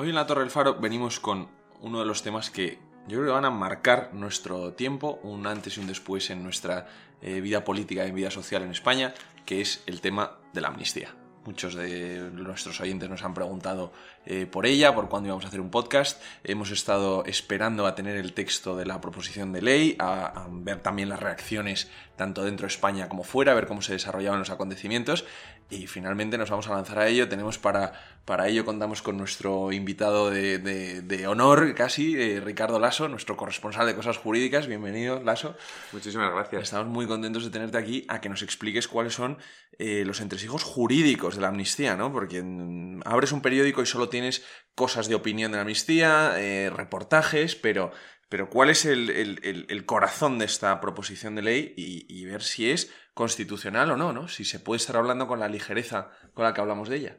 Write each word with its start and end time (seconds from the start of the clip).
Hoy 0.00 0.10
en 0.10 0.14
la 0.14 0.28
Torre 0.28 0.42
del 0.42 0.52
Faro 0.52 0.76
venimos 0.76 1.18
con 1.18 1.48
uno 1.80 1.98
de 1.98 2.06
los 2.06 2.22
temas 2.22 2.50
que 2.50 2.78
yo 3.08 3.18
creo 3.18 3.24
que 3.24 3.32
van 3.32 3.44
a 3.44 3.50
marcar 3.50 4.10
nuestro 4.14 4.72
tiempo, 4.74 5.18
un 5.24 5.44
antes 5.44 5.76
y 5.76 5.80
un 5.80 5.88
después 5.88 6.30
en 6.30 6.44
nuestra 6.44 6.86
eh, 7.20 7.40
vida 7.40 7.64
política 7.64 8.06
y 8.06 8.12
vida 8.12 8.30
social 8.30 8.62
en 8.62 8.70
España, 8.70 9.12
que 9.44 9.60
es 9.60 9.82
el 9.86 10.00
tema 10.00 10.36
de 10.52 10.60
la 10.60 10.68
amnistía. 10.68 11.16
Muchos 11.44 11.74
de 11.74 12.30
nuestros 12.32 12.80
oyentes 12.80 13.10
nos 13.10 13.24
han 13.24 13.34
preguntado 13.34 13.92
eh, 14.24 14.46
por 14.46 14.66
ella, 14.66 14.94
por 14.94 15.08
cuándo 15.08 15.28
íbamos 15.28 15.46
a 15.46 15.48
hacer 15.48 15.60
un 15.60 15.70
podcast. 15.70 16.22
Hemos 16.44 16.70
estado 16.70 17.24
esperando 17.24 17.84
a 17.84 17.96
tener 17.96 18.16
el 18.18 18.34
texto 18.34 18.76
de 18.76 18.86
la 18.86 19.00
proposición 19.00 19.52
de 19.52 19.62
ley, 19.62 19.96
a, 19.98 20.26
a, 20.26 20.46
ver 20.48 20.80
también 20.80 21.08
las 21.08 21.18
reacciones 21.18 21.90
tanto 22.14 22.44
dentro 22.44 22.68
de 22.68 22.72
España 22.72 23.08
como 23.08 23.24
fuera, 23.24 23.50
a 23.50 23.54
ver 23.56 23.66
cómo 23.66 23.82
se 23.82 23.94
desarrollaban 23.94 24.38
los 24.38 24.50
acontecimientos. 24.50 25.24
Y 25.70 25.86
finalmente 25.86 26.38
nos 26.38 26.48
vamos 26.48 26.66
a 26.68 26.72
lanzar 26.72 26.98
a 26.98 27.08
ello. 27.08 27.28
Tenemos 27.28 27.58
para, 27.58 27.92
para 28.24 28.48
ello, 28.48 28.64
contamos 28.64 29.02
con 29.02 29.18
nuestro 29.18 29.70
invitado 29.70 30.30
de, 30.30 30.58
de, 30.58 31.02
de 31.02 31.26
honor 31.26 31.74
casi, 31.74 32.18
eh, 32.18 32.40
Ricardo 32.40 32.78
Lasso, 32.78 33.06
nuestro 33.06 33.36
corresponsal 33.36 33.86
de 33.86 33.94
cosas 33.94 34.16
jurídicas. 34.16 34.66
Bienvenido, 34.66 35.22
Lasso. 35.22 35.56
Muchísimas 35.92 36.32
gracias. 36.32 36.62
Estamos 36.62 36.88
muy 36.88 37.06
contentos 37.06 37.44
de 37.44 37.50
tenerte 37.50 37.76
aquí 37.76 38.06
a 38.08 38.22
que 38.22 38.30
nos 38.30 38.40
expliques 38.40 38.88
cuáles 38.88 39.12
son 39.12 39.36
eh, 39.78 40.04
los 40.06 40.22
entresijos 40.22 40.64
jurídicos 40.64 41.34
de 41.34 41.42
la 41.42 41.48
amnistía, 41.48 41.96
¿no? 41.96 42.12
Porque 42.12 42.42
mm, 42.42 43.02
abres 43.04 43.32
un 43.32 43.42
periódico 43.42 43.82
y 43.82 43.86
solo 43.86 44.08
tienes 44.08 44.44
cosas 44.74 45.06
de 45.06 45.16
opinión 45.16 45.52
de 45.52 45.56
la 45.56 45.62
amnistía, 45.62 46.32
eh, 46.38 46.70
reportajes, 46.70 47.56
pero, 47.56 47.92
pero 48.28 48.50
¿cuál 48.50 48.70
es 48.70 48.84
el, 48.84 49.10
el, 49.10 49.66
el, 49.68 49.86
corazón 49.86 50.38
de 50.38 50.44
esta 50.44 50.80
proposición 50.80 51.34
de 51.34 51.42
ley 51.42 51.74
y, 51.76 52.06
y, 52.08 52.26
ver 52.26 52.42
si 52.42 52.70
es 52.70 52.92
constitucional 53.14 53.90
o 53.90 53.96
no, 53.96 54.12
¿no? 54.12 54.28
Si 54.28 54.44
se 54.44 54.60
puede 54.60 54.76
estar 54.76 54.96
hablando 54.96 55.26
con 55.26 55.40
la 55.40 55.48
ligereza 55.48 56.10
con 56.34 56.44
la 56.44 56.52
que 56.52 56.60
hablamos 56.60 56.88
de 56.88 56.96
ella. 56.96 57.18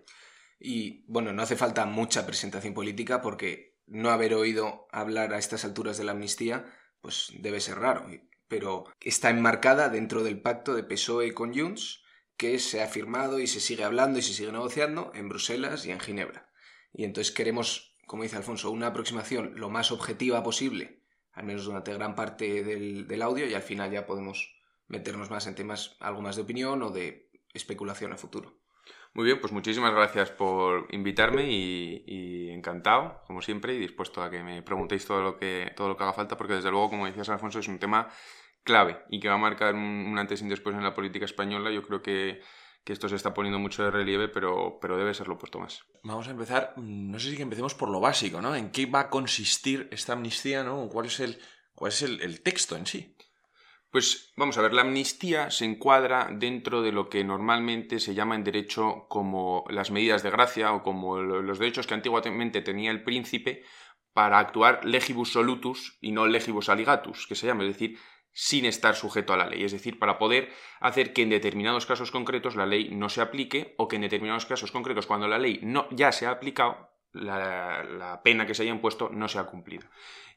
Y 0.60 1.06
bueno, 1.08 1.34
no 1.34 1.42
hace 1.42 1.56
falta 1.56 1.86
mucha 1.86 2.26
presentación 2.26 2.74
política 2.74 3.22
porque 3.22 3.78
no 3.88 4.12
haber 4.12 4.34
oído 4.34 4.88
hablar 4.92 5.34
a 5.34 5.40
estas 5.40 5.66
alturas 5.66 5.98
de 5.98 6.04
la 6.04 6.12
amnistía, 6.12 6.66
pues 7.02 7.32
debe 7.40 7.60
ser 7.60 7.80
raro. 7.80 8.08
Pero 8.48 8.86
está 9.00 9.30
enmarcada 9.30 9.90
dentro 9.90 10.24
del 10.24 10.42
pacto 10.42 10.76
de 10.76 10.84
PSOE 10.84 11.34
con 11.34 11.58
Junts, 11.58 12.04
que 12.38 12.60
se 12.60 12.82
ha 12.82 12.88
firmado 12.88 13.40
y 13.40 13.48
se 13.48 13.60
sigue 13.60 13.84
hablando 13.84 14.20
y 14.20 14.22
se 14.22 14.34
sigue 14.34 14.52
negociando 14.52 15.12
en 15.16 15.28
Bruselas 15.28 15.86
y 15.86 15.92
en 15.92 16.00
Ginebra. 16.00 16.50
Y 16.94 17.04
entonces 17.04 17.34
queremos, 17.34 17.98
como 18.08 18.24
dice 18.24 18.38
Alfonso, 18.38 18.72
una 18.72 18.88
aproximación 18.88 19.54
lo 19.56 19.70
más 19.70 19.92
objetiva 19.92 20.44
posible, 20.44 20.99
al 21.40 21.46
menos 21.46 21.64
durante 21.64 21.94
gran 21.94 22.16
parte 22.16 22.64
del, 22.64 23.08
del 23.08 23.22
audio, 23.22 23.48
y 23.48 23.54
al 23.54 23.62
final 23.62 23.90
ya 23.90 24.06
podemos 24.06 24.54
meternos 24.88 25.32
más 25.32 25.48
en 25.48 25.56
temas 25.56 25.96
algo 26.02 26.22
más 26.22 26.36
de 26.36 26.42
opinión 26.42 26.84
o 26.84 26.90
de 26.90 27.32
especulación 27.54 28.12
a 28.12 28.18
futuro. 28.18 28.60
Muy 29.14 29.26
bien, 29.26 29.40
pues 29.40 29.54
muchísimas 29.54 29.94
gracias 29.94 30.32
por 30.32 30.88
invitarme 30.92 31.50
y, 31.50 32.50
encantado, 32.52 33.22
como 33.26 33.42
siempre, 33.42 33.74
y 33.74 33.80
dispuesto 33.80 34.22
a 34.22 34.30
que 34.30 34.44
me 34.44 34.62
preguntéis 34.62 35.06
todo 35.06 35.22
lo 35.22 35.38
que, 35.38 35.72
todo 35.78 35.88
lo 35.88 35.96
que 35.96 36.04
haga 36.04 36.14
falta, 36.14 36.38
porque 36.38 36.56
desde 36.56 36.72
luego, 36.72 36.90
como 36.90 37.06
decías 37.06 37.30
Alfonso, 37.30 37.60
es 37.60 37.68
un 37.70 37.80
tema 37.80 38.10
clave 38.64 39.00
y 39.10 39.20
que 39.20 39.30
va 39.30 39.36
a 39.36 39.38
marcar 39.38 39.74
un 39.74 40.16
antes 40.20 40.42
y 40.42 40.44
un 40.44 40.50
después 40.50 40.76
en 40.76 40.84
la 40.84 40.94
política 40.94 41.26
española. 41.26 41.72
Yo 41.72 41.82
creo 41.84 42.04
que, 42.04 42.42
que 42.84 42.94
esto 42.94 43.10
se 43.10 43.16
está 43.16 43.34
poniendo 43.34 43.60
mucho 43.60 43.84
de 43.84 43.92
relieve, 43.92 44.30
pero, 44.30 44.80
pero 44.82 44.98
debe 44.98 45.14
serlo 45.14 45.38
puesto 45.38 45.60
más. 45.60 45.84
Vamos 46.04 46.28
a 46.28 46.32
empezar, 46.32 46.74
no 46.78 47.20
sé 47.20 47.32
si 47.32 47.38
que 47.38 47.44
empecemos 47.44 47.76
por 47.76 47.90
lo 47.90 48.00
básico, 48.00 48.42
¿no? 48.42 48.56
¿En 48.56 48.72
qué 48.72 48.86
va 48.86 49.02
a 49.02 49.10
consistir 49.10 49.88
esta 49.92 50.14
amnistía, 50.14 50.64
¿no? 50.64 50.88
¿Cuál 50.90 51.08
es 51.08 51.20
el, 51.20 51.40
cuál 51.74 51.92
es 51.92 52.02
el, 52.02 52.22
el 52.22 52.42
texto 52.42 52.76
en 52.76 52.86
sí? 52.86 53.16
Pues 53.92 54.34
vamos 54.38 54.56
a 54.58 54.62
ver, 54.62 54.74
la 54.74 54.84
amnistía 54.84 55.50
se 55.50 55.66
encuadra 55.66 56.30
dentro 56.32 56.84
de 56.84 56.92
lo 56.92 57.10
que 57.10 57.24
normalmente 57.24 58.00
se 58.00 58.14
llama 58.14 58.36
en 58.36 58.44
derecho 58.44 59.08
como 59.10 59.66
las 59.70 59.90
medidas 59.90 60.22
de 60.22 60.30
gracia 60.30 60.74
o 60.74 60.84
como 60.84 61.18
los 61.18 61.58
derechos 61.58 61.88
que 61.88 61.96
antiguamente 61.96 62.62
tenía 62.62 62.92
el 62.92 63.04
príncipe 63.04 63.64
para 64.14 64.38
actuar 64.38 64.86
legibus 64.86 65.32
solutus 65.32 65.98
y 66.02 66.12
no 66.12 66.28
legibus 66.28 66.70
aligatus, 66.70 67.26
que 67.26 67.34
se 67.34 67.48
llama, 67.48 67.64
es 67.64 67.70
decir, 67.70 67.98
sin 68.34 68.66
estar 68.66 68.96
sujeto 68.96 69.34
a 69.34 69.38
la 69.38 69.48
ley, 69.48 69.64
es 69.64 69.72
decir, 69.72 70.00
para 70.00 70.18
poder 70.18 70.50
hacer 70.80 71.14
que 71.14 71.24
en 71.24 71.30
determinados 71.30 71.86
casos 71.86 72.12
concretos 72.12 72.56
la 72.56 72.66
ley 72.66 72.90
no 72.92 73.10
se 73.10 73.22
aplique 73.22 73.76
o 73.78 73.88
que 73.88 73.98
en 73.98 74.04
determinados 74.04 74.46
casos 74.46 74.72
concretos 74.72 75.08
cuando 75.08 75.28
la 75.28 75.40
ley 75.40 75.60
no 75.64 75.88
ya 75.92 76.12
se 76.12 76.26
ha 76.26 76.32
aplicado 76.32 76.89
la, 77.14 77.84
la, 77.84 78.22
pena 78.24 78.46
que 78.46 78.54
se 78.54 78.64
haya 78.64 78.72
impuesto 78.72 79.10
no 79.10 79.28
se 79.28 79.40
ha 79.40 79.46
cumplido. 79.46 79.84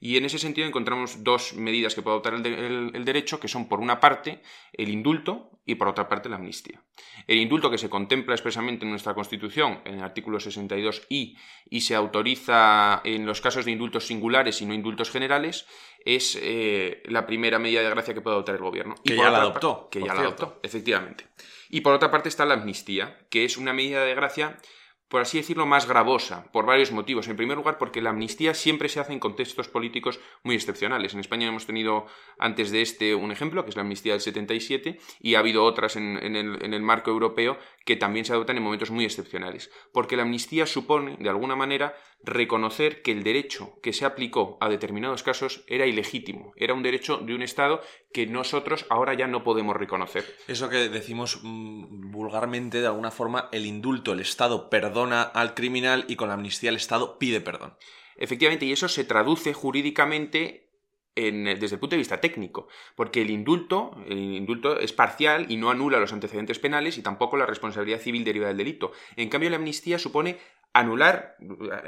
Y 0.01 0.17
en 0.17 0.25
ese 0.25 0.39
sentido 0.39 0.67
encontramos 0.67 1.23
dos 1.23 1.55
medidas 1.55 1.95
que 1.95 2.03
puede 2.03 2.15
adoptar 2.15 2.35
el, 2.35 2.43
de, 2.43 2.55
el, 2.55 2.91
el, 2.95 3.05
derecho, 3.05 3.39
que 3.39 3.47
son 3.47 3.69
por 3.69 3.79
una 3.79 4.01
parte 4.01 4.43
el 4.73 4.89
indulto 4.89 5.51
y 5.65 5.77
por 5.77 5.87
otra 5.87 6.09
parte 6.09 6.29
la 6.29 6.37
amnistía. 6.37 6.83
El 7.29 7.39
indulto 7.39 7.71
que 7.71 7.79
se 7.79 7.89
contempla 7.89 8.35
expresamente 8.35 8.85
en 8.85 8.91
nuestra 8.91 9.15
Constitución, 9.15 9.81
en 9.85 9.95
el 9.97 10.03
artículo 10.03 10.39
62i, 10.39 11.39
y 11.71 11.81
se 11.83 11.95
autoriza 11.95 13.01
en 13.05 13.27
los 13.27 13.41
casos 13.41 13.65
de 13.65 13.71
indultos 13.71 14.07
singulares 14.07 14.61
y 14.61 14.67
no 14.67 14.75
indultos 14.75 15.11
generales, 15.11 15.67
es 16.05 16.37
eh, 16.41 17.03
la 17.07 17.25
primera 17.27 17.61
medida 17.61 17.83
de 17.83 17.91
gracia 17.91 18.13
que 18.13 18.21
puede 18.21 18.35
adoptar 18.35 18.57
el 18.57 18.63
gobierno. 18.63 18.97
Que 19.05 19.15
y 19.15 19.17
ya 19.17 19.31
la 19.31 19.39
adoptó. 19.39 19.89
Que 19.89 20.01
ya 20.01 20.07
cierto. 20.07 20.21
la 20.21 20.29
adoptó, 20.29 20.61
efectivamente. 20.65 21.27
Y 21.71 21.81
por 21.81 21.95
otra 21.95 22.11
parte 22.11 22.29
está 22.29 22.45
la 22.45 22.55
amnistía, 22.55 23.19
que 23.31 23.45
es 23.45 23.57
una 23.57 23.73
medida 23.73 24.05
de 24.05 24.15
gracia 24.15 24.59
por 25.13 25.21
así 25.21 25.37
decirlo, 25.37 25.67
más 25.67 25.87
gravosa, 25.87 26.51
por 26.53 26.65
varios 26.65 26.91
motivos. 26.91 27.29
En 27.29 27.37
primer 27.37 27.59
lugar, 27.59 27.77
porque 27.77 28.01
la 28.01 28.09
amnistía 28.09 28.55
siempre 28.55 28.89
se 28.89 28.99
hace 28.99 29.13
en 29.13 29.19
contextos 29.19 29.69
políticos 29.69 30.19
muy 30.43 30.55
excepcionales. 30.55 31.13
En 31.13 31.21
España 31.21 31.47
hemos 31.47 31.67
tenido 31.67 32.07
antes 32.39 32.71
de 32.71 32.81
este 32.81 33.15
un 33.15 33.31
ejemplo, 33.31 33.63
que 33.63 33.69
es 33.69 33.77
la 33.77 33.83
amnistía 33.83 34.15
del 34.15 34.23
77, 34.23 34.99
y 35.21 35.35
ha 35.35 35.41
habido 35.41 35.65
otras 35.65 35.97
en, 35.97 36.17
en, 36.17 36.35
el, 36.35 36.65
en 36.65 36.73
el, 36.73 36.81
marco 36.81 37.11
europeo 37.11 37.59
que 37.85 37.97
también 37.97 38.25
se 38.25 38.33
adoptan 38.33 38.57
en 38.57 38.63
momentos 38.63 38.91
muy 38.91 39.05
excepcionales. 39.05 39.71
Porque 39.93 40.17
la 40.17 40.23
amnistía 40.23 40.65
supone, 40.65 41.19
de 41.21 41.29
alguna 41.29 41.57
manera, 41.57 41.95
reconocer 42.25 43.03
que 43.03 43.13
el 43.13 43.23
derecho 43.23 43.79
que 43.83 43.93
se 43.93 44.07
aplicó 44.07 44.57
a 44.63 44.71
determinados 44.71 45.23
casos 45.23 45.63
era 45.67 45.85
ilegítimo, 45.85 46.55
era 46.57 46.73
un 46.73 46.83
derecho 46.83 47.19
de 47.19 47.35
un 47.35 47.43
Estado 47.43 47.83
que 48.13 48.27
nosotros 48.27 48.87
ahora 48.91 49.15
ya 49.15 49.27
no 49.27 49.43
podemos 49.45 49.77
reconocer. 49.77 50.25
Eso 50.49 50.69
que 50.69 50.89
decimos 50.89 51.41
mmm, 51.43 52.11
vulgarmente, 52.11 52.81
de 52.81 52.87
alguna 52.87 53.11
forma, 53.11 53.49
el 53.53 53.67
indulto, 53.67 54.13
el 54.13 54.21
Estado 54.21 54.69
perdona 54.71 55.23
al 55.23 55.55
criminal 55.55 56.05
y 56.09 56.17
con 56.17 56.29
la 56.29 56.35
amnistía 56.35 56.71
el 56.71 56.77
Estado 56.77 57.19
pide 57.19 57.41
perdón. 57.41 57.77
Efectivamente, 58.17 58.67
y 58.67 58.73
eso 58.73 58.89
se 58.89 59.05
traduce 59.05 59.55
jurídicamente 59.55 60.71
en, 61.15 61.45
desde 61.45 61.75
el 61.77 61.81
punto 61.81 61.95
de 61.95 61.99
vista 61.99 62.21
técnico, 62.21 62.69
porque 62.95 63.23
el 63.23 63.31
indulto, 63.31 63.97
el 64.07 64.19
indulto 64.19 64.79
es 64.79 64.93
parcial 64.93 65.47
y 65.51 65.57
no 65.57 65.71
anula 65.71 65.99
los 65.99 66.13
antecedentes 66.13 66.59
penales 66.59 66.99
y 66.99 67.03
tampoco 67.03 67.37
la 67.37 67.47
responsabilidad 67.47 68.01
civil 68.01 68.25
derivada 68.25 68.49
del 68.49 68.59
delito. 68.59 68.93
En 69.17 69.29
cambio, 69.29 69.51
la 69.51 69.57
amnistía 69.57 69.99
supone 69.99 70.39
anular, 70.73 71.37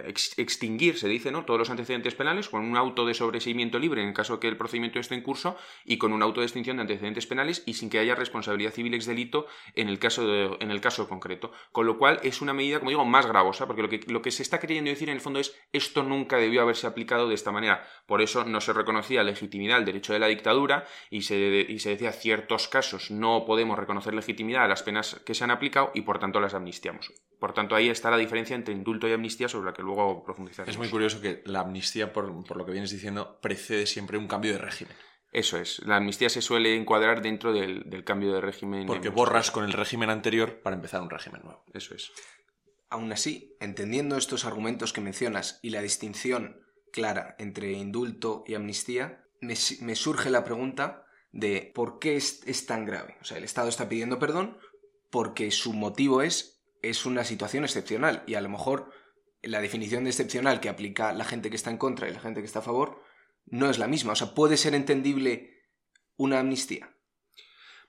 ex, 0.06 0.39
extinguir, 0.39 0.99
se 0.99 1.09
dice, 1.09 1.31
¿no? 1.31 1.45
Todos 1.45 1.59
los 1.59 1.71
antecedentes 1.71 2.15
penales 2.15 2.49
con 2.49 2.62
un 2.65 2.77
auto 2.77 3.06
de 3.06 3.15
sobreseimiento 3.15 3.78
libre 3.78 4.03
en 4.03 4.09
el 4.09 4.15
caso 4.15 4.41
que 4.41 4.49
el 4.49 4.56
procedimiento 4.56 4.99
esté 4.99 5.15
en 5.15 5.22
curso 5.22 5.56
y 5.84 5.97
con 5.97 6.12
un 6.12 6.22
auto 6.22 6.41
de 6.41 6.47
extinción 6.47 6.77
de 6.77 6.83
antecedentes 6.83 7.27
penales 7.27 7.62
y 7.67 7.75
sin 7.75 7.89
que 7.89 7.99
haya 7.99 8.15
responsabilidad 8.15 8.73
civil 8.73 8.94
ex 8.94 9.06
delito 9.06 9.47
en 9.75 9.89
el 9.89 9.99
caso, 9.99 10.27
de, 10.27 10.56
en 10.61 10.71
el 10.71 10.81
caso 10.81 11.09
concreto. 11.09 11.50
Con 11.73 11.87
lo 11.87 11.99
cual 11.99 12.21
es 12.23 12.43
una 12.43 12.53
medida, 12.53 12.78
como 12.78 12.91
digo, 12.91 13.05
más 13.05 13.27
gravosa, 13.27 13.67
porque 13.67 13.83
lo 13.83 13.89
que, 13.89 14.00
lo 14.09 14.21
que 14.21 14.31
se 14.31 14.43
está 14.43 14.61
queriendo 14.61 14.91
decir 14.91 15.09
en 15.09 15.15
el 15.15 15.21
fondo 15.21 15.41
es 15.41 15.56
esto 15.73 16.03
nunca 16.03 16.37
debió 16.37 16.62
haberse 16.62 16.87
aplicado 16.87 17.28
de 17.28 17.34
esta 17.34 17.53
manera. 17.53 17.87
Por 18.06 18.21
eso 18.21 18.44
no 18.44 18.61
se 18.61 18.73
reconocía 18.73 19.23
legitimidad 19.23 19.78
al 19.78 19.84
derecho 19.84 20.12
de 20.12 20.19
la 20.19 20.27
dictadura 20.27 20.84
y 21.11 21.23
se, 21.23 21.67
y 21.69 21.78
se 21.78 21.91
decía 21.91 22.12
ciertos 22.12 22.69
casos 22.69 23.11
no 23.11 23.44
podemos 23.47 23.78
reconocer 23.78 24.15
legitimidad 24.15 24.65
a 24.65 24.69
las 24.69 24.83
penas 24.83 25.21
que 25.25 25.34
se 25.34 25.44
han 25.44 25.50
aplicado 25.50 25.91
y 25.94 26.03
por 26.03 26.19
tanto 26.19 26.41
las 26.41 26.55
amnistiamos. 26.55 27.12
Por 27.41 27.53
tanto, 27.53 27.75
ahí 27.75 27.89
está 27.89 28.11
la 28.11 28.17
diferencia 28.17 28.56
entre 28.56 28.74
indulto 28.75 29.09
y 29.09 29.12
amnistía 29.12 29.49
sobre 29.49 29.67
la 29.67 29.73
que 29.73 29.83
luego 29.83 30.23
profundizaremos. 30.25 30.75
Es 30.75 30.79
muy 30.79 30.89
curioso 30.89 31.21
que 31.21 31.43
la 31.47 31.61
amnistía, 31.61 32.12
por, 32.12 32.45
por, 32.45 32.57
lo 32.57 32.67
que 32.67 32.73
vienes 32.73 32.91
diciendo, 32.91 33.39
precede 33.41 33.87
siempre 33.87 34.19
un 34.19 34.29
cambio 34.29 34.53
de 34.53 34.59
régimen. 34.59 34.95
Eso 35.33 35.59
es. 35.59 35.81
La 35.85 35.97
amnistía 35.97 36.29
se 36.29 36.43
suele 36.43 36.77
encuadrar 36.77 37.21
dentro 37.21 37.53
del, 37.53 37.91
del 37.91 38.05
cambio 38.05 38.33
de 38.33 38.41
régimen. 38.41 38.87
Porque 38.87 39.09
borras 39.09 39.51
con 39.51 39.65
el 39.65 39.73
régimen 39.73 40.11
anterior 40.11 40.61
para 40.61 40.77
empezar 40.77 41.01
un 41.03 41.11
régimen 41.11 41.43
nuevo. 41.43 41.65
Eso 41.73 41.95
es. 41.95 42.12
Aún 42.88 43.11
así, 43.11 43.56
entendiendo 43.59 44.17
estos 44.17 44.44
argumentos 44.44 44.93
que 44.93 45.00
mencionas 45.00 45.59
y 45.62 45.71
la 45.71 45.82
distinción 45.82 46.61
clara 46.93 47.35
entre 47.38 47.73
indulto 47.73 48.44
y 48.47 48.55
amnistía, 48.55 49.25
me, 49.41 49.55
me 49.81 49.97
surge 49.97 50.31
la 50.31 50.44
pregunta 50.44 51.05
de 51.32 51.73
por 51.75 51.99
qué 51.99 52.15
es, 52.15 52.43
es 52.47 52.67
tan 52.67 52.85
grave. 52.85 53.17
O 53.21 53.25
sea, 53.25 53.38
el 53.38 53.44
Estado 53.44 53.69
está 53.69 53.88
pidiendo 53.88 54.21
perdón 54.21 54.56
porque 55.11 55.50
su 55.50 55.73
motivo 55.73 56.23
es 56.23 56.54
es 56.91 57.07
una 57.07 57.25
situación 57.25 57.65
excepcional 57.65 58.23
y 58.27 58.35
a 58.35 58.41
lo 58.41 58.49
mejor 58.49 58.91
la 59.43 59.61
definición 59.61 60.05
de 60.05 60.11
excepcional 60.11 60.61
que 60.61 60.69
aplica 60.69 61.13
la 61.13 61.25
gente 61.25 61.51
que 61.51 61.57
está 61.57 61.71
en 61.71 61.79
contra 61.79 62.09
y 62.09 62.13
la 62.13 62.21
gente 62.21 62.41
que 62.41 62.47
está 62.47 62.61
a 62.61 62.63
favor 62.63 63.03
no 63.47 63.69
es 63.69 63.79
la 63.79 63.89
misma. 63.89 64.13
O 64.13 64.17
sea, 64.17 64.35
¿puede 64.35 64.57
ser 64.57 64.75
entendible 64.75 65.63
una 66.17 66.41
amnistía? 66.41 66.95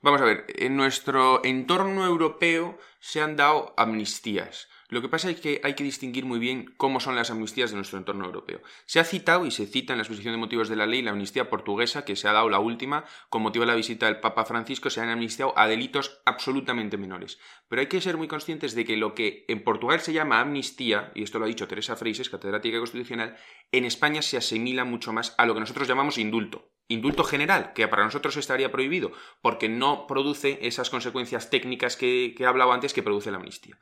Vamos 0.02 0.22
a 0.22 0.26
ver, 0.26 0.46
en 0.50 0.76
nuestro 0.76 1.44
entorno 1.44 2.06
europeo 2.06 2.78
se 3.00 3.22
han 3.22 3.36
dado 3.36 3.74
amnistías. 3.78 4.68
Lo 4.96 5.02
que 5.02 5.10
pasa 5.10 5.30
es 5.30 5.42
que 5.42 5.60
hay 5.62 5.74
que 5.74 5.84
distinguir 5.84 6.24
muy 6.24 6.40
bien 6.40 6.74
cómo 6.78 7.02
son 7.02 7.18
las 7.18 7.30
amnistías 7.30 7.70
de 7.70 7.76
nuestro 7.76 7.98
entorno 7.98 8.24
europeo. 8.24 8.62
Se 8.86 9.02
ha 9.02 9.04
citado 9.04 9.46
y 9.46 9.52
se 9.52 9.68
cita 9.68 9.92
en 9.92 9.98
la 9.98 10.04
exposición 10.04 10.34
de 10.34 10.38
motivos 10.38 10.70
de 10.70 10.78
la 10.78 10.86
ley 10.86 11.02
la 11.02 11.12
amnistía 11.12 11.50
portuguesa, 11.50 12.06
que 12.06 12.16
se 12.16 12.30
ha 12.30 12.32
dado 12.32 12.50
la 12.50 12.60
última, 12.60 13.04
con 13.28 13.42
motivo 13.42 13.64
de 13.64 13.72
la 13.72 13.76
visita 13.76 14.06
del 14.06 14.22
Papa 14.22 14.46
Francisco, 14.46 14.90
se 14.90 15.02
han 15.02 15.10
amnistiado 15.10 15.54
a 15.58 15.68
delitos 15.68 16.22
absolutamente 16.24 16.96
menores. 16.96 17.40
Pero 17.68 17.82
hay 17.82 17.88
que 17.88 18.00
ser 18.00 18.16
muy 18.16 18.30
conscientes 18.30 18.74
de 18.74 18.86
que 18.86 18.96
lo 18.96 19.14
que 19.16 19.44
en 19.50 19.66
Portugal 19.66 20.00
se 20.00 20.14
llama 20.14 20.40
amnistía, 20.40 21.12
y 21.14 21.24
esto 21.24 21.40
lo 21.40 21.44
ha 21.44 21.50
dicho 21.50 21.68
Teresa 21.68 21.98
Freises, 21.98 22.30
catedrática 22.30 22.78
constitucional, 22.78 23.36
en 23.74 23.84
España 23.84 24.22
se 24.22 24.38
asimila 24.38 24.86
mucho 24.86 25.12
más 25.12 25.36
a 25.38 25.46
lo 25.46 25.56
que 25.56 25.60
nosotros 25.60 25.90
llamamos 25.90 26.18
indulto. 26.18 26.72
Indulto 26.88 27.26
general, 27.26 27.74
que 27.74 27.88
para 27.90 28.06
nosotros 28.06 28.38
estaría 28.38 28.72
prohibido, 28.72 29.12
porque 29.42 29.68
no 29.68 30.08
produce 30.08 30.60
esas 30.62 30.90
consecuencias 30.90 31.50
técnicas 31.50 31.98
que, 31.98 32.34
que 32.38 32.44
he 32.44 32.48
hablado 32.48 32.72
antes 32.72 32.94
que 32.94 33.04
produce 33.04 33.32
la 33.32 33.38
amnistía. 33.38 33.78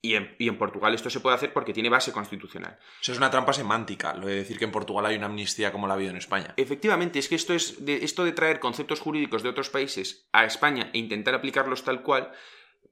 Y 0.00 0.14
en, 0.14 0.58
Portugal 0.58 0.94
esto 0.94 1.10
se 1.10 1.18
puede 1.18 1.34
hacer 1.34 1.52
porque 1.52 1.72
tiene 1.72 1.88
base 1.88 2.12
constitucional. 2.12 2.78
Eso 3.02 3.12
es 3.12 3.18
una 3.18 3.30
trampa 3.30 3.52
semántica, 3.52 4.14
lo 4.14 4.28
de 4.28 4.36
decir 4.36 4.56
que 4.56 4.64
en 4.64 4.70
Portugal 4.70 5.06
hay 5.06 5.16
una 5.16 5.26
amnistía 5.26 5.72
como 5.72 5.88
la 5.88 5.94
ha 5.94 5.96
habido 5.96 6.10
en 6.10 6.16
España. 6.16 6.54
Efectivamente, 6.56 7.18
es 7.18 7.28
que 7.28 7.34
esto, 7.34 7.52
es 7.52 7.84
de, 7.84 8.04
esto 8.04 8.24
de 8.24 8.32
traer 8.32 8.60
conceptos 8.60 9.00
jurídicos 9.00 9.42
de 9.42 9.48
otros 9.48 9.70
países 9.70 10.28
a 10.32 10.44
España 10.44 10.90
e 10.92 10.98
intentar 10.98 11.34
aplicarlos 11.34 11.82
tal 11.82 12.02
cual, 12.02 12.30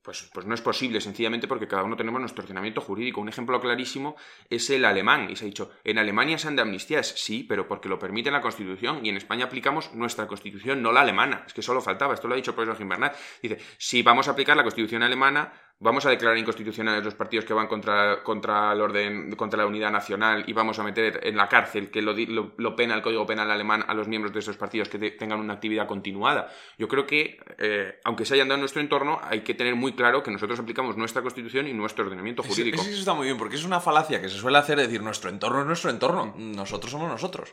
pues, 0.07 0.31
pues, 0.33 0.47
no 0.47 0.55
es 0.55 0.61
posible, 0.61 1.01
sencillamente 1.01 1.49
porque 1.49 1.67
cada 1.67 1.83
uno 1.83 1.97
tenemos 1.97 2.21
nuestro 2.21 2.43
ordenamiento 2.43 2.81
jurídico. 2.81 3.21
Un 3.21 3.29
ejemplo 3.29 3.61
clarísimo 3.61 4.17
es 4.49 4.71
el 4.71 4.85
alemán. 4.85 5.29
Y 5.31 5.37
se 5.37 5.45
ha 5.45 5.47
dicho, 5.47 5.73
en 5.83 5.99
Alemania 5.99 6.39
se 6.39 6.47
han 6.47 6.55
de 6.55 6.63
amnistías, 6.63 7.09
sí, 7.09 7.43
pero 7.43 7.67
porque 7.67 7.89
lo 7.89 7.99
permite 7.99 8.31
la 8.31 8.41
Constitución. 8.41 9.05
Y 9.05 9.09
en 9.09 9.17
España 9.17 9.47
aplicamos 9.47 9.93
nuestra 9.95 10.29
Constitución, 10.29 10.81
no 10.81 10.93
la 10.93 11.01
alemana. 11.01 11.43
Es 11.47 11.55
que 11.55 11.63
solo 11.63 11.81
faltaba, 11.81 12.15
esto 12.15 12.29
lo 12.29 12.35
ha 12.35 12.37
dicho 12.37 12.53
el 12.53 12.55
profesor 12.55 12.79
Gimbernat. 12.79 13.17
Dice, 13.43 13.59
si 13.79 14.03
vamos 14.03 14.29
a 14.29 14.31
aplicar 14.31 14.57
la 14.57 14.63
Constitución 14.63 15.03
alemana, 15.03 15.53
vamos 15.79 16.07
a 16.07 16.11
declarar 16.11 16.39
inconstitucionales 16.39 17.05
los 17.05 17.15
partidos 17.15 17.45
que 17.45 17.53
van 17.53 17.67
contra, 17.67 18.23
contra 18.23 18.73
el 18.73 18.81
orden, 18.81 19.35
contra 19.37 19.59
la 19.59 19.67
unidad 19.67 19.91
nacional 19.91 20.45
y 20.47 20.53
vamos 20.53 20.79
a 20.79 20.83
meter 20.83 21.21
en 21.23 21.37
la 21.37 21.49
cárcel, 21.49 21.91
que 21.91 22.01
lo, 22.01 22.15
lo, 22.57 22.77
pena 22.77 22.95
el 22.95 23.03
Código 23.03 23.27
Penal 23.27 23.51
alemán, 23.51 23.85
a 23.87 23.95
los 23.95 24.09
miembros 24.09 24.33
de 24.33 24.41
esos 24.41 24.57
partidos 24.57 24.89
que 24.89 24.99
tengan 25.11 25.39
una 25.39 25.55
actividad 25.55 25.87
continuada. 25.87 26.51
Yo 26.79 26.89
creo 26.89 27.07
que, 27.07 27.39
eh, 27.59 28.01
aunque 28.05 28.25
se 28.25 28.35
hayan 28.35 28.49
dado 28.49 28.57
en 28.57 28.61
nuestro 28.61 28.81
entorno, 28.81 29.21
hay 29.23 29.41
que 29.41 29.55
tener 29.55 29.75
muy 29.75 29.93
claro 29.93 30.23
que 30.23 30.31
nosotros 30.31 30.59
aplicamos 30.59 30.97
nuestra 30.97 31.23
Constitución 31.23 31.67
y 31.69 31.75
nuestro 31.75 32.05
ordenamiento 32.05 32.43
jurídico. 32.43 32.81
Eso, 32.81 32.91
está 32.91 33.15
muy 33.15 33.27
bien, 33.27 33.37
porque 33.37 33.57
es 33.57 33.65
una 33.65 33.81
falacia 33.81 34.21
que 34.21 34.29
se 34.29 34.39
suele 34.39 34.59
hacer 34.59 34.79
decir 34.79 35.03
nuestro 35.03 35.29
entorno 35.31 35.61
es 35.61 35.67
nuestro 35.67 35.91
entorno, 35.91 36.35
nosotros 36.37 36.91
somos 36.91 37.09
nosotros. 37.09 37.53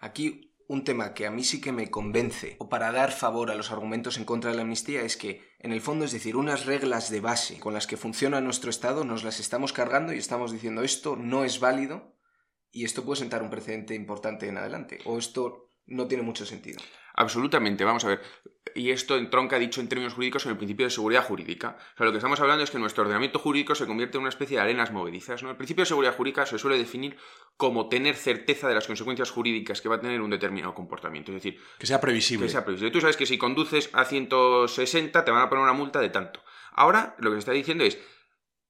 Aquí 0.00 0.55
un 0.68 0.84
tema 0.84 1.14
que 1.14 1.26
a 1.26 1.30
mí 1.30 1.44
sí 1.44 1.60
que 1.60 1.72
me 1.72 1.90
convence, 1.90 2.56
o 2.58 2.68
para 2.68 2.92
dar 2.92 3.12
favor 3.12 3.50
a 3.50 3.54
los 3.54 3.70
argumentos 3.70 4.18
en 4.18 4.24
contra 4.24 4.50
de 4.50 4.56
la 4.56 4.62
amnistía, 4.62 5.02
es 5.02 5.16
que, 5.16 5.42
en 5.60 5.72
el 5.72 5.80
fondo, 5.80 6.04
es 6.04 6.12
decir, 6.12 6.36
unas 6.36 6.66
reglas 6.66 7.10
de 7.10 7.20
base 7.20 7.58
con 7.60 7.72
las 7.72 7.86
que 7.86 7.96
funciona 7.96 8.40
nuestro 8.40 8.70
Estado 8.70 9.04
nos 9.04 9.24
las 9.24 9.40
estamos 9.40 9.72
cargando 9.72 10.12
y 10.12 10.18
estamos 10.18 10.52
diciendo 10.52 10.82
esto 10.82 11.16
no 11.16 11.44
es 11.44 11.60
válido 11.60 12.16
y 12.72 12.84
esto 12.84 13.04
puede 13.04 13.20
sentar 13.20 13.42
un 13.42 13.50
precedente 13.50 13.94
importante 13.94 14.48
en 14.48 14.58
adelante, 14.58 14.98
o 15.04 15.18
esto 15.18 15.70
no 15.86 16.08
tiene 16.08 16.24
mucho 16.24 16.44
sentido. 16.44 16.80
Absolutamente, 17.16 17.82
vamos 17.84 18.04
a 18.04 18.08
ver. 18.08 18.22
Y 18.74 18.90
esto 18.90 19.16
entronca, 19.16 19.58
dicho 19.58 19.80
en 19.80 19.88
términos 19.88 20.12
jurídicos, 20.12 20.44
en 20.44 20.52
el 20.52 20.58
principio 20.58 20.84
de 20.84 20.90
seguridad 20.90 21.24
jurídica. 21.24 21.78
O 21.94 21.96
sea, 21.96 22.04
lo 22.04 22.12
que 22.12 22.18
estamos 22.18 22.38
hablando 22.40 22.62
es 22.62 22.70
que 22.70 22.78
nuestro 22.78 23.04
ordenamiento 23.04 23.38
jurídico 23.38 23.74
se 23.74 23.86
convierte 23.86 24.18
en 24.18 24.22
una 24.22 24.28
especie 24.28 24.58
de 24.58 24.62
arenas 24.62 24.92
movedizas. 24.92 25.42
¿no? 25.42 25.50
El 25.50 25.56
principio 25.56 25.82
de 25.82 25.86
seguridad 25.86 26.14
jurídica 26.14 26.44
se 26.44 26.58
suele 26.58 26.76
definir 26.76 27.16
como 27.56 27.88
tener 27.88 28.16
certeza 28.16 28.68
de 28.68 28.74
las 28.74 28.86
consecuencias 28.86 29.30
jurídicas 29.30 29.80
que 29.80 29.88
va 29.88 29.96
a 29.96 30.00
tener 30.00 30.20
un 30.20 30.28
determinado 30.28 30.74
comportamiento. 30.74 31.32
Es 31.32 31.42
decir, 31.42 31.58
que 31.78 31.86
sea 31.86 32.00
previsible. 32.00 32.46
Que 32.46 32.52
sea 32.52 32.64
previsible. 32.64 32.90
Tú 32.90 33.00
sabes 33.00 33.16
que 33.16 33.24
si 33.24 33.38
conduces 33.38 33.88
a 33.94 34.04
160 34.04 35.24
te 35.24 35.30
van 35.30 35.40
a 35.40 35.48
poner 35.48 35.62
una 35.62 35.72
multa 35.72 36.00
de 36.00 36.10
tanto. 36.10 36.42
Ahora, 36.72 37.16
lo 37.18 37.30
que 37.30 37.36
se 37.36 37.40
está 37.40 37.52
diciendo 37.52 37.84
es, 37.84 37.98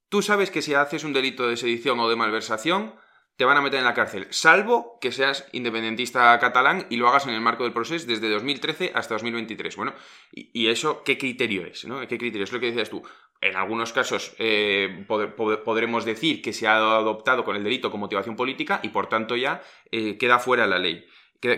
tú 0.09 0.23
sabes 0.23 0.53
que 0.53 0.63
si 0.63 0.75
haces 0.75 1.03
un 1.03 1.13
delito 1.13 1.49
de 1.49 1.57
sedición 1.57 1.99
o 1.99 2.09
de 2.09 2.15
malversación, 2.15 2.95
te 3.37 3.45
van 3.45 3.57
a 3.57 3.61
meter 3.61 3.79
en 3.79 3.85
la 3.85 3.95
cárcel, 3.95 4.27
salvo 4.31 4.99
que 5.01 5.13
seas 5.13 5.47
independentista 5.53 6.39
catalán 6.39 6.87
y 6.89 6.97
lo 6.97 7.09
hagas 7.09 7.27
en 7.27 7.35
el 7.35 7.41
marco 7.41 7.65
del 7.65 7.73
proceso 7.73 8.07
desde 8.07 8.31
2013 8.31 8.93
hasta 8.95 9.15
2023. 9.15 9.77
Bueno, 9.77 9.93
y, 10.33 10.69
eso, 10.69 11.03
¿qué 11.05 11.19
criterio 11.19 11.67
es? 11.67 11.85
¿no? 11.85 12.01
¿Qué 12.01 12.19
criterio 12.19 12.45
es 12.45 12.53
lo 12.53 12.61
que 12.61 12.67
decías 12.67 12.89
tú? 12.89 13.03
En 13.41 13.55
algunos 13.55 13.93
casos 13.93 14.35
eh, 14.39 15.05
podremos 15.07 16.07
decir 16.07 16.41
que 16.41 16.55
se 16.55 16.67
ha 16.67 16.77
adoptado 16.77 17.45
con 17.45 17.55
el 17.55 17.63
delito 17.63 17.91
con 17.91 18.01
motivación 18.01 18.35
política 18.35 18.81
y 18.83 18.89
por 18.89 19.09
tanto 19.09 19.37
ya 19.37 19.63
eh, 19.93 20.17
queda 20.17 20.39
fuera 20.39 20.67
la 20.67 20.79
ley 20.79 21.07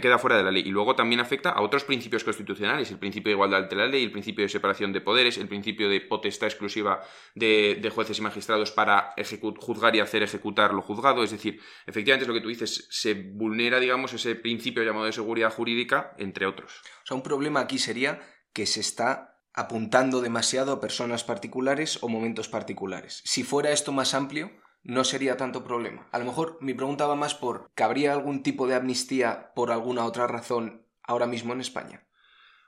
queda 0.00 0.18
fuera 0.18 0.36
de 0.36 0.42
la 0.42 0.50
ley. 0.50 0.62
Y 0.66 0.70
luego 0.70 0.94
también 0.94 1.20
afecta 1.20 1.50
a 1.50 1.62
otros 1.62 1.84
principios 1.84 2.24
constitucionales, 2.24 2.90
el 2.90 2.98
principio 2.98 3.30
de 3.30 3.34
igualdad 3.34 3.62
ante 3.62 3.76
la 3.76 3.86
ley, 3.86 4.04
el 4.04 4.12
principio 4.12 4.44
de 4.44 4.48
separación 4.48 4.92
de 4.92 5.00
poderes, 5.00 5.38
el 5.38 5.48
principio 5.48 5.88
de 5.88 6.00
potestad 6.00 6.48
exclusiva 6.48 7.00
de, 7.34 7.90
jueces 7.94 8.18
y 8.18 8.22
magistrados 8.22 8.70
para 8.70 9.14
juzgar 9.58 9.96
y 9.96 10.00
hacer 10.00 10.22
ejecutar 10.22 10.74
lo 10.74 10.82
juzgado. 10.82 11.24
Es 11.24 11.30
decir, 11.30 11.60
efectivamente 11.86 12.24
es 12.24 12.28
lo 12.28 12.34
que 12.34 12.40
tú 12.40 12.48
dices, 12.48 12.86
se 12.90 13.14
vulnera, 13.14 13.80
digamos, 13.80 14.12
ese 14.12 14.34
principio 14.34 14.82
llamado 14.82 15.06
de 15.06 15.12
seguridad 15.12 15.52
jurídica, 15.52 16.14
entre 16.18 16.46
otros. 16.46 16.82
O 17.02 17.06
sea, 17.06 17.16
un 17.16 17.22
problema 17.22 17.60
aquí 17.60 17.78
sería 17.78 18.20
que 18.52 18.66
se 18.66 18.80
está 18.80 19.38
apuntando 19.54 20.20
demasiado 20.20 20.72
a 20.72 20.80
personas 20.80 21.24
particulares 21.24 21.98
o 22.02 22.08
momentos 22.08 22.48
particulares. 22.48 23.22
Si 23.24 23.42
fuera 23.42 23.70
esto 23.70 23.92
más 23.92 24.14
amplio, 24.14 24.52
no 24.82 25.04
sería 25.04 25.36
tanto 25.36 25.64
problema. 25.64 26.08
A 26.12 26.18
lo 26.18 26.24
mejor 26.24 26.58
mi 26.60 26.74
pregunta 26.74 27.06
va 27.06 27.16
más 27.16 27.34
por, 27.34 27.70
¿cabría 27.74 28.12
algún 28.12 28.42
tipo 28.42 28.66
de 28.66 28.74
amnistía 28.74 29.52
por 29.54 29.70
alguna 29.70 30.04
otra 30.04 30.26
razón 30.26 30.86
ahora 31.02 31.26
mismo 31.26 31.52
en 31.52 31.60
España? 31.60 32.06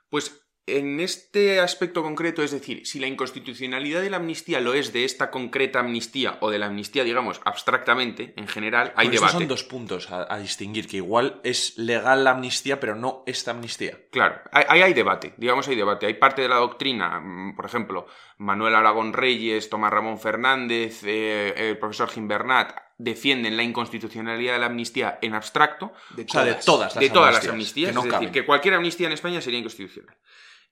Pues 0.09 0.45
en 0.67 0.99
este 0.99 1.59
aspecto 1.59 2.03
concreto, 2.03 2.43
es 2.43 2.51
decir, 2.51 2.85
si 2.85 2.99
la 2.99 3.07
inconstitucionalidad 3.07 4.01
de 4.01 4.09
la 4.09 4.17
amnistía 4.17 4.59
lo 4.59 4.73
es 4.73 4.93
de 4.93 5.05
esta 5.05 5.31
concreta 5.31 5.79
amnistía 5.79 6.37
o 6.41 6.51
de 6.51 6.59
la 6.59 6.67
amnistía, 6.67 7.03
digamos, 7.03 7.41
abstractamente, 7.45 8.33
en 8.37 8.47
general, 8.47 8.93
hay 8.95 9.09
debate. 9.09 9.33
son 9.33 9.47
dos 9.47 9.63
puntos 9.63 10.09
a, 10.11 10.37
distinguir, 10.37 10.87
que 10.87 10.97
igual 10.97 11.41
es 11.43 11.77
legal 11.77 12.23
la 12.23 12.31
amnistía, 12.31 12.79
pero 12.79 12.95
no 12.95 13.23
esta 13.25 13.51
amnistía. 13.51 13.97
Claro, 14.11 14.39
ahí 14.51 14.81
hay, 14.81 14.93
debate, 14.93 15.33
digamos, 15.37 15.67
hay 15.67 15.75
debate. 15.75 16.05
Hay 16.05 16.13
parte 16.15 16.43
de 16.43 16.49
la 16.49 16.57
doctrina, 16.57 17.19
mm, 17.19 17.55
por 17.55 17.65
ejemplo, 17.65 18.07
Manuel 18.37 18.75
Aragón 18.75 19.13
Reyes, 19.13 19.69
Tomás 19.69 19.91
Ramón 19.91 20.19
Fernández, 20.19 21.01
eh, 21.03 21.53
el 21.57 21.77
profesor 21.79 22.09
Gimbernat, 22.09 22.75
defienden 22.97 23.57
la 23.57 23.63
inconstitucionalidad 23.63 24.53
de 24.53 24.59
la 24.59 24.65
amnistía 24.67 25.17
en 25.21 25.33
abstracto. 25.33 25.93
De 26.15 26.25
todas, 26.25 26.45
de 26.45 26.63
todas 26.63 26.95
las 26.95 27.01
de 27.01 27.09
todas 27.09 27.47
amnistías, 27.47 27.95
las 27.95 27.95
amnistías. 27.95 27.95
es 27.95 28.11
decir, 28.11 28.31
que 28.31 28.45
cualquier 28.45 28.75
amnistía 28.75 29.07
en 29.07 29.13
España 29.13 29.41
sería 29.41 29.59
inconstitucional. 29.59 30.15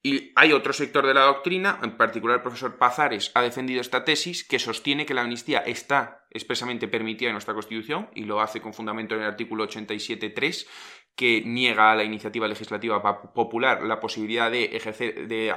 Y 0.01 0.31
hay 0.36 0.54
otro 0.54 0.72
sector 0.72 1.06
de 1.06 1.13
la 1.13 1.24
doctrina, 1.24 1.78
en 1.84 1.98
particular 1.98 2.38
el 2.38 2.42
profesor 2.42 2.78
Pazares 2.78 3.31
ha 3.34 3.42
defendido 3.42 3.81
esta 3.81 4.06
tesis 4.06 4.48
que 4.48 4.57
sostiene 4.57 5.06
que 5.06 5.13
la 5.13 5.22
amnistía 5.22 5.60
está 5.60 6.25
expresamente 6.30 6.88
permitida 6.88 7.30
en 7.30 7.34
nuestra 7.34 7.54
Constitución 7.54 8.10
y 8.16 8.24
lo 8.24 8.40
hace 8.40 8.62
con 8.62 8.74
fundamento 8.74 9.16
en 9.16 9.22
el 9.22 9.28
artículo 9.28 9.68
87.3 9.68 10.68
que 11.16 11.42
niega 11.46 11.92
a 11.92 11.96
la 11.96 12.06
iniciativa 12.06 12.48
legislativa 12.48 13.34
popular 13.34 13.84
la 13.84 14.00
posibilidad 14.00 14.50
de 14.50 14.66
ejercer, 14.78 15.28
de 15.28 15.54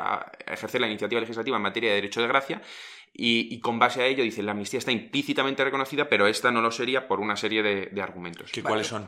ejercer 0.49 0.81
la 0.81 0.89
iniciativa 0.89 1.21
legislativa 1.21 1.57
en 1.57 1.63
materia 1.63 1.91
de 1.91 1.97
derecho 1.97 2.21
de 2.21 2.27
gracia 2.27 2.63
y, 3.15 3.61
con 3.61 3.79
base 3.79 4.03
a 4.03 4.07
ello 4.07 4.25
dice 4.25 4.43
la 4.43 4.53
amnistía 4.53 4.79
está 4.79 4.91
implícitamente 4.91 5.63
reconocida, 5.63 6.09
pero 6.09 6.27
esta 6.27 6.51
no 6.51 6.63
lo 6.63 6.71
sería 6.73 7.07
por 7.07 7.21
una 7.21 7.37
serie 7.37 7.63
de, 7.63 8.03
argumentos. 8.03 8.51
¿Qué, 8.51 8.63
¿Cuáles 8.63 8.87
son? 8.87 9.07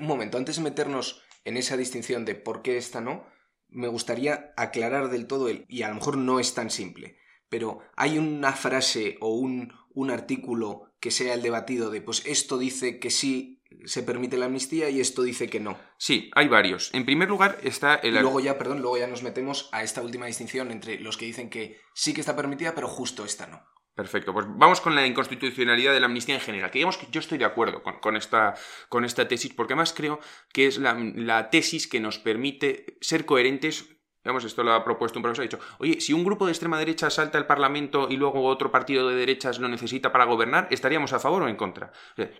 un 0.00 0.06
momento, 0.06 0.38
antes 0.38 0.56
de 0.56 0.62
meternos 0.62 1.22
en 1.44 1.56
esa 1.56 1.76
distinción 1.76 2.24
de 2.24 2.34
por 2.34 2.62
qué 2.62 2.78
esta 2.78 3.00
no, 3.00 3.26
me 3.72 3.88
gustaría 3.88 4.52
aclarar 4.56 5.10
del 5.10 5.26
todo 5.26 5.48
el, 5.48 5.64
y 5.68 5.82
a 5.82 5.88
lo 5.88 5.96
mejor 5.96 6.16
no 6.16 6.40
es 6.40 6.54
tan 6.54 6.70
simple, 6.70 7.18
pero 7.48 7.80
hay 7.96 8.18
una 8.18 8.52
frase 8.52 9.16
o 9.20 9.34
un, 9.34 9.72
un 9.90 10.10
artículo 10.10 10.92
que 11.00 11.10
sea 11.10 11.34
el 11.34 11.42
debatido 11.42 11.90
de, 11.90 12.00
pues 12.00 12.22
esto 12.26 12.58
dice 12.58 12.98
que 12.98 13.10
sí 13.10 13.62
se 13.84 14.02
permite 14.02 14.36
la 14.36 14.46
amnistía 14.46 14.90
y 14.90 15.00
esto 15.00 15.22
dice 15.22 15.48
que 15.48 15.60
no. 15.60 15.78
Sí, 15.98 16.30
hay 16.34 16.48
varios. 16.48 16.90
En 16.94 17.04
primer 17.04 17.28
lugar 17.28 17.58
está 17.62 17.96
el... 17.96 18.14
Y 18.14 18.20
luego 18.20 18.40
ya, 18.40 18.58
perdón, 18.58 18.82
luego 18.82 18.98
ya 18.98 19.06
nos 19.06 19.22
metemos 19.22 19.68
a 19.72 19.82
esta 19.82 20.02
última 20.02 20.26
distinción 20.26 20.70
entre 20.70 21.00
los 21.00 21.16
que 21.16 21.26
dicen 21.26 21.50
que 21.50 21.80
sí 21.94 22.14
que 22.14 22.20
está 22.20 22.36
permitida, 22.36 22.74
pero 22.74 22.88
justo 22.88 23.24
esta 23.24 23.46
no. 23.46 23.62
Perfecto, 23.94 24.32
pues 24.32 24.46
vamos 24.48 24.80
con 24.80 24.94
la 24.94 25.06
inconstitucionalidad 25.06 25.92
de 25.92 26.00
la 26.00 26.06
amnistía 26.06 26.34
en 26.34 26.40
general. 26.40 26.70
Que 26.70 26.78
digamos 26.78 26.96
que 26.96 27.08
yo 27.10 27.20
estoy 27.20 27.36
de 27.36 27.44
acuerdo 27.44 27.82
con, 27.82 28.16
esta, 28.16 28.54
con 28.88 29.04
esta, 29.04 29.28
tesis, 29.28 29.52
porque 29.52 29.74
además 29.74 29.92
creo 29.94 30.18
que 30.52 30.66
es 30.66 30.78
la, 30.78 30.94
la 30.94 31.50
tesis 31.50 31.86
que 31.86 32.00
nos 32.00 32.18
permite 32.18 32.96
ser 33.02 33.26
coherentes 33.26 34.01
Digamos, 34.24 34.44
esto 34.44 34.62
lo 34.62 34.72
ha 34.72 34.84
propuesto 34.84 35.18
un 35.18 35.22
profesor, 35.24 35.42
ha 35.42 35.48
dicho, 35.48 35.58
oye, 35.78 36.00
si 36.00 36.12
un 36.12 36.24
grupo 36.24 36.46
de 36.46 36.52
extrema 36.52 36.78
derecha 36.78 37.10
salta 37.10 37.38
al 37.38 37.46
Parlamento 37.46 38.06
y 38.08 38.16
luego 38.16 38.44
otro 38.44 38.70
partido 38.70 39.08
de 39.08 39.16
derechas 39.16 39.58
lo 39.58 39.68
necesita 39.68 40.12
para 40.12 40.24
gobernar, 40.24 40.68
¿estaríamos 40.70 41.12
a 41.12 41.18
favor 41.18 41.42
o 41.42 41.48
en 41.48 41.56
contra? 41.56 41.92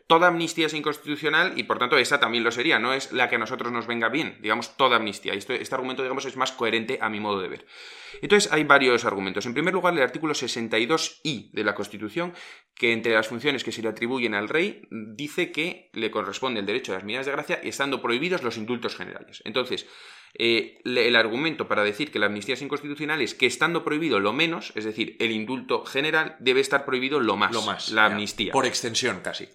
toda 0.07 0.29
amnistía 0.29 0.67
es 0.67 0.75
inconstitucional 0.75 1.55
y 1.57 1.65
por 1.65 1.79
tanto 1.79 1.97
esa 1.97 2.21
también 2.21 2.45
lo 2.45 2.51
sería, 2.51 2.79
no 2.79 2.93
es 2.93 3.12
la 3.12 3.29
que 3.29 3.37
a 3.37 3.39
nosotros 3.39 3.73
nos 3.73 3.87
venga 3.87 4.09
bien, 4.09 4.39
digamos, 4.41 4.77
toda 4.77 4.97
amnistía. 4.97 5.35
Y 5.35 5.39
este 5.39 5.75
argumento, 5.75 6.03
digamos, 6.03 6.25
es 6.25 6.37
más 6.37 6.53
coherente 6.53 6.99
a 7.01 7.09
mi 7.09 7.19
modo 7.19 7.41
de 7.41 7.49
ver. 7.49 7.67
Entonces, 8.21 8.53
hay 8.53 8.65
varios 8.65 9.05
argumentos. 9.05 9.47
En 9.47 9.55
primer 9.55 9.75
lugar, 9.75 9.95
el 9.95 10.03
artículo 10.03 10.35
62i 10.35 11.51
de 11.53 11.65
la 11.65 11.75
Constitución, 11.75 12.35
que 12.75 12.93
entre 12.93 13.15
las 13.15 13.29
funciones 13.29 13.65
que 13.65 13.73
se 13.73 13.83
le 13.83 13.89
atribuyen 13.89 14.35
al 14.35 14.49
rey, 14.49 14.87
dice 14.91 15.51
que 15.51 15.91
le 15.93 16.11
corresponde 16.11 16.61
el 16.61 16.67
derecho 16.67 16.93
a 16.93 16.97
las 16.97 17.05
medidas 17.05 17.27
de 17.27 17.33
gracia, 17.33 17.61
estando 17.62 18.03
prohibidos 18.03 18.43
los 18.43 18.57
indultos 18.57 18.97
generales. 18.97 19.43
Entonces, 19.45 19.87
Eh, 20.35 20.81
el 20.85 21.15
argumento 21.17 21.69
para 21.69 21.85
decir 21.85 22.11
que 22.11 22.19
la 22.19 22.27
amnistía 22.27 22.55
es 22.55 22.62
inconstitucional 22.62 23.21
es 23.21 23.35
que 23.35 23.47
estando 23.47 23.85
prohibido 23.85 24.19
lo 24.19 24.33
menos, 24.33 24.73
es 24.75 24.85
decir, 24.85 25.17
el 25.19 25.31
indulto 25.31 25.85
general, 25.85 26.37
debe 26.41 26.61
estar 26.61 26.85
prohibido 26.85 27.21
lo 27.21 27.37
más, 27.37 27.53
Lo 27.53 27.62
más. 27.62 27.91
la 27.91 28.09
ya. 28.09 28.15
amnistía. 28.15 28.53
Por 28.53 28.67
extensión, 28.67 29.21
casi. 29.23 29.49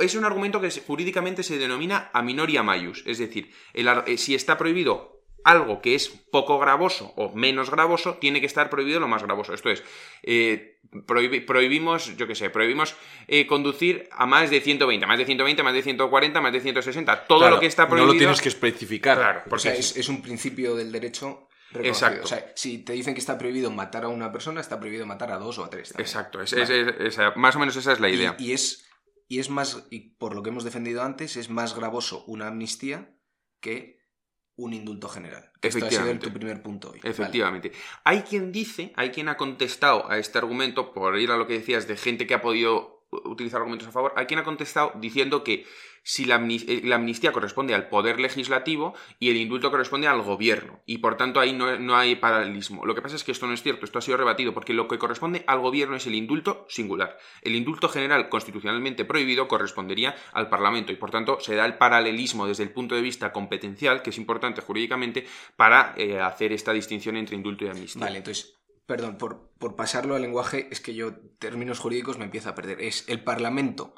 Es 0.00 0.14
un 0.14 0.24
argumento 0.24 0.62
que 0.62 0.70
jurídicamente 0.70 1.42
se 1.42 1.58
denomina 1.58 2.10
a 2.14 2.22
minoria 2.22 2.62
maius, 2.62 3.02
es 3.06 3.18
decir, 3.18 3.50
el 3.74 3.86
eh, 4.06 4.16
si 4.16 4.34
está 4.34 4.56
prohibido 4.56 5.13
algo 5.44 5.80
que 5.82 5.94
es 5.94 6.08
poco 6.08 6.58
gravoso 6.58 7.12
o 7.16 7.32
menos 7.34 7.70
gravoso, 7.70 8.14
tiene 8.14 8.40
que 8.40 8.46
estar 8.46 8.70
prohibido 8.70 8.98
lo 9.00 9.08
más 9.08 9.22
gravoso. 9.22 9.52
Esto 9.54 9.70
es, 9.70 9.82
eh, 10.22 10.80
prohibi- 11.06 11.44
prohibimos, 11.44 12.16
yo 12.16 12.26
qué 12.26 12.34
sé, 12.34 12.50
prohibimos 12.50 12.96
eh, 13.28 13.46
conducir 13.46 14.08
a 14.12 14.24
más 14.26 14.50
de 14.50 14.60
120, 14.60 15.06
más 15.06 15.18
de 15.18 15.26
120, 15.26 15.62
más 15.62 15.74
de 15.74 15.82
140, 15.82 16.40
más 16.40 16.52
de 16.52 16.60
160. 16.60 17.26
Todo 17.26 17.38
Claro, 17.40 17.54
lo 17.56 17.60
que 17.60 17.66
está 17.66 17.86
prohibido. 17.86 18.06
No 18.06 18.12
lo 18.14 18.18
tienes 18.18 18.40
que 18.40 18.48
especificar. 18.48 19.16
Claro, 19.18 19.42
O 19.46 19.48
porque 19.50 19.62
sea, 19.62 19.74
es, 19.74 19.96
es 19.96 20.08
un 20.08 20.22
principio 20.22 20.74
del 20.76 20.90
derecho 20.90 21.48
reconocido. 21.72 21.88
Exacto. 22.08 22.24
O 22.24 22.26
sea, 22.26 22.52
si 22.56 22.78
te 22.78 22.92
dicen 22.94 23.12
que 23.14 23.20
está 23.20 23.36
prohibido 23.36 23.70
matar 23.70 24.04
a 24.04 24.08
una 24.08 24.32
persona, 24.32 24.60
está 24.60 24.78
prohibido 24.80 25.04
matar 25.06 25.30
a 25.32 25.38
dos 25.38 25.58
o 25.58 25.64
a 25.64 25.70
tres. 25.70 25.90
también. 25.90 26.06
Exacto, 26.06 26.40
es- 26.40 26.52
Vale. 26.52 26.62
es- 26.62 26.70
es- 26.70 26.94
esa- 27.00 27.32
más 27.36 27.54
o 27.56 27.58
menos 27.58 27.76
esa 27.76 27.92
es 27.92 28.00
la 28.00 28.08
Y- 28.08 28.14
idea. 28.14 28.34
Y, 28.38 28.52
es, 28.52 28.88
y 29.28 29.40
es 29.40 29.50
más, 29.50 29.86
y 29.90 30.14
por 30.16 30.34
lo 30.34 30.42
que 30.42 30.50
hemos 30.50 30.64
defendido 30.64 31.02
antes, 31.02 31.36
es 31.36 31.50
más 31.50 31.74
gravoso 31.76 32.24
una 32.26 32.46
amnistía 32.48 33.14
que 33.60 33.98
un 34.56 34.72
indulto 34.72 35.08
general. 35.08 35.50
Que 35.60 35.68
Esto 35.68 35.84
ha 35.86 35.90
sido 35.90 36.02
el- 36.02 36.16
Efectivamente. 36.16 36.26
tu 36.28 36.32
primer 36.32 36.62
punto 36.62 36.90
hoy. 36.90 36.98
Vale. 37.00 37.10
Efectivamente. 37.10 37.72
Hay 38.04 38.22
quien 38.22 38.52
dice, 38.52 38.92
hay 38.96 39.10
quien 39.10 39.28
ha 39.28 39.36
contestado 39.36 40.08
a 40.10 40.18
este 40.18 40.38
argumento, 40.38 40.92
por 40.92 41.18
ir 41.18 41.30
a 41.30 41.36
lo 41.36 41.46
que 41.46 41.54
decías 41.54 41.88
de 41.88 41.96
gente 41.96 42.26
que 42.26 42.34
ha 42.34 42.40
podido 42.42 43.02
utilizar 43.24 43.58
argumentos 43.60 43.88
a 43.88 43.92
favor, 43.92 44.12
hay 44.16 44.26
quien 44.26 44.40
ha 44.40 44.44
contestado 44.44 44.92
diciendo 44.96 45.44
que 45.44 45.66
si 46.04 46.24
eh, 46.24 46.80
la 46.84 46.96
amnistía 46.96 47.32
corresponde 47.32 47.74
al 47.74 47.88
poder 47.88 48.20
legislativo 48.20 48.94
y 49.18 49.30
el 49.30 49.36
indulto 49.36 49.70
corresponde 49.70 50.06
al 50.06 50.22
gobierno. 50.22 50.82
Y 50.86 50.98
por 50.98 51.16
tanto 51.16 51.40
ahí 51.40 51.52
no, 51.52 51.78
no 51.80 51.96
hay 51.96 52.14
paralelismo. 52.14 52.84
Lo 52.84 52.94
que 52.94 53.02
pasa 53.02 53.16
es 53.16 53.24
que 53.24 53.32
esto 53.32 53.46
no 53.46 53.54
es 53.54 53.62
cierto, 53.62 53.84
esto 53.84 53.98
ha 53.98 54.02
sido 54.02 54.18
rebatido, 54.18 54.52
porque 54.54 54.74
lo 54.74 54.86
que 54.86 54.98
corresponde 54.98 55.44
al 55.46 55.60
gobierno 55.60 55.96
es 55.96 56.06
el 56.06 56.14
indulto 56.14 56.66
singular. 56.68 57.16
El 57.42 57.56
indulto 57.56 57.88
general 57.88 58.28
constitucionalmente 58.28 59.04
prohibido 59.04 59.48
correspondería 59.48 60.14
al 60.32 60.48
Parlamento 60.48 60.92
y 60.92 60.96
por 60.96 61.10
tanto 61.10 61.40
se 61.40 61.56
da 61.56 61.64
el 61.64 61.78
paralelismo 61.78 62.46
desde 62.46 62.62
el 62.62 62.70
punto 62.70 62.94
de 62.94 63.00
vista 63.00 63.32
competencial, 63.32 64.02
que 64.02 64.10
es 64.10 64.18
importante 64.18 64.60
jurídicamente, 64.60 65.26
para 65.56 65.94
eh, 65.96 66.20
hacer 66.20 66.52
esta 66.52 66.72
distinción 66.72 67.16
entre 67.16 67.36
indulto 67.36 67.64
y 67.64 67.68
amnistía. 67.68 68.04
Vale, 68.04 68.18
entonces, 68.18 68.58
perdón, 68.84 69.16
por, 69.16 69.52
por 69.58 69.74
pasarlo 69.74 70.14
al 70.14 70.22
lenguaje, 70.22 70.68
es 70.70 70.80
que 70.80 70.94
yo 70.94 71.14
términos 71.38 71.78
jurídicos 71.78 72.18
me 72.18 72.26
empiezo 72.26 72.50
a 72.50 72.54
perder. 72.54 72.82
Es 72.82 73.08
el 73.08 73.24
Parlamento 73.24 73.94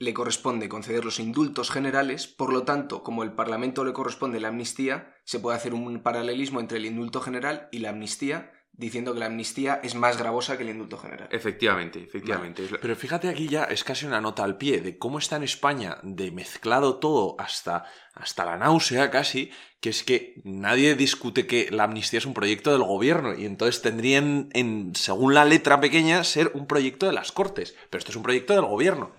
le 0.00 0.14
corresponde 0.14 0.70
conceder 0.70 1.04
los 1.04 1.20
indultos 1.20 1.70
generales, 1.70 2.26
por 2.26 2.54
lo 2.54 2.62
tanto, 2.62 3.02
como 3.02 3.22
el 3.22 3.32
Parlamento 3.32 3.84
le 3.84 3.92
corresponde 3.92 4.40
la 4.40 4.48
amnistía, 4.48 5.14
se 5.24 5.38
puede 5.38 5.58
hacer 5.58 5.74
un 5.74 6.02
paralelismo 6.02 6.58
entre 6.58 6.78
el 6.78 6.86
indulto 6.86 7.20
general 7.20 7.68
y 7.70 7.80
la 7.80 7.90
amnistía, 7.90 8.50
diciendo 8.72 9.12
que 9.12 9.20
la 9.20 9.26
amnistía 9.26 9.78
es 9.82 9.94
más 9.94 10.16
gravosa 10.16 10.56
que 10.56 10.62
el 10.62 10.70
indulto 10.70 10.96
general. 10.96 11.28
Efectivamente, 11.30 12.02
efectivamente. 12.02 12.66
Pero 12.80 12.96
fíjate 12.96 13.28
aquí 13.28 13.46
ya 13.46 13.64
es 13.64 13.84
casi 13.84 14.06
una 14.06 14.22
nota 14.22 14.42
al 14.42 14.56
pie 14.56 14.80
de 14.80 14.96
cómo 14.96 15.18
está 15.18 15.36
en 15.36 15.42
España 15.42 15.98
de 16.02 16.30
mezclado 16.30 16.96
todo 16.96 17.36
hasta, 17.38 17.84
hasta 18.14 18.46
la 18.46 18.56
náusea 18.56 19.10
casi, 19.10 19.50
que 19.80 19.90
es 19.90 20.02
que 20.02 20.40
nadie 20.44 20.94
discute 20.94 21.46
que 21.46 21.68
la 21.70 21.84
amnistía 21.84 22.20
es 22.20 22.26
un 22.26 22.32
proyecto 22.32 22.72
del 22.72 22.84
gobierno 22.84 23.34
y 23.34 23.44
entonces 23.44 23.82
tendrían, 23.82 24.48
en, 24.54 24.94
según 24.94 25.34
la 25.34 25.44
letra 25.44 25.78
pequeña, 25.78 26.24
ser 26.24 26.52
un 26.54 26.66
proyecto 26.66 27.04
de 27.04 27.12
las 27.12 27.32
Cortes. 27.32 27.76
Pero 27.90 27.98
esto 27.98 28.12
es 28.12 28.16
un 28.16 28.22
proyecto 28.22 28.54
del 28.54 28.64
gobierno. 28.64 29.12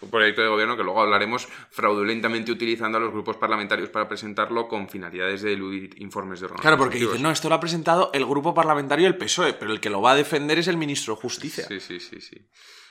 Un 0.00 0.10
proyecto 0.10 0.42
de 0.42 0.48
gobierno 0.48 0.76
que 0.76 0.84
luego 0.84 1.00
hablaremos 1.00 1.48
fraudulentamente 1.70 2.52
utilizando 2.52 2.98
a 2.98 3.00
los 3.00 3.12
grupos 3.12 3.36
parlamentarios 3.36 3.88
para 3.88 4.08
presentarlo 4.08 4.68
con 4.68 4.88
finalidades 4.88 5.42
de 5.42 5.52
eludir 5.54 6.00
informes 6.00 6.40
de 6.40 6.46
órganos 6.46 6.62
Claro, 6.62 6.78
porque 6.78 6.98
dicen, 6.98 7.20
no, 7.20 7.30
esto 7.30 7.48
lo 7.48 7.56
ha 7.56 7.60
presentado 7.60 8.10
el 8.14 8.24
grupo 8.24 8.54
parlamentario 8.54 9.06
del 9.06 9.16
PSOE, 9.16 9.54
pero 9.54 9.72
el 9.72 9.80
que 9.80 9.90
lo 9.90 10.00
va 10.00 10.12
a 10.12 10.16
defender 10.16 10.58
es 10.58 10.68
el 10.68 10.76
ministro 10.76 11.14
de 11.14 11.20
Justicia. 11.20 11.66
Sí, 11.66 11.80
sí, 11.80 11.98
sí, 11.98 12.20
sí. 12.20 12.48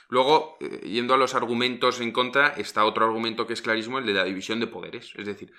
Luego, 0.08 0.56
eh, 0.60 0.80
yendo 0.86 1.14
a 1.14 1.18
los 1.18 1.34
argumentos 1.34 2.00
en 2.00 2.12
contra, 2.12 2.48
está 2.48 2.84
otro 2.84 3.04
argumento 3.04 3.46
que 3.46 3.52
es 3.52 3.62
clarísimo, 3.62 3.98
el 3.98 4.06
de 4.06 4.14
la 4.14 4.24
división 4.24 4.58
de 4.60 4.66
poderes. 4.66 5.12
Es 5.16 5.26
decir, 5.26 5.52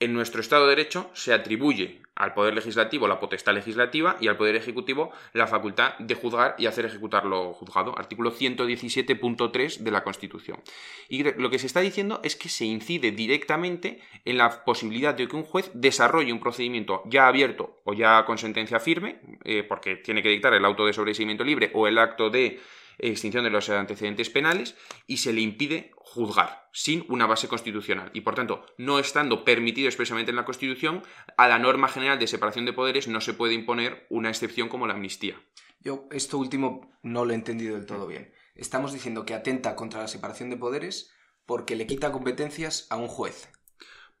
en 0.00 0.12
nuestro 0.12 0.40
Estado 0.40 0.64
de 0.64 0.76
Derecho 0.76 1.10
se 1.12 1.32
atribuye 1.32 2.02
al 2.14 2.34
Poder 2.34 2.54
Legislativo 2.54 3.06
la 3.06 3.20
potestad 3.20 3.54
legislativa 3.54 4.16
y 4.20 4.28
al 4.28 4.36
Poder 4.36 4.56
Ejecutivo 4.56 5.12
la 5.32 5.46
facultad 5.46 5.96
de 5.98 6.14
juzgar 6.14 6.56
y 6.58 6.66
hacer 6.66 6.84
ejecutar 6.84 7.24
lo 7.24 7.52
juzgado. 7.52 7.96
Artículo 7.96 8.32
117.3 8.32 9.78
de 9.78 9.90
la 9.90 10.02
Constitución. 10.02 10.60
Y 11.08 11.22
lo 11.22 11.50
que 11.50 11.58
se 11.58 11.66
está 11.66 11.80
diciendo 11.80 12.20
es 12.24 12.36
que 12.36 12.48
se 12.48 12.64
incide 12.64 13.12
directamente 13.12 14.00
en 14.24 14.38
la 14.38 14.64
posibilidad 14.64 15.14
de 15.14 15.28
que 15.28 15.36
un 15.36 15.44
juez 15.44 15.70
desarrolle 15.74 16.32
un 16.32 16.40
procedimiento 16.40 17.02
ya 17.06 17.28
abierto 17.28 17.80
o 17.84 17.92
ya 17.92 18.24
con 18.24 18.38
sentencia 18.38 18.80
firme, 18.80 19.20
eh, 19.44 19.62
porque 19.62 19.96
tiene 19.96 20.22
que 20.22 20.28
dictar 20.28 20.54
el 20.54 20.64
auto 20.64 20.86
de 20.86 20.92
sobreseimiento 20.92 21.44
libre 21.44 21.70
o 21.74 21.86
el 21.86 21.98
acto 21.98 22.30
de 22.30 22.60
extinción 22.98 23.44
de 23.44 23.50
los 23.50 23.68
antecedentes 23.70 24.30
penales 24.30 24.76
y 25.06 25.18
se 25.18 25.32
le 25.32 25.40
impide 25.40 25.92
juzgar 25.96 26.68
sin 26.72 27.04
una 27.08 27.26
base 27.26 27.48
constitucional 27.48 28.10
y 28.12 28.22
por 28.22 28.34
tanto 28.34 28.64
no 28.76 28.98
estando 28.98 29.44
permitido 29.44 29.88
expresamente 29.88 30.30
en 30.30 30.36
la 30.36 30.44
Constitución 30.44 31.02
a 31.36 31.48
la 31.48 31.58
norma 31.58 31.88
general 31.88 32.18
de 32.18 32.26
separación 32.26 32.64
de 32.64 32.72
poderes 32.72 33.08
no 33.08 33.20
se 33.20 33.34
puede 33.34 33.54
imponer 33.54 34.06
una 34.10 34.28
excepción 34.28 34.68
como 34.68 34.86
la 34.86 34.94
amnistía. 34.94 35.36
Yo 35.80 36.08
esto 36.10 36.38
último 36.38 36.90
no 37.02 37.24
lo 37.24 37.32
he 37.32 37.36
entendido 37.36 37.76
del 37.76 37.86
todo 37.86 38.06
bien. 38.06 38.32
Estamos 38.54 38.92
diciendo 38.92 39.24
que 39.24 39.34
atenta 39.34 39.76
contra 39.76 40.00
la 40.00 40.08
separación 40.08 40.50
de 40.50 40.56
poderes 40.56 41.12
porque 41.46 41.76
le 41.76 41.86
quita 41.86 42.12
competencias 42.12 42.86
a 42.90 42.96
un 42.96 43.08
juez. 43.08 43.48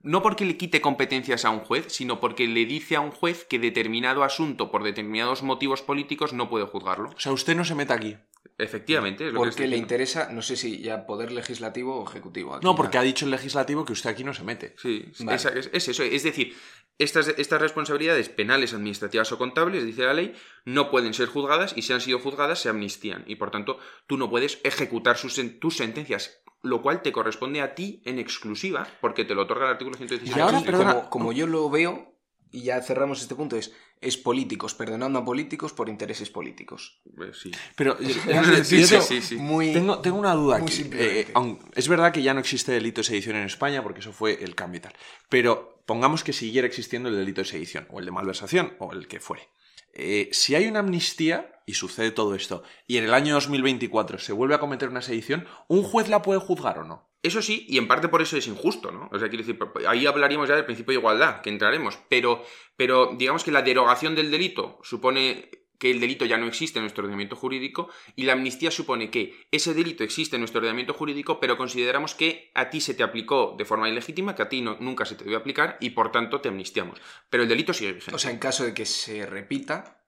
No 0.00 0.22
porque 0.22 0.44
le 0.44 0.56
quite 0.56 0.80
competencias 0.80 1.44
a 1.44 1.50
un 1.50 1.60
juez, 1.60 1.86
sino 1.88 2.20
porque 2.20 2.46
le 2.46 2.64
dice 2.66 2.94
a 2.94 3.00
un 3.00 3.10
juez 3.10 3.44
que 3.44 3.58
determinado 3.58 4.22
asunto 4.22 4.70
por 4.70 4.84
determinados 4.84 5.42
motivos 5.42 5.82
políticos 5.82 6.32
no 6.32 6.48
puede 6.48 6.66
juzgarlo. 6.66 7.10
O 7.10 7.18
sea, 7.18 7.32
usted 7.32 7.56
no 7.56 7.64
se 7.64 7.74
mete 7.74 7.92
aquí. 7.92 8.16
Efectivamente, 8.60 9.28
es 9.28 9.32
lo 9.32 9.40
que 9.42 9.48
Porque 9.50 9.66
le 9.68 9.76
interesa, 9.76 10.30
no 10.32 10.42
sé 10.42 10.56
si 10.56 10.80
ya 10.82 11.06
poder 11.06 11.30
legislativo 11.30 12.00
o 12.00 12.08
ejecutivo. 12.08 12.54
Aquí 12.54 12.64
No, 12.64 12.72
ya- 12.72 12.76
porque 12.76 12.98
ha 12.98 13.02
dicho 13.02 13.24
el 13.24 13.30
legislativo 13.30 13.84
que 13.84 13.92
usted 13.92 14.10
aquí 14.10 14.24
no 14.24 14.34
se 14.34 14.42
mete. 14.42 14.74
Sí, 14.78 15.04
Vale. 15.20 15.36
es, 15.36 15.70
es 15.72 15.88
eso. 15.88 16.02
Es 16.02 16.24
decir, 16.24 16.56
estas, 16.98 17.28
estas 17.28 17.60
responsabilidades 17.60 18.28
penales, 18.28 18.74
administrativas 18.74 19.30
o 19.30 19.38
contables, 19.38 19.84
dice 19.84 20.02
la 20.02 20.14
ley, 20.14 20.34
no 20.64 20.90
pueden 20.90 21.14
ser 21.14 21.28
juzgadas 21.28 21.72
y 21.76 21.82
si 21.82 21.92
han 21.92 22.00
sido 22.00 22.18
juzgadas 22.18 22.58
se 22.60 22.68
amnistían. 22.68 23.22
Y 23.28 23.36
por 23.36 23.52
tanto, 23.52 23.78
tú 24.08 24.16
no 24.16 24.28
puedes 24.28 24.60
ejecutar 24.64 25.16
sus 25.16 25.40
tus 25.60 25.76
sentencias, 25.76 26.42
lo 26.62 26.82
cual 26.82 27.02
te 27.02 27.12
corresponde 27.12 27.60
a 27.60 27.76
ti 27.76 28.02
en 28.04 28.18
exclusiva, 28.18 28.88
porque 29.00 29.24
te 29.24 29.36
lo 29.36 29.42
otorga 29.42 29.66
el 29.66 29.72
artículo 29.72 29.96
117. 29.96 30.36
Y 30.36 30.42
ahora, 30.42 30.60
perdona, 30.62 30.94
como, 30.94 31.10
como 31.10 31.32
yo 31.32 31.46
lo 31.46 31.70
veo, 31.70 32.17
y 32.50 32.62
ya 32.62 32.80
cerramos 32.82 33.20
este 33.20 33.34
punto, 33.34 33.56
es, 33.56 33.72
es 34.00 34.16
políticos, 34.16 34.74
perdonando 34.74 35.18
a 35.18 35.24
políticos 35.24 35.72
por 35.72 35.88
intereses 35.88 36.30
políticos. 36.30 37.00
Eh, 37.20 37.32
sí. 37.32 37.50
Pero 37.76 37.96
Sí, 37.98 38.84
sí, 38.84 39.00
sí, 39.00 39.22
sí. 39.22 39.36
Muy, 39.36 39.72
Tengo, 39.72 40.00
tengo 40.00 40.18
una 40.18 40.34
duda 40.34 40.56
aquí. 40.58 40.88
Eh, 40.92 41.32
es 41.74 41.88
verdad 41.88 42.12
que 42.12 42.22
ya 42.22 42.34
no 42.34 42.40
existe 42.40 42.72
delito 42.72 43.00
de 43.00 43.04
sedición 43.04 43.36
en 43.36 43.44
España 43.44 43.82
porque 43.82 44.00
eso 44.00 44.12
fue 44.12 44.42
el 44.42 44.54
cambio 44.54 44.78
y 44.78 44.82
tal. 44.82 44.94
Pero 45.28 45.82
pongamos 45.86 46.24
que 46.24 46.32
siguiera 46.32 46.66
existiendo 46.66 47.08
el 47.08 47.16
delito 47.16 47.40
de 47.40 47.46
sedición 47.46 47.86
o 47.90 47.98
el 47.98 48.04
de 48.04 48.12
malversación 48.12 48.74
o 48.78 48.92
el 48.92 49.08
que 49.08 49.20
fuere. 49.20 49.48
Eh, 49.92 50.28
si 50.32 50.54
hay 50.54 50.66
una 50.66 50.80
amnistía 50.80 51.60
y 51.66 51.74
sucede 51.74 52.10
todo 52.10 52.34
esto 52.34 52.62
y 52.86 52.98
en 52.98 53.04
el 53.04 53.14
año 53.14 53.34
2024 53.34 54.18
se 54.18 54.32
vuelve 54.32 54.54
a 54.54 54.60
cometer 54.60 54.88
una 54.88 55.02
sedición, 55.02 55.46
¿un 55.66 55.82
juez 55.82 56.08
la 56.08 56.22
puede 56.22 56.40
juzgar 56.40 56.78
o 56.78 56.84
no? 56.84 57.07
Eso 57.22 57.42
sí, 57.42 57.66
y 57.68 57.78
en 57.78 57.88
parte 57.88 58.08
por 58.08 58.22
eso 58.22 58.36
es 58.36 58.46
injusto, 58.46 58.92
¿no? 58.92 59.08
O 59.12 59.18
sea, 59.18 59.28
quiero 59.28 59.44
decir, 59.44 59.58
ahí 59.88 60.06
hablaríamos 60.06 60.48
ya 60.48 60.54
del 60.54 60.64
principio 60.64 60.92
de 60.92 60.98
igualdad, 60.98 61.40
que 61.40 61.50
entraremos, 61.50 61.98
pero, 62.08 62.44
pero 62.76 63.14
digamos 63.16 63.42
que 63.42 63.50
la 63.50 63.62
derogación 63.62 64.14
del 64.14 64.30
delito 64.30 64.78
supone 64.82 65.50
que 65.78 65.90
el 65.90 66.00
delito 66.00 66.24
ya 66.24 66.36
no 66.36 66.46
existe 66.46 66.78
en 66.78 66.82
nuestro 66.82 67.02
ordenamiento 67.02 67.36
jurídico 67.36 67.88
y 68.16 68.24
la 68.24 68.32
amnistía 68.32 68.70
supone 68.70 69.10
que 69.10 69.46
ese 69.50 69.74
delito 69.74 70.04
existe 70.04 70.36
en 70.36 70.40
nuestro 70.40 70.58
ordenamiento 70.58 70.92
jurídico, 70.92 71.40
pero 71.40 71.56
consideramos 71.56 72.14
que 72.14 72.50
a 72.54 72.68
ti 72.68 72.80
se 72.80 72.94
te 72.94 73.02
aplicó 73.02 73.54
de 73.56 73.64
forma 73.64 73.88
ilegítima, 73.88 74.34
que 74.34 74.42
a 74.42 74.48
ti 74.48 74.60
nunca 74.60 75.04
se 75.04 75.14
te 75.14 75.24
debe 75.24 75.36
aplicar 75.36 75.76
y 75.80 75.90
por 75.90 76.10
tanto 76.10 76.40
te 76.40 76.48
amnistiamos. 76.48 77.00
Pero 77.30 77.44
el 77.44 77.48
delito 77.48 77.72
sigue 77.72 77.92
vigente. 77.92 78.14
O 78.14 78.18
sea, 78.18 78.32
en 78.32 78.38
caso 78.38 78.64
de 78.64 78.74
que 78.74 78.86
se 78.86 79.24
repita, 79.24 80.04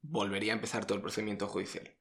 volvería 0.00 0.52
a 0.52 0.56
empezar 0.56 0.86
todo 0.86 0.96
el 0.96 1.02
procedimiento 1.02 1.46
judicial. 1.46 1.99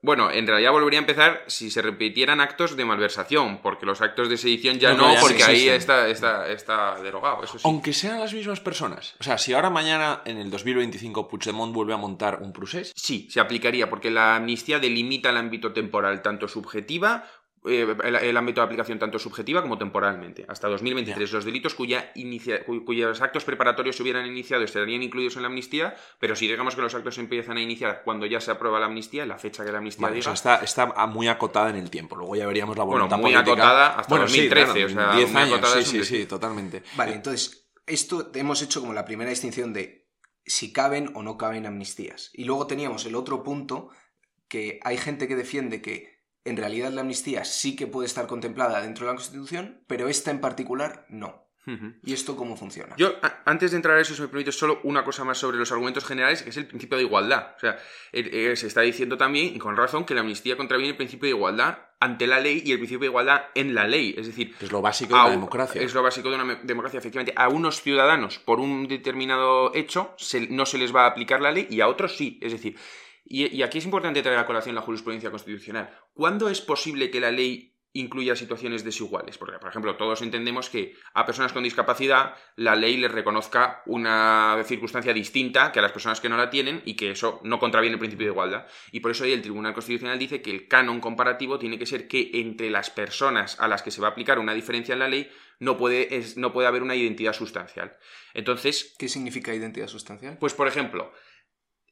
Bueno, 0.00 0.30
en 0.30 0.46
realidad 0.46 0.70
volvería 0.70 1.00
a 1.00 1.02
empezar 1.02 1.42
si 1.48 1.70
se 1.70 1.82
repitieran 1.82 2.40
actos 2.40 2.76
de 2.76 2.84
malversación, 2.84 3.58
porque 3.62 3.84
los 3.84 4.00
actos 4.00 4.28
de 4.28 4.36
sedición 4.36 4.78
ya 4.78 4.94
No, 4.94 5.12
ya 5.12 5.20
porque 5.20 5.42
ahí 5.42 5.68
está, 5.68 6.08
está, 6.08 6.48
está 6.48 7.00
derogado, 7.02 7.42
eso 7.42 7.58
sí. 7.58 7.64
Aunque 7.64 7.92
sean 7.92 8.20
las 8.20 8.32
mismas 8.32 8.60
personas. 8.60 9.16
O 9.18 9.24
sea, 9.24 9.38
si 9.38 9.54
ahora 9.54 9.70
mañana 9.70 10.22
en 10.24 10.38
el 10.38 10.50
2025 10.50 11.28
Puigdemont 11.28 11.74
vuelve 11.74 11.94
a 11.94 11.96
montar 11.96 12.40
un 12.42 12.52
procés, 12.52 12.92
Sí, 12.94 13.26
se 13.30 13.40
aplicaría 13.40 13.90
porque 13.90 14.10
la 14.10 14.36
amnistía 14.36 14.78
delimita 14.78 15.30
el 15.30 15.36
ámbito 15.36 15.72
temporal 15.72 16.22
tanto 16.22 16.46
subjetiva, 16.46 17.24
el, 17.64 18.14
el 18.16 18.36
ámbito 18.36 18.60
de 18.60 18.64
aplicación 18.66 18.98
tanto 18.98 19.18
subjetiva 19.18 19.62
como 19.62 19.78
temporalmente. 19.78 20.44
Hasta 20.48 20.68
2023 20.68 21.32
los 21.32 21.44
delitos 21.44 21.74
cuya 21.74 22.12
inicia- 22.14 22.64
cu- 22.64 22.84
cuyos 22.84 23.20
actos 23.20 23.44
preparatorios 23.44 23.96
se 23.96 24.02
hubieran 24.02 24.26
iniciado 24.26 24.62
estarían 24.64 25.02
incluidos 25.02 25.36
en 25.36 25.42
la 25.42 25.48
amnistía, 25.48 25.96
pero 26.20 26.36
si 26.36 26.46
digamos 26.46 26.74
que 26.76 26.82
los 26.82 26.94
actos 26.94 27.16
se 27.16 27.20
empiezan 27.20 27.56
a 27.56 27.60
iniciar 27.62 28.02
cuando 28.04 28.26
ya 28.26 28.40
se 28.40 28.50
aprueba 28.50 28.78
la 28.80 28.86
amnistía, 28.86 29.26
la 29.26 29.38
fecha 29.38 29.64
que 29.64 29.72
la 29.72 29.78
amnistía 29.78 30.06
Vale, 30.08 30.20
o 30.20 30.22
sea, 30.22 30.32
está, 30.34 30.56
está 30.56 30.86
muy 31.06 31.28
acotada 31.28 31.70
en 31.70 31.76
el 31.76 31.90
tiempo. 31.90 32.16
Luego 32.16 32.36
ya 32.36 32.46
veríamos 32.46 32.76
la 32.78 32.84
Bueno, 32.84 33.08
voluntad 33.08 33.16
muy 33.18 33.32
política. 33.32 33.52
acotada 33.52 33.88
hasta 33.98 34.08
Bueno, 34.10 34.24
2013, 34.26 34.72
sí, 34.72 34.82
o 34.84 34.88
sea, 34.88 34.94
claro, 34.96 35.16
10 35.16 35.32
muy 35.32 35.42
años, 35.42 35.58
acotada 35.58 35.82
sí, 35.82 35.90
sí, 35.90 36.04
sí, 36.04 36.26
totalmente. 36.26 36.82
Vale, 36.96 37.14
entonces, 37.14 37.70
esto 37.86 38.30
hemos 38.34 38.62
hecho 38.62 38.80
como 38.80 38.92
la 38.92 39.04
primera 39.04 39.30
distinción 39.30 39.72
de 39.72 40.06
si 40.44 40.72
caben 40.72 41.10
o 41.14 41.22
no 41.22 41.36
caben 41.36 41.66
amnistías. 41.66 42.30
Y 42.32 42.44
luego 42.44 42.66
teníamos 42.66 43.04
el 43.06 43.14
otro 43.14 43.42
punto 43.42 43.90
que 44.48 44.80
hay 44.82 44.96
gente 44.96 45.28
que 45.28 45.36
defiende 45.36 45.82
que 45.82 46.17
en 46.48 46.56
realidad 46.56 46.92
la 46.92 47.02
amnistía 47.02 47.44
sí 47.44 47.76
que 47.76 47.86
puede 47.86 48.06
estar 48.06 48.26
contemplada 48.26 48.80
dentro 48.82 49.06
de 49.06 49.12
la 49.12 49.16
Constitución, 49.16 49.82
pero 49.86 50.08
esta 50.08 50.30
en 50.30 50.40
particular 50.40 51.06
no. 51.08 51.46
¿Y 52.02 52.14
esto 52.14 52.34
cómo 52.34 52.56
funciona? 52.56 52.96
Yo, 52.96 53.12
antes 53.44 53.72
de 53.72 53.76
entrar 53.76 53.98
a 53.98 54.00
eso, 54.00 54.14
si 54.14 54.22
me 54.22 54.28
permite, 54.28 54.52
solo 54.52 54.80
una 54.84 55.04
cosa 55.04 55.22
más 55.24 55.36
sobre 55.36 55.58
los 55.58 55.70
argumentos 55.70 56.02
generales, 56.02 56.42
que 56.42 56.48
es 56.48 56.56
el 56.56 56.66
principio 56.66 56.96
de 56.96 57.04
igualdad. 57.04 57.56
O 57.56 57.60
sea, 57.60 57.76
se 58.10 58.66
está 58.66 58.80
diciendo 58.80 59.18
también, 59.18 59.54
y 59.54 59.58
con 59.58 59.76
razón, 59.76 60.06
que 60.06 60.14
la 60.14 60.22
amnistía 60.22 60.56
contraviene 60.56 60.92
el 60.92 60.96
principio 60.96 61.26
de 61.26 61.36
igualdad 61.36 61.76
ante 62.00 62.26
la 62.26 62.40
ley 62.40 62.62
y 62.64 62.72
el 62.72 62.78
principio 62.78 63.00
de 63.00 63.06
igualdad 63.08 63.42
en 63.54 63.74
la 63.74 63.86
ley. 63.86 64.14
Es 64.16 64.28
decir, 64.28 64.54
es 64.58 64.72
lo 64.72 64.80
básico 64.80 65.14
de 65.14 65.22
la 65.22 65.30
democracia. 65.30 65.82
Es 65.82 65.92
lo 65.92 66.02
básico 66.02 66.30
de 66.30 66.36
una 66.36 66.54
democracia, 66.62 67.00
efectivamente. 67.00 67.34
A 67.36 67.50
unos 67.50 67.82
ciudadanos, 67.82 68.38
por 68.38 68.60
un 68.60 68.88
determinado 68.88 69.74
hecho, 69.74 70.16
no 70.48 70.64
se 70.64 70.78
les 70.78 70.96
va 70.96 71.02
a 71.02 71.08
aplicar 71.08 71.42
la 71.42 71.52
ley 71.52 71.66
y 71.68 71.82
a 71.82 71.88
otros 71.88 72.16
sí. 72.16 72.38
Es 72.40 72.52
decir, 72.52 72.78
y, 73.28 73.54
y 73.54 73.62
aquí 73.62 73.78
es 73.78 73.84
importante 73.84 74.22
traer 74.22 74.38
a 74.38 74.46
colación 74.46 74.74
la 74.74 74.82
jurisprudencia 74.82 75.30
constitucional. 75.30 75.90
¿Cuándo 76.14 76.48
es 76.48 76.60
posible 76.60 77.10
que 77.10 77.20
la 77.20 77.30
ley 77.30 77.78
incluya 77.92 78.36
situaciones 78.36 78.84
desiguales. 78.84 79.38
Porque, 79.38 79.58
por 79.58 79.68
ejemplo, 79.68 79.96
todos 79.96 80.22
entendemos 80.22 80.68
que 80.70 80.94
a 81.14 81.24
personas 81.24 81.52
con 81.52 81.62
discapacidad 81.62 82.34
la 82.56 82.76
ley 82.76 82.96
les 82.96 83.10
reconozca 83.10 83.82
una 83.86 84.62
circunstancia 84.64 85.12
distinta 85.12 85.72
que 85.72 85.78
a 85.78 85.82
las 85.82 85.92
personas 85.92 86.20
que 86.20 86.28
no 86.28 86.36
la 86.36 86.50
tienen 86.50 86.82
y 86.84 86.94
que 86.94 87.10
eso 87.10 87.40
no 87.44 87.58
contraviene 87.58 87.94
el 87.94 87.98
principio 87.98 88.26
de 88.26 88.32
igualdad. 88.32 88.66
Y 88.92 89.00
por 89.00 89.10
eso 89.10 89.24
el 89.24 89.42
Tribunal 89.42 89.74
Constitucional 89.74 90.18
dice 90.18 90.42
que 90.42 90.50
el 90.50 90.68
canon 90.68 91.00
comparativo 91.00 91.58
tiene 91.58 91.78
que 91.78 91.86
ser 91.86 92.08
que 92.08 92.30
entre 92.34 92.70
las 92.70 92.90
personas 92.90 93.58
a 93.60 93.68
las 93.68 93.82
que 93.82 93.90
se 93.90 94.00
va 94.00 94.08
a 94.08 94.10
aplicar 94.10 94.38
una 94.38 94.54
diferencia 94.54 94.92
en 94.92 95.00
la 95.00 95.08
ley 95.08 95.30
no 95.60 95.76
puede, 95.76 96.22
no 96.36 96.52
puede 96.52 96.68
haber 96.68 96.82
una 96.82 96.94
identidad 96.94 97.32
sustancial. 97.32 97.96
Entonces... 98.34 98.94
¿Qué 98.98 99.08
significa 99.08 99.54
identidad 99.54 99.88
sustancial? 99.88 100.38
Pues, 100.38 100.54
por 100.54 100.68
ejemplo, 100.68 101.12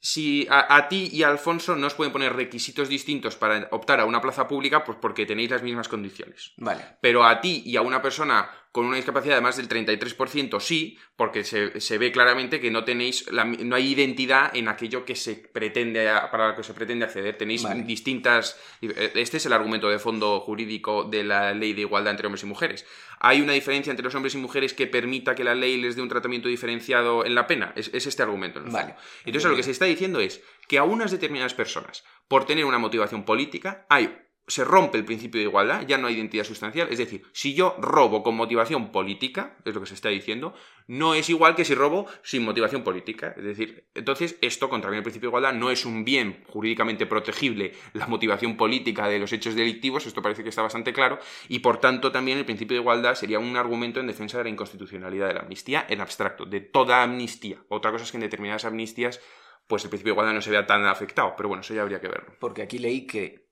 si 0.06 0.46
a, 0.48 0.86
ti 0.86 1.10
y 1.12 1.24
a 1.24 1.28
Alfonso 1.28 1.74
no 1.74 1.88
os 1.88 1.94
pueden 1.94 2.12
poner 2.12 2.32
requisitos 2.32 2.88
distintos 2.88 3.34
para 3.34 3.66
optar 3.72 3.98
a 3.98 4.04
una 4.04 4.20
plaza 4.20 4.46
pública, 4.46 4.84
pues 4.84 4.96
porque 5.00 5.26
tenéis 5.26 5.50
las 5.50 5.64
mismas 5.64 5.88
condiciones. 5.88 6.52
Vale. 6.58 6.84
Pero 7.00 7.24
a 7.24 7.40
ti 7.40 7.64
y 7.66 7.74
a 7.74 7.82
una 7.82 8.00
persona 8.00 8.48
con 8.76 8.84
una 8.84 8.96
discapacidad 8.96 9.36
de 9.36 9.40
más 9.40 9.56
del 9.56 9.70
33% 9.70 10.60
sí, 10.60 10.98
porque 11.16 11.44
se, 11.44 11.96
ve 11.96 12.12
claramente 12.12 12.60
que 12.60 12.70
no 12.70 12.84
tenéis 12.84 13.24
no 13.32 13.74
hay 13.74 13.92
identidad 13.92 14.54
en 14.54 14.68
aquello 14.68 15.06
que 15.06 15.16
se 15.16 15.34
pretende 15.34 16.06
para 16.30 16.48
lo 16.48 16.56
que 16.56 16.62
se 16.62 16.74
pretende 16.74 17.06
acceder. 17.06 17.38
Tenéis 17.38 17.64
distintas. 17.86 18.60
Este 18.82 19.38
es 19.38 19.46
el 19.46 19.54
argumento 19.54 19.88
de 19.88 19.98
fondo 19.98 20.40
jurídico 20.40 21.04
de 21.04 21.24
la 21.24 21.54
ley 21.54 21.72
de 21.72 21.80
igualdad 21.80 22.10
entre 22.10 22.26
hombres 22.26 22.42
y 22.42 22.46
mujeres. 22.48 22.84
¿Hay 23.18 23.40
una 23.40 23.54
diferencia 23.54 23.90
entre 23.90 24.04
los 24.04 24.14
hombres 24.14 24.34
y 24.34 24.38
mujeres 24.38 24.74
que 24.74 24.86
permita 24.86 25.34
que 25.34 25.42
la 25.42 25.54
ley 25.54 25.80
les 25.80 25.96
dé 25.96 26.02
un 26.02 26.10
tratamiento 26.10 26.48
diferenciado 26.48 27.24
en 27.24 27.34
la 27.34 27.46
pena? 27.46 27.72
Es, 27.76 27.88
este 27.88 28.22
argumento. 28.22 28.60
vale. 28.66 28.94
Entonces, 29.24 29.50
lo 29.50 29.56
que 29.56 29.62
se 29.62 29.70
está 29.70 29.86
diciendo 29.86 30.20
es 30.20 30.42
que 30.68 30.76
a 30.76 30.84
unas 30.84 31.10
determinadas 31.10 31.54
personas, 31.54 32.04
por 32.28 32.44
tener 32.44 32.66
una 32.66 32.76
motivación 32.76 33.24
política, 33.24 33.86
hay 33.88 34.25
se 34.48 34.64
rompe 34.64 34.98
el 34.98 35.04
principio 35.04 35.40
de 35.40 35.46
igualdad, 35.46 35.86
ya 35.86 35.98
no 35.98 36.06
hay 36.06 36.14
identidad 36.14 36.44
sustancial. 36.44 36.88
Es 36.90 36.98
decir, 36.98 37.24
si 37.32 37.54
yo 37.54 37.76
robo 37.78 38.22
con 38.22 38.36
motivación 38.36 38.92
política, 38.92 39.56
es 39.64 39.74
lo 39.74 39.80
que 39.80 39.86
se 39.86 39.94
está 39.94 40.08
diciendo, 40.08 40.54
no 40.86 41.14
es 41.14 41.28
igual 41.30 41.56
que 41.56 41.64
si 41.64 41.74
robo 41.74 42.06
sin 42.22 42.44
motivación 42.44 42.84
política. 42.84 43.34
Es 43.36 43.44
decir, 43.44 43.88
entonces 43.94 44.38
esto 44.40 44.68
contraviene 44.68 44.98
el 44.98 45.04
principio 45.04 45.28
de 45.28 45.30
igualdad, 45.30 45.52
no 45.52 45.70
es 45.70 45.84
un 45.84 46.04
bien 46.04 46.44
jurídicamente 46.46 47.06
protegible 47.06 47.72
la 47.92 48.06
motivación 48.06 48.56
política 48.56 49.08
de 49.08 49.18
los 49.18 49.32
hechos 49.32 49.54
delictivos, 49.54 50.06
esto 50.06 50.22
parece 50.22 50.42
que 50.42 50.50
está 50.50 50.62
bastante 50.62 50.92
claro, 50.92 51.18
y 51.48 51.58
por 51.58 51.78
tanto 51.78 52.12
también 52.12 52.38
el 52.38 52.44
principio 52.44 52.76
de 52.76 52.82
igualdad 52.82 53.14
sería 53.16 53.38
un 53.38 53.56
argumento 53.56 54.00
en 54.00 54.06
defensa 54.06 54.38
de 54.38 54.44
la 54.44 54.50
inconstitucionalidad 54.50 55.28
de 55.28 55.34
la 55.34 55.40
amnistía 55.40 55.86
en 55.88 56.00
abstracto, 56.00 56.44
de 56.44 56.60
toda 56.60 57.02
amnistía. 57.02 57.58
Otra 57.68 57.90
cosa 57.90 58.04
es 58.04 58.10
que 58.12 58.18
en 58.18 58.22
determinadas 58.22 58.64
amnistías 58.64 59.20
pues 59.66 59.82
el 59.82 59.90
principio 59.90 60.12
de 60.12 60.14
igualdad 60.14 60.34
no 60.34 60.42
se 60.42 60.50
vea 60.50 60.64
tan 60.64 60.84
afectado, 60.86 61.34
pero 61.36 61.48
bueno, 61.48 61.62
eso 61.62 61.74
ya 61.74 61.82
habría 61.82 62.00
que 62.00 62.06
verlo. 62.06 62.34
Porque 62.38 62.62
aquí 62.62 62.78
leí 62.78 63.06
que 63.06 63.45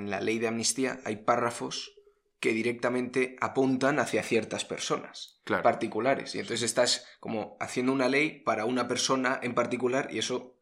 en 0.00 0.10
la 0.10 0.20
ley 0.20 0.38
de 0.38 0.48
amnistía 0.48 1.00
hay 1.04 1.16
párrafos 1.16 1.92
que 2.40 2.52
directamente 2.52 3.36
apuntan 3.40 3.98
hacia 3.98 4.22
ciertas 4.22 4.64
personas 4.64 5.40
particulares. 5.44 6.34
Y 6.34 6.38
entonces 6.38 6.62
estás 6.62 7.06
como 7.20 7.56
haciendo 7.60 7.92
una 7.92 8.08
ley 8.08 8.40
para 8.44 8.64
una 8.64 8.88
persona 8.88 9.38
en 9.42 9.54
particular 9.54 10.08
y 10.10 10.18
eso 10.18 10.56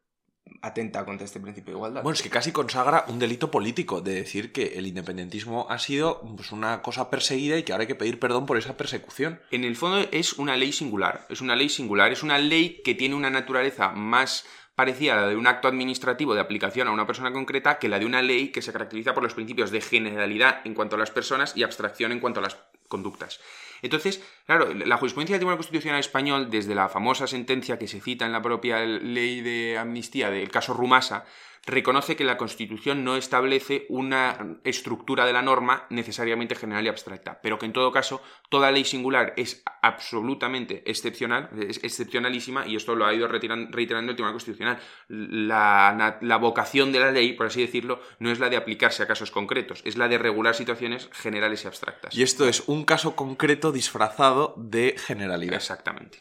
atenta 0.62 1.04
contra 1.04 1.25
este 1.25 1.40
principio 1.40 1.73
de 1.73 1.78
igualdad. 1.78 2.02
Bueno, 2.02 2.14
es 2.14 2.23
que 2.23 2.30
casi 2.30 2.52
consagra 2.52 3.04
un 3.09 3.18
delito 3.18 3.50
político 3.50 4.00
de 4.00 4.14
decir 4.14 4.50
que 4.50 4.78
el 4.78 4.87
independentismo 4.87 5.66
ha 5.71 5.78
sido 5.78 6.21
pues, 6.37 6.52
una 6.52 6.83
cosa 6.83 7.11
perseguida 7.11 7.59
y 7.59 7.62
que 7.62 7.73
ahora 7.73 7.83
hay 7.83 7.88
que 7.88 7.95
pedir 7.95 8.18
perdón 8.18 8.46
por 8.46 8.57
esa 8.57 8.77
persecución. 8.77 9.40
En 9.51 9.64
el 9.64 9.77
fondo 9.77 10.09
es 10.11 10.33
una 10.35 10.57
ley 10.57 10.72
singular, 10.72 11.27
es 11.29 11.40
una 11.40 11.55
ley 11.55 11.68
singular, 11.68 12.11
es 12.12 12.22
una 12.22 12.38
ley 12.38 12.81
que 12.83 12.94
tiene 12.94 13.14
una 13.14 13.31
naturaleza 13.31 13.90
más 13.90 14.44
parecía 14.78 15.16
la 15.16 15.26
de 15.26 15.34
un 15.34 15.48
acto 15.48 15.66
administrativo 15.66 16.36
de 16.36 16.40
aplicación 16.40 16.86
a 16.86 16.92
una 16.92 17.04
persona 17.04 17.32
concreta 17.32 17.80
que 17.80 17.88
la 17.88 17.98
de 17.98 18.06
una 18.06 18.22
ley 18.22 18.52
que 18.52 18.62
se 18.62 18.70
caracteriza 18.72 19.12
por 19.12 19.24
los 19.24 19.34
principios 19.34 19.72
de 19.72 19.80
generalidad 19.80 20.60
en 20.64 20.74
cuanto 20.74 20.94
a 20.94 21.00
las 21.00 21.10
personas 21.10 21.56
y 21.56 21.64
abstracción 21.64 22.12
en 22.12 22.20
cuanto 22.20 22.38
a 22.38 22.44
las 22.44 22.58
conductas. 22.86 23.40
Entonces, 23.82 24.22
claro, 24.46 24.72
la 24.72 24.96
jurisprudencia 24.96 25.34
del 25.34 25.40
Tribunal 25.40 25.58
Constitucional 25.58 25.98
Español, 25.98 26.48
desde 26.48 26.76
la 26.76 26.88
famosa 26.88 27.26
sentencia 27.26 27.76
que 27.76 27.88
se 27.88 28.00
cita 28.00 28.24
en 28.24 28.30
la 28.30 28.40
propia 28.40 28.78
ley 28.84 29.40
de 29.40 29.78
amnistía 29.78 30.30
del 30.30 30.48
caso 30.48 30.74
Rumasa, 30.74 31.24
reconoce 31.68 32.16
que 32.16 32.24
la 32.24 32.37
Constitución 32.37 33.04
no 33.04 33.16
establece 33.16 33.87
una 33.88 34.59
estructura 34.64 35.26
de 35.26 35.33
la 35.33 35.42
norma 35.42 35.87
necesariamente 35.90 36.54
general 36.54 36.85
y 36.85 36.88
abstracta, 36.88 37.40
pero 37.42 37.59
que 37.59 37.66
en 37.66 37.72
todo 37.72 37.92
caso 37.92 38.22
toda 38.48 38.72
ley 38.72 38.85
singular 38.85 39.35
es 39.37 39.62
absolutamente 39.83 40.83
excepcional, 40.87 41.50
es 41.68 41.83
excepcionalísima, 41.85 42.66
y 42.66 42.76
esto 42.76 42.94
lo 42.94 43.07
ha 43.07 43.14
ido 43.14 43.28
reiterando 43.28 44.11
el 44.11 44.16
Tribunal 44.16 44.33
Constitucional. 44.33 44.78
La, 45.09 46.18
la, 46.20 46.37
vocación 46.38 46.92
de 46.92 47.00
la 47.00 47.11
ley, 47.11 47.35
por 47.35 47.46
así 47.46 47.61
decirlo, 47.61 48.00
no 48.18 48.31
es 48.31 48.38
la 48.38 48.48
de 48.48 48.57
aplicarse 48.57 49.02
a 49.02 49.07
casos 49.07 49.31
concretos, 49.31 49.83
es 49.85 49.96
la 49.96 50.09
de 50.09 50.18
regular 50.18 50.54
situaciones 50.54 51.09
generales 51.12 51.64
y 51.64 51.66
abstractas. 51.66 52.16
Y 52.16 52.22
esto 52.22 52.48
es 52.48 52.66
un 52.66 52.85
caso 52.85 53.14
concreto 53.14 53.72
disfrazado 53.72 54.54
de 54.57 54.96
generalidad. 54.98 55.54
Exactamente. 55.54 56.18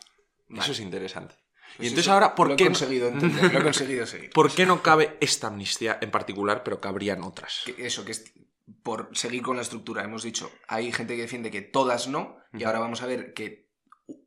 Eso 0.50 0.72
es 0.72 0.80
interesante. 0.80 1.36
Y 1.78 1.82
pues 1.82 1.90
entonces 1.90 2.12
ahora, 2.12 2.34
¿por 2.34 2.50
lo 2.50 2.56
qué? 2.56 2.64
He 2.64 2.68
conseguido 2.68 3.08
entender, 3.08 3.54
lo 3.54 3.60
he 3.60 3.64
conseguido 3.64 4.06
seguir. 4.08 4.30
¿Por 4.34 4.52
qué 4.52 4.66
no 4.66 4.82
cabe 4.84 5.18
esta 5.22 5.48
amnistía 5.48 6.00
en 6.02 6.10
particular, 6.10 6.64
pero 6.64 6.82
cabrían 6.82 7.24
otras? 7.24 7.64
eso, 7.78 8.04
que 8.04 8.12
es 8.12 8.34
por 8.82 9.10
seguir 9.14 9.44
con 9.44 9.58
la 9.58 9.62
estructura. 9.62 10.04
Hemos 10.04 10.24
dicho, 10.24 10.52
hay 10.68 10.92
gente 10.92 11.16
que 11.16 11.22
defiende 11.22 11.52
que 11.52 11.62
todas 11.62 12.08
no, 12.08 12.40
y 12.54 12.64
ahora 12.64 12.80
vamos 12.80 13.02
a 13.02 13.06
ver 13.06 13.34
que 13.34 13.70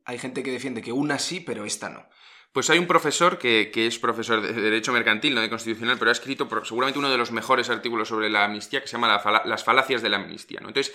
hay 0.05 0.19
gente 0.19 0.43
que 0.43 0.53
defiende 0.53 0.81
que 0.81 0.93
una 0.93 1.19
sí, 1.19 1.41
pero 1.41 1.65
esta 1.65 1.89
no. 1.89 2.09
Pues 2.53 2.69
hay 2.69 2.79
un 2.79 2.87
profesor 2.87 3.39
que, 3.39 3.71
es 3.75 3.99
profesor 3.99 4.41
de 4.41 4.53
Derecho 4.53 4.93
Mercantil, 4.93 5.35
no 5.35 5.41
de 5.41 5.49
Constitucional, 5.49 5.99
pero 5.99 6.11
ha 6.11 6.13
escrito 6.13 6.49
seguramente 6.65 6.99
uno 6.99 7.11
de 7.11 7.17
los 7.17 7.31
mejores 7.31 7.71
artículos 7.71 8.09
sobre 8.09 8.29
la 8.29 8.45
amnistía 8.45 8.81
que 8.81 8.89
se 8.89 8.97
llama 8.97 9.21
Las 9.45 9.65
falacias 9.65 10.03
de 10.03 10.09
la 10.09 10.17
amnistía. 10.17 10.61
¿no? 10.61 10.69
Entonces, 10.69 10.93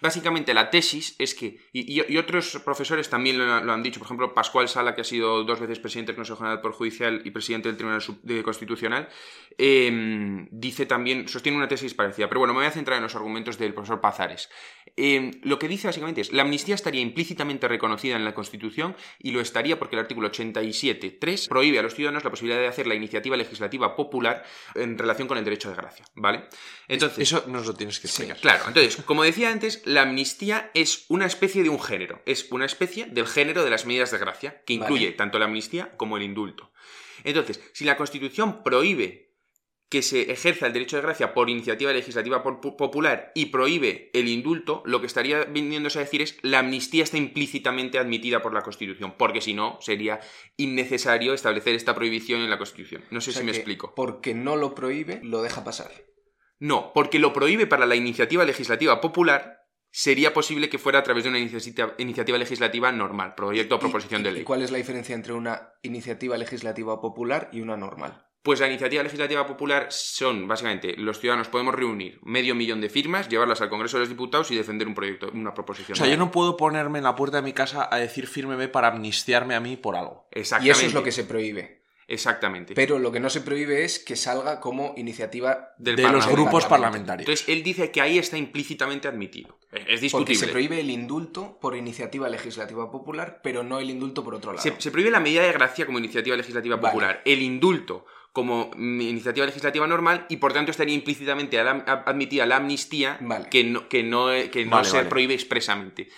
Básicamente 0.00 0.54
la 0.54 0.70
tesis 0.70 1.16
es 1.18 1.34
que, 1.34 1.60
y, 1.72 2.16
otros 2.16 2.60
profesores 2.64 3.08
también 3.08 3.38
lo, 3.38 3.72
han 3.72 3.82
dicho, 3.82 3.98
por 3.98 4.06
ejemplo 4.06 4.34
Pascual 4.34 4.68
Sala, 4.68 4.94
que 4.94 5.00
ha 5.00 5.04
sido 5.04 5.44
dos 5.44 5.60
veces 5.60 5.78
presidente 5.78 6.12
del 6.12 6.16
Consejo 6.16 6.38
General 6.38 6.60
por 6.60 6.72
Judicial 6.72 7.22
y 7.24 7.30
presidente 7.30 7.68
del 7.68 7.76
Tribunal 7.76 8.02
Constitucional, 8.44 9.08
em, 9.56 10.48
dice 10.50 10.86
también, 10.86 11.28
sostiene 11.28 11.58
una 11.58 11.68
tesis 11.68 11.94
parecida. 11.94 12.28
Pero 12.28 12.40
bueno, 12.40 12.54
me 12.54 12.60
voy 12.60 12.66
a 12.66 12.70
centrar 12.70 12.98
en 12.98 13.02
los 13.02 13.14
argumentos 13.14 13.58
del 13.58 13.74
profesor 13.74 14.00
Pazares. 14.00 14.48
Em, 14.96 15.30
lo 15.42 15.58
que 15.58 15.68
dice 15.68 15.86
básicamente 15.86 16.20
es, 16.20 16.32
la 16.32 16.42
amnistía 16.42 16.74
estaría 16.74 17.00
implícitamente 17.00 17.68
reconocida 17.68 18.16
en 18.16 18.24
la 18.24 18.34
Constitución 18.34 18.96
y 19.18 19.30
lo 19.30 19.40
estaría 19.40 19.78
porque 19.78 19.96
el 19.96 20.00
artículo 20.00 20.28
87.3 20.30 21.48
prohíbe 21.48 21.78
a 21.78 21.82
los 21.82 21.94
ciudadanos 21.94 22.24
la 22.24 22.30
posibilidad 22.30 22.60
de 22.60 22.66
hacer 22.66 22.86
la 22.86 22.94
iniciativa 22.94 23.36
legislativa 23.36 23.94
popular 23.96 24.44
en 24.74 24.98
relación 24.98 25.28
con 25.28 25.38
el 25.38 25.44
derecho 25.44 25.70
de 25.70 25.76
gracia, 25.76 26.04
¿vale? 26.14 26.44
Entonces, 26.88 27.18
Eso 27.18 27.44
nos 27.46 27.66
lo 27.66 27.74
tienes 27.74 28.00
que 28.00 28.06
explicar. 28.06 28.38
claro, 28.38 28.64
entonces, 28.68 28.96
como 29.04 29.22
decía 29.22 29.50
antes, 29.50 29.82
la 29.88 30.02
amnistía 30.02 30.70
es 30.74 31.06
una 31.08 31.24
especie 31.24 31.62
de 31.62 31.70
un 31.70 31.80
género, 31.80 32.20
es 32.26 32.52
una 32.52 32.66
especie 32.66 33.06
del 33.06 33.26
género 33.26 33.64
de 33.64 33.70
las 33.70 33.86
medidas 33.86 34.10
de 34.10 34.18
gracia, 34.18 34.62
que 34.66 34.74
incluye 34.74 35.12
tanto 35.12 35.38
la 35.38 35.46
amnistía 35.46 35.96
como 35.96 36.18
el 36.18 36.22
indulto. 36.22 36.70
Entonces, 37.24 37.60
si 37.72 37.84
la 37.84 37.96
Constitución 37.96 38.62
prohíbe 38.62 39.28
que 39.88 40.02
se 40.02 40.30
ejerza 40.30 40.66
el 40.66 40.74
derecho 40.74 40.96
de 40.96 41.02
gracia 41.02 41.32
por 41.32 41.48
iniciativa 41.48 41.90
legislativa 41.94 42.42
popular 42.42 43.32
y 43.34 43.46
prohíbe 43.46 44.10
el 44.12 44.28
indulto, 44.28 44.82
lo 44.84 45.00
que 45.00 45.06
estaría 45.06 45.44
viniéndose 45.44 45.98
a 45.98 46.02
decir 46.02 46.20
es 46.20 46.36
la 46.42 46.58
amnistía 46.58 47.04
está 47.04 47.16
implícitamente 47.16 47.98
admitida 47.98 48.42
por 48.42 48.52
la 48.52 48.60
Constitución, 48.60 49.14
porque 49.16 49.40
si 49.40 49.54
no 49.54 49.78
sería 49.80 50.20
innecesario 50.58 51.32
establecer 51.32 51.74
esta 51.74 51.94
prohibición 51.94 52.42
en 52.42 52.50
la 52.50 52.58
Constitución. 52.58 53.04
No 53.10 53.22
sé 53.22 53.32
si 53.32 53.42
me 53.42 53.52
explico. 53.52 53.94
Porque 53.94 54.34
no 54.34 54.56
lo 54.56 54.74
prohíbe, 54.74 55.20
lo 55.22 55.40
deja 55.40 55.64
pasar. 55.64 55.90
No, 56.60 56.92
porque 56.92 57.18
lo 57.18 57.32
prohíbe 57.32 57.66
para 57.66 57.86
la 57.86 57.96
iniciativa 57.96 58.44
legislativa 58.44 59.00
popular 59.00 59.57
sería 59.98 60.32
posible 60.32 60.68
que 60.68 60.78
fuera 60.78 61.00
a 61.00 61.02
través 61.02 61.24
de 61.24 61.30
una 61.30 61.40
iniciativa 61.40 62.38
legislativa 62.38 62.92
normal, 62.92 63.34
proyecto 63.34 63.74
o 63.74 63.78
proposición 63.80 64.22
de 64.22 64.30
ley. 64.30 64.42
¿Y 64.42 64.44
cuál 64.44 64.62
es 64.62 64.70
la 64.70 64.78
diferencia 64.78 65.12
entre 65.12 65.32
una 65.32 65.72
iniciativa 65.82 66.38
legislativa 66.38 67.00
popular 67.00 67.48
y 67.52 67.62
una 67.62 67.76
normal? 67.76 68.24
Pues 68.44 68.60
la 68.60 68.68
iniciativa 68.68 69.02
legislativa 69.02 69.44
popular 69.44 69.88
son, 69.90 70.46
básicamente, 70.46 70.94
los 70.96 71.18
ciudadanos 71.18 71.48
podemos 71.48 71.74
reunir 71.74 72.20
medio 72.22 72.54
millón 72.54 72.80
de 72.80 72.90
firmas, 72.90 73.28
llevarlas 73.28 73.60
al 73.60 73.70
Congreso 73.70 73.96
de 73.96 74.02
los 74.02 74.08
Diputados 74.08 74.52
y 74.52 74.56
defender 74.56 74.86
un 74.86 74.94
proyecto, 74.94 75.32
una 75.34 75.52
proposición. 75.52 75.94
O 75.94 75.96
sea, 75.96 76.06
yo 76.06 76.16
no 76.16 76.30
puedo 76.30 76.56
ponerme 76.56 76.98
en 76.98 77.04
la 77.04 77.16
puerta 77.16 77.38
de 77.38 77.42
mi 77.42 77.52
casa 77.52 77.88
a 77.90 77.98
decir 77.98 78.28
fírmeme 78.28 78.68
para 78.68 78.88
amnistiarme 78.88 79.56
a 79.56 79.60
mí 79.60 79.76
por 79.76 79.96
algo. 79.96 80.28
Y 80.32 80.70
eso 80.70 80.86
es 80.86 80.94
lo 80.94 81.02
que 81.02 81.10
se 81.10 81.24
prohíbe. 81.24 81.82
Exactamente. 82.06 82.72
Pero 82.74 82.98
lo 82.98 83.12
que 83.12 83.20
no 83.20 83.28
se 83.28 83.42
prohíbe 83.42 83.84
es 83.84 83.98
que 83.98 84.16
salga 84.16 84.60
como 84.60 84.94
iniciativa 84.96 85.74
de 85.76 85.94
los 85.96 86.26
grupos 86.28 86.64
parlamentarios. 86.66 87.28
Entonces, 87.28 87.48
él 87.48 87.62
dice 87.64 87.90
que 87.90 88.00
ahí 88.00 88.16
está 88.16 88.38
implícitamente 88.38 89.08
admitido. 89.08 89.57
Es 89.86 90.00
discutible. 90.00 90.34
Porque 90.34 90.34
se 90.34 90.48
prohíbe 90.48 90.80
el 90.80 90.90
indulto 90.90 91.58
por 91.60 91.76
iniciativa 91.76 92.28
legislativa 92.28 92.90
popular, 92.90 93.40
pero 93.42 93.62
no 93.62 93.78
el 93.78 93.90
indulto 93.90 94.24
por 94.24 94.34
otro 94.34 94.52
lado. 94.52 94.62
Se, 94.78 94.90
prohíbe 94.90 95.10
la 95.10 95.20
medida 95.20 95.42
de 95.42 95.52
gracia 95.52 95.86
como 95.86 95.98
iniciativa 95.98 96.36
legislativa 96.36 96.80
popular. 96.80 97.22
El 97.24 97.42
indulto 97.42 98.06
como 98.32 98.70
iniciativa 98.76 99.46
legislativa 99.46 99.86
normal 99.86 100.26
y 100.28 100.36
por 100.36 100.52
tanto 100.52 100.70
estaría 100.70 100.94
implícitamente 100.94 101.58
admitida 101.58 102.46
la 102.46 102.56
amnistía 102.56 103.18
que 103.50 103.64
no, 103.64 103.88
que 103.88 104.02
no, 104.04 104.28
que 104.50 104.64
no 104.64 104.84
se 104.84 105.04
prohíbe 105.06 105.34
expresamente. 105.34 106.08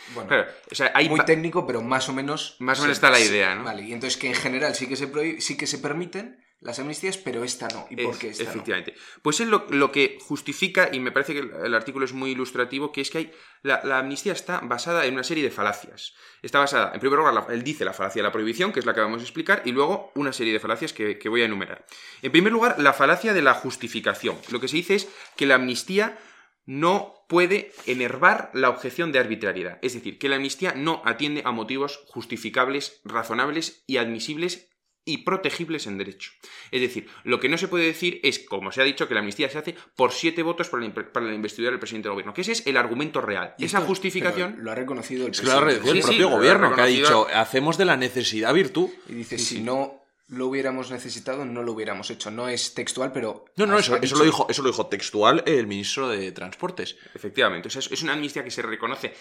Muy 1.08 1.20
técnico, 1.24 1.66
pero 1.66 1.80
más 1.80 2.08
o 2.08 2.12
menos... 2.12 2.56
Más 2.58 2.78
o 2.78 2.82
menos 2.82 2.98
está 2.98 3.10
la 3.10 3.20
idea, 3.20 3.54
¿no? 3.54 3.64
Vale, 3.64 3.82
y 3.82 3.92
entonces 3.92 4.18
que 4.18 4.26
en 4.26 4.34
general 4.34 4.74
sí 4.74 4.86
que 4.86 4.96
se, 4.96 5.40
sí 5.40 5.56
que 5.56 5.66
se 5.66 5.78
permiten 5.78 6.44
las 6.60 6.78
amnistías, 6.78 7.16
pero 7.16 7.42
esta 7.42 7.68
no. 7.68 7.86
¿Y 7.88 7.96
por 7.96 8.18
qué 8.18 8.28
esta 8.28 8.42
Efectivamente. 8.42 8.94
Pues 9.22 9.40
es 9.40 9.48
lo, 9.48 9.92
que 9.92 10.18
justifica, 10.20 10.90
y 10.92 11.00
me 11.00 11.10
parece 11.10 11.32
que 11.32 11.38
el, 11.40 11.74
artículo 11.74 12.04
es 12.04 12.12
muy 12.12 12.32
ilustrativo, 12.32 12.92
que 12.92 13.00
es 13.00 13.10
que 13.10 13.18
hay 13.18 13.32
la, 13.62 13.98
amnistía 13.98 14.34
está 14.34 14.60
basada 14.60 15.06
en 15.06 15.14
una 15.14 15.24
serie 15.24 15.42
de 15.42 15.50
falacias. 15.50 16.14
Está 16.42 16.58
basada, 16.58 16.92
en 16.92 17.00
primer 17.00 17.18
lugar, 17.18 17.46
él 17.50 17.62
dice 17.62 17.84
la 17.84 17.94
falacia 17.94 18.20
de 18.20 18.28
la 18.28 18.32
prohibición, 18.32 18.72
que 18.72 18.80
es 18.80 18.86
la 18.86 18.92
que 18.92 19.00
vamos 19.00 19.20
a 19.20 19.24
explicar, 19.24 19.62
y 19.64 19.72
luego 19.72 20.12
una 20.14 20.34
serie 20.34 20.52
de 20.52 20.60
falacias 20.60 20.92
que, 20.92 21.18
que 21.18 21.28
voy 21.30 21.40
a 21.42 21.46
enumerar. 21.46 21.86
En 22.20 22.30
primer 22.30 22.52
lugar, 22.52 22.78
la 22.78 22.92
falacia 22.92 23.32
de 23.32 23.42
la 23.42 23.54
justificación. 23.54 24.36
Lo 24.50 24.60
que 24.60 24.68
se 24.68 24.76
dice 24.76 24.96
es 24.96 25.08
que 25.36 25.46
la 25.46 25.54
amnistía 25.54 26.18
no 26.66 27.24
puede 27.28 27.72
enervar 27.86 28.50
la 28.54 28.68
objeción 28.68 29.12
de 29.12 29.18
arbitrariedad. 29.18 29.78
Es 29.82 29.94
decir, 29.94 30.18
que 30.18 30.28
la 30.28 30.36
amnistía 30.36 30.74
no 30.74 31.00
atiende 31.04 31.42
a 31.44 31.52
motivos 31.52 32.04
justificables, 32.06 33.00
razonables 33.04 33.82
y 33.86 33.96
admisibles 33.96 34.69
y 35.04 35.18
protegibles 35.18 35.86
en 35.86 35.98
derecho. 35.98 36.32
Es 36.70 36.80
decir, 36.80 37.08
lo 37.24 37.40
que 37.40 37.48
no 37.48 37.58
se 37.58 37.68
puede 37.68 37.86
decir 37.86 38.20
es, 38.22 38.38
como 38.38 38.70
se 38.70 38.80
ha 38.80 38.84
dicho, 38.84 39.08
que 39.08 39.14
la 39.14 39.20
amnistía 39.20 39.48
se 39.48 39.58
hace 39.58 39.74
por 39.96 40.12
siete 40.12 40.42
votos 40.42 40.68
para 40.68 40.82
la, 40.82 41.34
investidura 41.34 41.70
del 41.70 41.80
presidente 41.80 42.08
del 42.08 42.14
gobierno, 42.14 42.34
que 42.34 42.42
ese 42.42 42.52
es 42.52 42.66
el 42.66 42.76
argumento 42.76 43.20
real. 43.20 43.54
Y 43.58 43.64
Esa 43.64 43.80
justificación... 43.80 44.56
Lo 44.58 44.70
ha 44.70 44.74
reconocido 44.74 45.26
el, 45.26 45.32
el 45.34 46.00
propio 46.02 46.28
gobierno, 46.28 46.74
que 46.74 46.80
ha 46.80 46.86
dicho, 46.86 47.26
hacemos 47.34 47.78
de 47.78 47.84
la 47.86 47.96
necesidad 47.96 48.52
virtud. 48.52 48.90
Y 49.08 49.14
dice, 49.14 49.38
si 49.38 49.60
no 49.60 50.00
lo 50.28 50.46
hubiéramos 50.46 50.90
necesitado, 50.90 51.44
no 51.44 51.62
lo 51.62 51.72
hubiéramos 51.72 52.08
hecho. 52.10 52.30
No 52.30 52.48
es 52.48 52.74
textual, 52.74 53.10
pero... 53.12 53.46
No, 53.56 53.66
no, 53.66 53.78
eso, 53.78 53.98
lo 53.98 54.24
dijo, 54.24 54.46
eso 54.48 54.62
lo 54.62 54.68
dijo 54.68 54.86
textual 54.86 55.42
el 55.46 55.66
ministro 55.66 56.08
de 56.08 56.30
Transportes. 56.30 56.96
Efectivamente. 57.14 57.68
es 57.68 58.02
una 58.02 58.12
amnistía 58.12 58.44
que 58.44 58.50
se 58.50 58.62
reconoce 58.62 59.14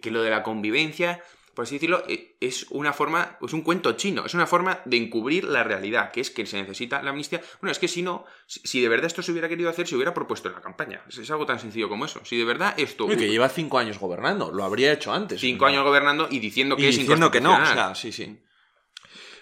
que 0.00 0.10
lo 0.10 0.22
de 0.22 0.30
la 0.30 0.42
convivencia 0.42 1.22
por 1.56 1.62
así 1.62 1.76
decirlo, 1.76 2.04
eh, 2.06 2.36
es 2.38 2.66
una 2.68 2.92
forma, 2.92 3.38
es 3.40 3.54
un 3.54 3.62
cuento 3.62 3.92
chino, 3.92 4.26
es 4.26 4.34
una 4.34 4.46
forma 4.46 4.82
de 4.84 4.98
encubrir 4.98 5.44
la 5.44 5.64
realidad, 5.64 6.12
que 6.12 6.20
es 6.20 6.30
que 6.30 6.44
se 6.44 6.60
necesita 6.60 7.02
la 7.02 7.10
amnistía. 7.10 7.40
Bueno, 7.62 7.72
es 7.72 7.78
que 7.78 7.88
si 7.88 8.02
no, 8.02 8.26
si 8.46 8.82
de 8.82 8.90
verdad 8.90 9.06
esto 9.06 9.22
se 9.22 9.32
hubiera 9.32 9.48
querido 9.48 9.70
hacer, 9.70 9.88
se 9.88 9.96
hubiera 9.96 10.12
propuesto 10.12 10.48
en 10.48 10.54
la 10.54 10.60
campaña. 10.60 11.02
Es, 11.08 11.30
algo 11.30 11.46
tan 11.46 11.58
sencillo 11.58 11.88
como 11.88 12.04
eso. 12.04 12.20
Si 12.26 12.36
de 12.36 12.44
verdad 12.44 12.74
esto... 12.76 13.08
que 13.08 13.16
lleva 13.16 13.48
cinco 13.48 13.78
años 13.78 13.98
gobernando, 13.98 14.52
lo 14.52 14.64
habría 14.64 14.92
hecho 14.92 15.14
antes. 15.14 15.40
Cinco 15.40 15.64
años 15.64 15.82
gobernando 15.82 16.28
y 16.30 16.40
diciendo 16.40 16.76
que 16.76 16.82
y 16.82 16.86
es 16.88 16.98
diciendo 16.98 17.30
que 17.30 17.40
no, 17.40 17.54
o 17.54 17.64
sea, 17.64 17.94
sí, 17.94 18.12
sí. 18.12 18.38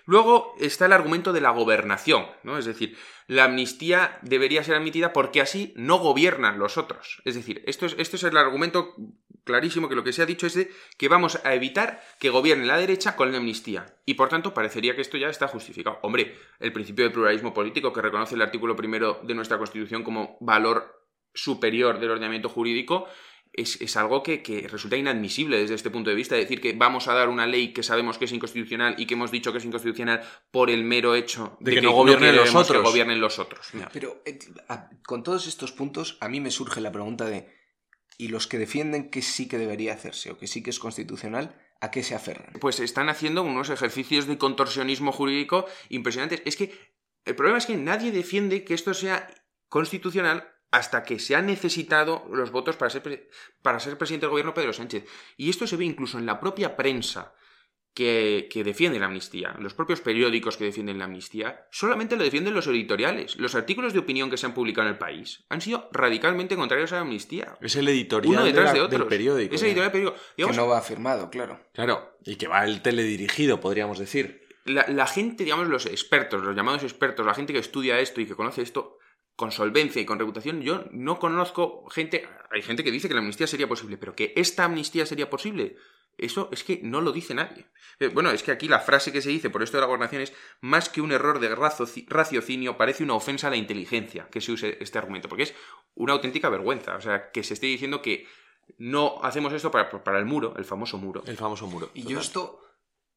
Luego 0.06 0.54
está 0.60 0.86
el 0.86 0.92
argumento 0.92 1.32
de 1.32 1.40
la 1.40 1.50
gobernación, 1.50 2.26
¿no? 2.44 2.58
Es 2.58 2.66
decir, 2.66 2.96
la 3.26 3.44
amnistía 3.44 4.18
debería 4.22 4.62
ser 4.62 4.76
admitida 4.76 5.12
porque 5.12 5.40
así 5.40 5.72
no 5.76 5.98
gobiernan 5.98 6.60
los 6.60 6.76
otros. 6.76 7.22
Es 7.24 7.34
decir, 7.34 7.64
esto 7.66 7.86
es, 7.86 7.96
esto 7.98 8.16
es 8.16 8.22
el 8.22 8.36
argumento 8.36 8.94
clarísimo 9.44 9.88
que 9.88 9.94
lo 9.94 10.04
que 10.04 10.12
se 10.12 10.22
ha 10.22 10.26
dicho 10.26 10.46
es 10.46 10.54
de 10.54 10.70
que 10.98 11.08
vamos 11.08 11.40
a 11.44 11.54
evitar 11.54 12.02
que 12.18 12.30
gobierne 12.30 12.66
la 12.66 12.78
derecha 12.78 13.16
con 13.16 13.30
la 13.30 13.38
amnistía. 13.38 13.86
Y 14.06 14.14
por 14.14 14.28
tanto, 14.28 14.54
parecería 14.54 14.94
que 14.94 15.02
esto 15.02 15.16
ya 15.16 15.28
está 15.28 15.48
justificado. 15.48 15.98
Hombre, 16.02 16.36
el 16.60 16.72
principio 16.72 17.04
de 17.04 17.10
pluralismo 17.10 17.54
político 17.54 17.92
que 17.92 18.02
reconoce 18.02 18.34
el 18.34 18.42
artículo 18.42 18.76
primero 18.76 19.20
de 19.22 19.34
nuestra 19.34 19.58
Constitución 19.58 20.02
como 20.02 20.36
valor 20.40 21.04
superior 21.34 21.98
del 21.98 22.10
ordenamiento 22.10 22.48
jurídico 22.48 23.06
es, 23.56 23.96
algo 23.96 24.22
que, 24.22 24.66
resulta 24.68 24.96
inadmisible 24.96 25.58
desde 25.58 25.74
este 25.74 25.90
punto 25.90 26.10
de 26.10 26.16
vista. 26.16 26.34
Decir 26.34 26.60
que 26.60 26.72
vamos 26.72 27.06
a 27.08 27.14
dar 27.14 27.28
una 27.28 27.46
ley 27.46 27.72
que 27.72 27.82
sabemos 27.82 28.18
que 28.18 28.24
es 28.24 28.32
inconstitucional 28.32 28.96
y 28.98 29.06
que 29.06 29.14
hemos 29.14 29.30
dicho 29.30 29.52
que 29.52 29.58
es 29.58 29.64
inconstitucional 29.64 30.22
por 30.50 30.70
el 30.70 30.82
mero 30.84 31.14
hecho 31.14 31.56
de, 31.60 31.74
que, 31.74 31.80
no 31.80 31.92
gobiernen 31.92 32.34
los 32.34 32.54
otros. 32.54 32.82
Que 32.82 32.88
gobiernen 32.88 33.20
los 33.20 33.38
otros. 33.38 33.68
Pero 33.92 34.22
eh, 34.24 34.38
con 35.06 35.22
todos 35.22 35.46
estos 35.46 35.72
puntos, 35.72 36.18
a 36.20 36.28
mí 36.28 36.40
me 36.40 36.50
surge 36.50 36.80
la 36.80 36.90
pregunta 36.90 37.26
de: 37.26 37.48
¿y 38.18 38.28
los 38.28 38.46
que 38.46 38.58
defienden 38.58 39.10
que 39.10 39.22
sí 39.22 39.48
que 39.48 39.58
debería 39.58 39.94
hacerse 39.94 40.30
o 40.30 40.38
que 40.38 40.46
sí 40.46 40.62
que 40.62 40.70
es 40.70 40.78
constitucional? 40.78 41.54
¿A 41.80 41.90
qué 41.90 42.02
se 42.02 42.14
aferran? 42.14 42.52
Pues 42.60 42.80
están 42.80 43.08
haciendo 43.08 43.42
unos 43.42 43.70
ejercicios 43.70 44.26
de 44.26 44.38
contorsionismo 44.38 45.12
jurídico 45.12 45.66
impresionantes. 45.88 46.42
Es 46.44 46.56
que 46.56 46.72
el 47.24 47.34
problema 47.34 47.58
es 47.58 47.66
que 47.66 47.76
nadie 47.76 48.12
defiende 48.12 48.64
que 48.64 48.74
esto 48.74 48.94
sea 48.94 49.28
constitucional 49.68 50.50
hasta 50.70 51.04
que 51.04 51.18
se 51.18 51.36
han 51.36 51.46
necesitado 51.46 52.26
los 52.32 52.50
votos 52.50 52.76
para 52.76 52.90
ser, 52.90 53.30
para 53.62 53.80
ser 53.80 53.96
presidente 53.96 54.26
del 54.26 54.30
gobierno 54.30 54.54
Pedro 54.54 54.72
Sánchez. 54.72 55.04
Y 55.36 55.50
esto 55.50 55.66
se 55.66 55.76
ve 55.76 55.84
incluso 55.84 56.18
en 56.18 56.26
la 56.26 56.40
propia 56.40 56.76
prensa 56.76 57.34
que, 57.94 58.62
defiende 58.64 58.98
la 58.98 59.06
amnistía, 59.06 59.54
los 59.60 59.72
propios 59.72 60.00
periódicos 60.00 60.56
que 60.56 60.64
defienden 60.64 60.98
la 60.98 61.04
amnistía, 61.04 61.66
solamente 61.70 62.16
lo 62.16 62.24
defienden 62.24 62.52
los 62.52 62.66
editoriales. 62.66 63.36
Los 63.36 63.54
artículos 63.54 63.92
de 63.92 64.00
opinión 64.00 64.30
que 64.30 64.36
se 64.36 64.46
han 64.46 64.54
publicado 64.54 64.88
en 64.88 64.94
el 64.94 64.98
país 64.98 65.44
han 65.48 65.60
sido 65.60 65.88
radicalmente 65.92 66.56
contrarios 66.56 66.92
a 66.92 66.96
la 66.96 67.02
amnistía. 67.02 67.56
Es 67.60 67.76
el 67.76 67.88
editorial 67.88 68.44
del 68.90 69.06
periódico. 69.06 69.54
Es 69.54 69.62
el 69.62 69.68
editorial 69.68 69.92
del 69.92 70.12
periódico. 70.12 70.20
que 70.36 70.56
no 70.56 70.66
va 70.66 70.82
firmado, 70.82 71.30
claro. 71.30 71.60
Claro, 71.72 72.18
y 72.24 72.34
que 72.36 72.48
va 72.48 72.64
el 72.64 72.82
teledirigido, 72.82 73.60
podríamos 73.60 73.98
decir. 73.98 74.42
La, 74.64 74.86
la 74.88 75.06
gente, 75.06 75.44
digamos, 75.44 75.68
los 75.68 75.86
expertos, 75.86 76.42
los 76.42 76.56
llamados 76.56 76.82
expertos, 76.82 77.24
la 77.24 77.34
gente 77.34 77.52
que 77.52 77.58
estudia 77.58 78.00
esto 78.00 78.20
y 78.20 78.26
que 78.26 78.34
conoce 78.34 78.62
esto, 78.62 78.98
con 79.36 79.52
solvencia 79.52 80.00
y 80.00 80.04
con 80.04 80.18
reputación, 80.18 80.62
yo 80.62 80.84
no 80.92 81.18
conozco 81.18 81.88
gente, 81.90 82.26
hay 82.50 82.62
gente 82.62 82.84
que 82.84 82.90
dice 82.90 83.08
que 83.08 83.14
la 83.14 83.20
amnistía 83.20 83.46
sería 83.46 83.68
posible, 83.68 83.98
pero 83.98 84.14
que 84.14 84.32
esta 84.36 84.64
amnistía 84.64 85.06
sería 85.06 85.28
posible, 85.28 85.76
eso 86.18 86.48
es 86.52 86.64
que 86.64 86.80
no 86.82 87.00
lo 87.00 87.12
dice 87.12 87.34
nadie. 87.34 87.66
Eh, 88.00 88.08
bueno, 88.08 88.30
es 88.30 88.42
que 88.42 88.52
aquí 88.52 88.68
la 88.68 88.80
frase 88.80 89.12
que 89.12 89.22
se 89.22 89.30
dice 89.30 89.50
por 89.50 89.62
esto 89.62 89.76
de 89.76 89.82
la 89.82 89.86
gobernación 89.86 90.22
es 90.22 90.32
más 90.60 90.88
que 90.88 91.00
un 91.00 91.12
error 91.12 91.38
de 91.40 91.54
raciocinio, 91.54 92.76
parece 92.76 93.04
una 93.04 93.14
ofensa 93.14 93.48
a 93.48 93.50
la 93.50 93.56
inteligencia 93.56 94.28
que 94.30 94.40
se 94.40 94.52
use 94.52 94.78
este 94.80 94.98
argumento, 94.98 95.28
porque 95.28 95.44
es 95.44 95.54
una 95.94 96.12
auténtica 96.12 96.48
vergüenza. 96.48 96.96
O 96.96 97.00
sea, 97.00 97.30
que 97.30 97.42
se 97.42 97.54
esté 97.54 97.66
diciendo 97.66 98.02
que 98.02 98.26
no 98.78 99.20
hacemos 99.22 99.52
esto 99.52 99.70
para, 99.70 99.90
para 99.90 100.18
el 100.18 100.24
muro, 100.24 100.54
el 100.56 100.64
famoso 100.64 100.98
muro. 100.98 101.22
El 101.26 101.36
famoso 101.36 101.66
muro. 101.66 101.90
Y 101.94 102.04
yo 102.04 102.18
esto 102.18 102.60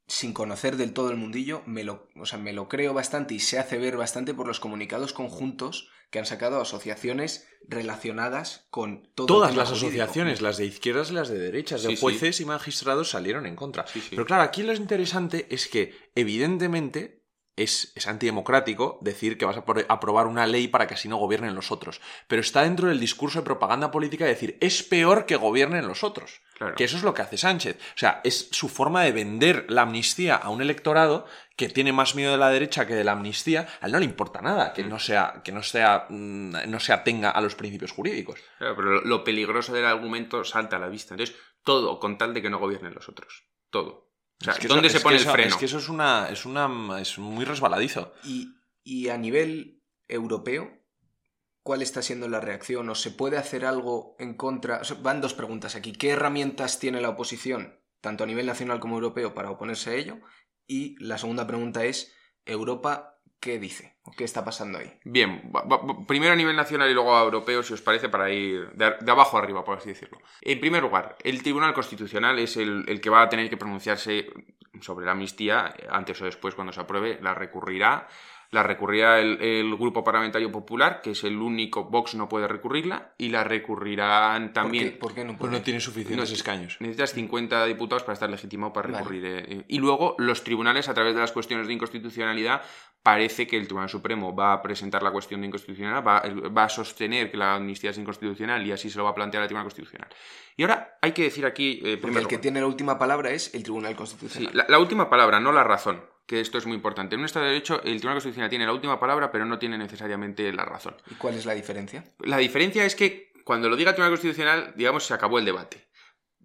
sin 0.08 0.34
conocer 0.34 0.78
del 0.78 0.94
todo 0.94 1.12
el 1.12 1.18
mundillo, 1.18 1.64
me 1.66 1.84
lo, 1.84 2.08
o 2.16 2.26
sea, 2.26 2.40
me 2.40 2.54
lo 2.54 2.70
creo 2.70 2.94
bastante 2.94 3.34
y 3.34 3.40
se 3.40 3.60
hace 3.60 3.78
ver 3.78 3.98
bastante 3.98 4.34
por 4.34 4.48
los 4.48 4.60
comunicados 4.60 5.12
conjuntos 5.14 5.90
que 6.10 6.20
han 6.20 6.26
sacado 6.26 6.62
asociaciones 6.62 7.48
relacionadas 7.68 8.68
con 8.70 9.10
todo 9.14 9.28
Todas 9.28 9.56
las 9.56 9.72
asociaciones, 9.72 10.42
las 10.42 10.56
de 10.56 10.66
izquierdas 10.66 11.12
y 11.12 11.14
las 11.14 11.28
de 11.28 11.38
derechas, 11.38 11.84
de 11.84 11.98
jueces 11.98 12.40
y 12.40 12.46
magistrados 12.46 13.10
salieron 13.10 13.46
en 13.46 13.58
contra. 13.58 13.86
Pero 14.10 14.26
claro, 14.26 14.44
aquí 14.44 14.64
lo 14.64 14.74
interesante 14.74 15.48
es 15.50 15.68
que, 15.68 15.94
evidentemente, 16.16 17.17
es, 17.58 17.92
es, 17.96 18.08
antidemocrático 18.08 19.00
decir 19.02 19.38
que 19.38 19.46
vas 19.46 19.58
a 19.58 19.64
aprobar 19.90 20.28
una 20.28 20.46
ley 20.46 20.68
para 20.68 20.88
que 20.88 20.94
así 20.94 21.10
no 21.10 21.18
gobiernen 21.18 21.56
los 21.56 21.72
otros. 21.72 22.00
Pero 22.28 22.42
está 22.42 22.62
dentro 22.62 22.88
del 22.88 23.00
discurso 23.00 23.40
de 23.40 23.46
propaganda 23.46 23.92
política 23.92 24.26
decir 24.26 24.58
es 24.62 24.84
peor 24.84 25.26
que 25.26 25.36
gobiernen 25.36 25.88
los 25.88 26.04
otros. 26.04 26.42
Que 26.76 26.86
eso 26.86 26.98
es 26.98 27.04
lo 27.04 27.14
que 27.14 27.22
hace 27.22 27.38
Sánchez. 27.38 27.78
O 27.78 27.98
sea, 27.98 28.22
es 28.24 28.50
su 28.52 28.68
forma 28.68 29.04
de 29.04 29.12
vender 29.12 29.66
la 29.70 29.84
amnistía 29.84 30.36
a 30.36 30.50
un 30.50 30.62
electorado 30.62 31.26
que 31.56 31.70
tiene 31.70 31.94
más 31.94 32.16
miedo 32.16 32.32
de 32.32 32.38
la 32.38 32.50
derecha 32.50 32.88
que 32.88 32.96
de 32.96 33.04
la 33.04 33.12
amnistía. 33.12 33.68
A 33.82 33.86
él 33.88 33.92
no 33.92 34.00
le 34.00 34.06
importa 34.06 34.42
nada 34.42 34.74
que 34.74 34.84
mm. 34.84 34.90
no 34.90 35.00
sea, 35.00 35.42
que 35.44 35.52
no 35.52 35.62
sea, 35.62 36.08
mm, 36.10 36.70
no 36.70 36.80
se 36.80 36.94
atenga 36.94 37.30
a 37.30 37.42
los 37.42 37.56
principios 37.56 37.92
jurídicos. 37.92 38.40
pero 38.58 39.02
lo 39.02 39.24
peligroso 39.24 39.74
del 39.74 39.86
argumento 39.86 40.44
salta 40.44 40.78
a 40.78 40.80
la 40.80 40.90
vista. 40.90 41.14
Entonces, 41.14 41.36
todo 41.64 42.00
con 42.00 42.18
tal 42.18 42.34
de 42.34 42.42
que 42.42 42.50
no 42.50 42.60
gobiernen 42.60 42.94
los 42.94 43.10
otros. 43.10 43.44
Todo. 43.70 44.07
O 44.42 44.44
sea, 44.44 44.56
¿dónde 44.68 44.90
se 44.90 45.00
pone 45.00 45.18
el 45.18 45.26
freno? 45.26 45.50
Es 45.50 45.56
que 45.56 45.66
eso 45.66 45.80
es 45.80 45.90
una, 45.90 46.30
es 46.30 46.46
una, 46.46 47.02
es 47.02 47.18
muy 47.18 47.46
resbaladizo. 47.46 48.14
Y, 48.24 48.54
y 48.84 49.10
a 49.10 49.18
nivel 49.18 49.82
europeo, 50.08 50.84
cuál 51.64 51.82
está 51.82 52.02
siendo 52.02 52.28
la 52.30 52.40
reacción 52.40 52.90
o 52.90 52.96
se 52.96 53.12
puede 53.12 53.38
hacer 53.38 53.66
algo 53.66 54.16
en 54.20 54.36
contra. 54.36 54.82
van 55.02 55.22
dos 55.22 55.34
preguntas 55.34 55.76
aquí. 55.76 55.92
¿Qué 55.92 56.12
herramientas 56.12 56.80
tiene 56.80 57.02
la 57.02 57.10
oposición, 57.10 57.82
tanto 58.00 58.24
a 58.24 58.28
nivel 58.28 58.46
nacional 58.46 58.80
como 58.80 58.96
europeo, 58.96 59.34
para 59.34 59.52
oponerse 59.52 59.90
a 59.90 59.96
ello? 59.96 60.20
Y 60.68 60.96
la 61.04 61.18
segunda 61.18 61.48
pregunta 61.48 61.84
es, 61.84 62.14
¿Europa 62.46 63.17
qué 63.40 63.60
dice? 63.60 63.98
¿O 64.04 64.12
qué 64.12 64.24
está 64.24 64.44
pasando 64.44 64.80
ahí? 64.80 64.92
Bien, 65.04 65.52
primero 66.08 66.34
a 66.34 66.36
nivel 66.36 66.56
nacional 66.56 66.90
y 66.90 66.94
luego 66.94 67.16
a 67.16 67.24
europeo, 67.24 67.64
si 67.64 67.74
os 67.74 67.82
parece, 67.82 68.10
para 68.10 68.30
ir 68.30 68.70
de, 68.72 69.12
abajo 69.12 69.38
arriba, 69.38 69.64
por 69.64 69.78
así 69.78 69.90
decirlo. 69.90 70.20
En 70.42 70.60
primer 70.60 70.84
lugar, 70.84 71.18
el 71.24 71.44
Tribunal 71.44 71.74
Constitucional 71.74 72.40
es 72.40 72.58
el, 72.58 72.86
el 72.88 73.02
que 73.02 73.10
va 73.10 73.22
a 73.22 73.30
tener 73.30 73.50
que 73.50 73.58
pronunciarse 73.58 74.28
sobre 74.82 75.06
la 75.06 75.14
amnistía, 75.14 75.74
antes 75.90 76.22
o 76.22 76.26
después, 76.26 76.56
cuando 76.56 76.74
se 76.74 76.82
apruebe, 76.82 77.20
la 77.22 77.34
recurrirá 77.34 78.08
la 78.52 78.64
recurrirá 78.64 79.20
el, 79.20 79.42
el, 79.42 79.76
Grupo 79.76 80.04
Parlamentario 80.04 80.52
Popular, 80.52 81.02
que 81.02 81.12
es 81.12 81.24
el 81.24 81.38
único, 81.38 81.86
Vox 81.86 82.16
no 82.16 82.30
puede 82.30 82.48
recurrirla, 82.48 83.14
y 83.18 83.30
la 83.30 83.44
recurrirán 83.44 84.54
también. 84.54 84.98
¿Por 85.00 85.14
qué, 85.14 85.26
no, 85.26 85.38
pues 85.38 85.52
no 85.52 85.62
tiene 85.62 85.80
suficientes 85.80 86.30
no, 86.30 86.36
escaños? 86.36 86.78
Necesitas 86.80 87.14
50 87.14 87.66
diputados 87.66 88.04
para 88.04 88.14
estar 88.14 88.30
legitimado 88.30 88.74
para 88.74 88.88
recurrir. 88.90 89.24
Vale. 89.24 89.46
Eh, 89.48 89.66
y 89.68 89.80
luego 89.80 90.16
los 90.18 90.44
tribunales, 90.44 90.88
a 90.88 90.94
través 90.94 91.14
de 91.14 91.22
las 91.22 91.32
cuestiones 91.32 91.68
de 91.68 91.74
inconstitucionalidad, 91.74 92.62
parece 93.04 93.48
que 93.48 93.58
el 93.58 93.68
Tribunal 93.68 93.90
Supremo 93.90 94.36
va 94.36 94.54
a 94.54 94.62
presentar 94.62 95.04
la 95.04 95.12
cuestión 95.12 95.42
de 95.42 95.48
inconstitucionalidad, 95.48 96.04
va, 96.04 96.50
va, 96.50 96.64
a 96.66 96.70
sostener 96.70 97.32
que 97.32 97.38
la 97.38 97.56
amnistía 97.56 97.92
es 97.92 97.98
inconstitucional 97.98 98.66
y 98.66 98.72
así 98.72 98.90
se 98.90 98.98
lo 98.98 99.06
va 99.06 99.12
a 99.12 99.16
plantear 99.16 99.44
al 99.44 99.48
Tribunal 99.48 99.66
Constitucional. 99.66 100.10
Y 100.56 100.64
ahora 100.64 100.98
hay 101.02 101.12
que 101.12 101.24
decir 101.24 101.46
aquí... 101.46 101.80
Eh, 101.84 101.98
Porque 101.98 102.20
el 102.20 102.28
que 102.28 102.38
tiene 102.38 102.60
la 102.60 102.68
última 102.68 102.98
palabra 102.98 103.32
es 103.32 103.54
el 103.54 103.64
Tribunal 103.64 103.96
Constitucional. 103.96 104.52
Sí, 104.52 104.58
la, 104.58 104.66
la 104.68 104.80
última 104.80 105.10
palabra, 105.10 105.40
no 105.40 105.52
la 105.52 105.64
razón 105.64 106.02
que 106.28 106.42
esto 106.42 106.58
es 106.58 106.66
muy 106.66 106.76
importante. 106.76 107.16
En 107.16 107.22
un 107.22 107.26
Estado 107.26 107.46
de 107.46 107.52
Derecho, 107.54 107.82
el 107.84 107.98
Tribunal 107.98 108.16
Constitucional 108.16 108.50
tiene 108.50 108.66
la 108.66 108.74
última 108.74 109.00
palabra, 109.00 109.32
pero 109.32 109.46
no 109.46 109.58
tiene 109.58 109.78
necesariamente 109.78 110.52
la 110.52 110.66
razón. 110.66 110.96
¿Y 111.10 111.16
cuál 111.16 111.36
es 111.36 111.46
la 111.46 111.56
diferencia? 111.56 112.04
La 112.20 112.38
diferencia 112.38 112.86
es 112.86 112.96
que 112.96 113.32
cuando 113.46 113.70
lo 113.70 113.78
diga 113.78 113.92
el 113.92 113.96
Tribunal 113.96 114.12
Constitucional, 114.12 114.74
digamos, 114.76 115.06
se 115.06 115.14
acabó 115.14 115.40
el 115.40 115.46
debate. 115.46 115.88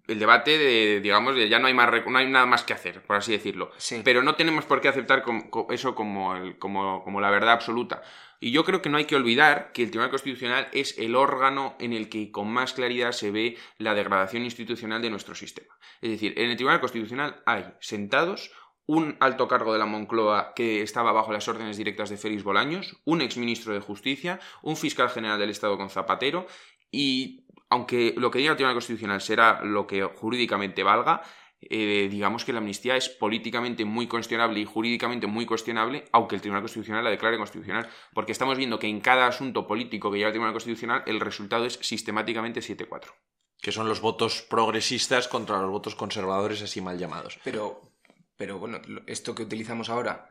El 0.07 0.19
debate 0.19 0.57
de, 0.57 1.01
digamos, 1.01 1.35
de 1.35 1.49
ya 1.49 1.59
no 1.59 1.67
hay, 1.67 1.73
más, 1.73 1.89
no 2.07 2.17
hay 2.17 2.29
nada 2.29 2.45
más 2.45 2.63
que 2.63 2.73
hacer, 2.73 3.03
por 3.03 3.17
así 3.17 3.33
decirlo. 3.33 3.71
Sí. 3.77 4.01
Pero 4.03 4.23
no 4.23 4.35
tenemos 4.35 4.65
por 4.65 4.79
qué 4.81 4.87
aceptar 4.87 5.23
eso 5.69 5.95
como, 5.95 6.35
el, 6.35 6.57
como, 6.57 7.03
como 7.03 7.21
la 7.21 7.29
verdad 7.29 7.51
absoluta. 7.51 8.01
Y 8.39 8.51
yo 8.51 8.65
creo 8.65 8.81
que 8.81 8.89
no 8.89 8.97
hay 8.97 9.05
que 9.05 9.15
olvidar 9.15 9.71
que 9.73 9.83
el 9.83 9.89
Tribunal 9.89 10.09
Constitucional 10.09 10.67
es 10.73 10.97
el 10.97 11.15
órgano 11.15 11.77
en 11.79 11.93
el 11.93 12.09
que 12.09 12.31
con 12.31 12.49
más 12.49 12.73
claridad 12.73 13.13
se 13.13 13.31
ve 13.31 13.57
la 13.77 13.95
degradación 13.95 14.43
institucional 14.43 15.01
de 15.01 15.09
nuestro 15.09 15.35
sistema. 15.35 15.73
Es 16.01 16.11
decir, 16.11 16.33
en 16.37 16.49
el 16.49 16.57
Tribunal 16.57 16.81
Constitucional 16.81 17.41
hay 17.45 17.65
sentados 17.79 18.51
un 18.85 19.15
alto 19.19 19.47
cargo 19.47 19.73
de 19.73 19.79
la 19.79 19.85
Moncloa 19.85 20.53
que 20.55 20.81
estaba 20.81 21.11
bajo 21.11 21.31
las 21.31 21.47
órdenes 21.47 21.77
directas 21.77 22.09
de 22.09 22.17
Félix 22.17 22.43
Bolaños, 22.43 23.01
un 23.05 23.21
exministro 23.21 23.73
de 23.73 23.79
Justicia, 23.79 24.39
un 24.61 24.75
fiscal 24.75 25.09
general 25.09 25.39
del 25.39 25.49
Estado 25.49 25.77
con 25.77 25.89
Zapatero 25.89 26.47
y 26.91 27.45
aunque 27.69 28.13
lo 28.17 28.29
que 28.29 28.39
diga 28.39 28.51
el 28.51 28.57
Tribunal 28.57 28.75
Constitucional 28.75 29.21
será 29.21 29.61
lo 29.63 29.87
que 29.87 30.03
jurídicamente 30.03 30.83
valga, 30.83 31.23
eh, 31.69 32.07
digamos 32.11 32.45
que 32.45 32.53
la 32.53 32.59
amnistía 32.59 32.95
es 32.95 33.09
políticamente 33.09 33.85
muy 33.85 34.07
cuestionable 34.07 34.59
y 34.59 34.65
jurídicamente 34.65 35.27
muy 35.27 35.45
cuestionable, 35.45 36.05
aunque 36.11 36.35
el 36.35 36.41
Tribunal 36.41 36.63
Constitucional 36.63 37.03
la 37.03 37.09
declare 37.09 37.37
constitucional, 37.37 37.89
porque 38.13 38.31
estamos 38.31 38.57
viendo 38.57 38.79
que 38.79 38.87
en 38.87 39.01
cada 39.01 39.27
asunto 39.27 39.65
político 39.65 40.11
que 40.11 40.17
lleva 40.17 40.29
el 40.29 40.33
Tribunal 40.33 40.53
Constitucional 40.53 41.03
el 41.05 41.19
resultado 41.19 41.65
es 41.65 41.79
sistemáticamente 41.81 42.59
7-4. 42.59 43.13
Que 43.61 43.71
son 43.71 43.87
los 43.87 44.01
votos 44.01 44.45
progresistas 44.49 45.27
contra 45.27 45.61
los 45.61 45.71
votos 45.71 45.95
conservadores 45.95 46.61
así 46.61 46.81
mal 46.81 46.97
llamados. 46.97 47.39
Pero, 47.45 47.92
pero 48.37 48.59
bueno, 48.59 48.81
esto 49.07 49.35
que 49.35 49.43
utilizamos 49.43 49.89
ahora 49.89 50.29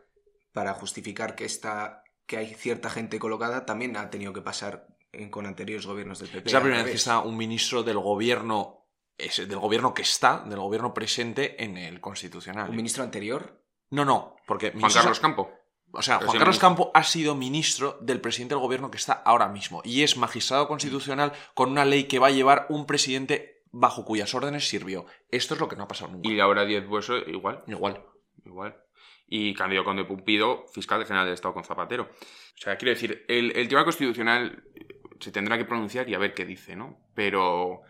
para 0.53 0.75
justificar 0.75 1.35
que, 1.35 1.45
está, 1.45 2.05
que 2.27 2.37
hay 2.37 2.55
cierta 2.55 2.91
gente 2.91 3.19
colocada 3.19 3.65
también 3.65 3.97
ha 3.97 4.11
tenido 4.11 4.33
que 4.33 4.43
pasar 4.43 4.87
en, 5.13 5.31
con 5.31 5.47
anteriores 5.47 5.87
gobiernos 5.87 6.19
del 6.19 6.31
PP. 6.31 6.49
Es 6.49 6.53
la 6.53 6.61
primera 6.61 6.83
vez 6.83 6.93
que 6.93 6.97
está 6.97 7.21
un 7.21 7.37
ministro 7.37 7.83
del 7.83 7.99
gobierno, 7.99 8.87
es, 9.17 9.37
del 9.37 9.59
gobierno 9.59 9.95
que 9.95 10.03
está, 10.03 10.45
del 10.47 10.61
gobierno 10.61 10.93
presente 10.93 11.63
en 11.63 11.77
el 11.77 12.01
constitucional. 12.01 12.71
¿Un 12.71 12.77
ministro 12.77 13.03
anterior? 13.03 13.63
No, 13.91 14.05
no, 14.05 14.37
porque... 14.47 14.73
Juan 14.73 14.93
Carlos 14.93 15.21
Campo. 15.21 15.51
O 15.95 16.01
sea, 16.01 16.19
Juan 16.21 16.39
Carlos 16.39 16.59
Campo 16.59 16.91
ha 16.95 17.05
sido 17.05 17.35
ministro 17.35 17.99
del 18.01 18.21
presidente 18.21 18.55
del 18.55 18.63
gobierno 18.63 18.91
que 18.91 18.97
está 18.97 19.13
ahora 19.13 19.49
mismo 19.49 19.83
y 19.85 20.03
es 20.03 20.17
magistrado 20.17 20.67
constitucional 20.67 21.35
con 21.53 21.71
una 21.71 21.85
ley 21.85 22.05
que 22.05 22.19
va 22.19 22.29
a 22.29 22.31
llevar 22.31 22.67
un 22.71 22.87
presidente 22.87 23.52
bajo 23.73 24.05
cuyas 24.05 24.35
órdenes 24.35 24.69
sirvió. 24.69 25.07
Esto 25.31 25.55
es 25.55 25.61
lo 25.61 25.69
que 25.69 25.77
no 25.77 25.85
ha 25.85 25.89
pasado 25.89 26.13
nunca. 26.13 26.29
Y 26.29 26.39
ahora 26.39 26.65
Diez 26.65 26.87
Bueso 26.87 27.17
igual. 27.19 27.65
Igual. 27.67 28.05
Igual. 28.45 28.77
Y 29.27 29.55
Cándido 29.55 29.83
Conde 29.83 30.05
Pumpido, 30.05 30.67
fiscal 30.73 31.05
general 31.07 31.25
del 31.25 31.35
Estado 31.35 31.55
con 31.55 31.65
Zapatero. 31.65 32.05
O 32.05 32.59
sea, 32.61 32.77
quiero 32.77 32.91
decir, 32.93 33.25
el, 33.29 33.47
el 33.57 33.67
Tribunal 33.67 33.87
Constitucional 33.87 34.63
se 35.19 35.33
tendrá 35.33 35.57
que 35.57 35.65
pronunciar 35.65 36.09
y 36.09 36.15
a 36.15 36.19
ver 36.19 36.35
qué 36.35 36.45
dice, 36.45 36.77
¿no? 36.77 36.99
Pero, 37.15 37.81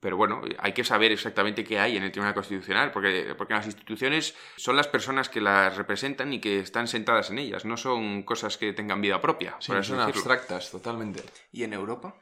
pero 0.00 0.16
bueno, 0.16 0.42
hay 0.58 0.72
que 0.72 0.82
saber 0.82 1.12
exactamente 1.12 1.62
qué 1.62 1.78
hay 1.78 1.96
en 1.96 2.02
el 2.02 2.10
Tribunal 2.10 2.34
Constitucional, 2.34 2.90
porque, 2.90 3.34
porque 3.38 3.54
las 3.54 3.66
instituciones 3.66 4.34
son 4.56 4.74
las 4.74 4.88
personas 4.88 5.28
que 5.28 5.40
las 5.40 5.76
representan 5.76 6.32
y 6.32 6.40
que 6.40 6.58
están 6.58 6.88
sentadas 6.88 7.30
en 7.30 7.38
ellas, 7.38 7.64
no 7.64 7.76
son 7.76 8.24
cosas 8.24 8.58
que 8.58 8.72
tengan 8.72 9.00
vida 9.00 9.20
propia. 9.20 9.54
Sí, 9.60 9.68
por 9.68 9.76
así 9.76 9.90
son 9.90 9.98
decirlo. 9.98 10.18
abstractas, 10.20 10.70
totalmente. 10.72 11.22
¿Y 11.52 11.62
en 11.62 11.74
Europa? 11.74 12.16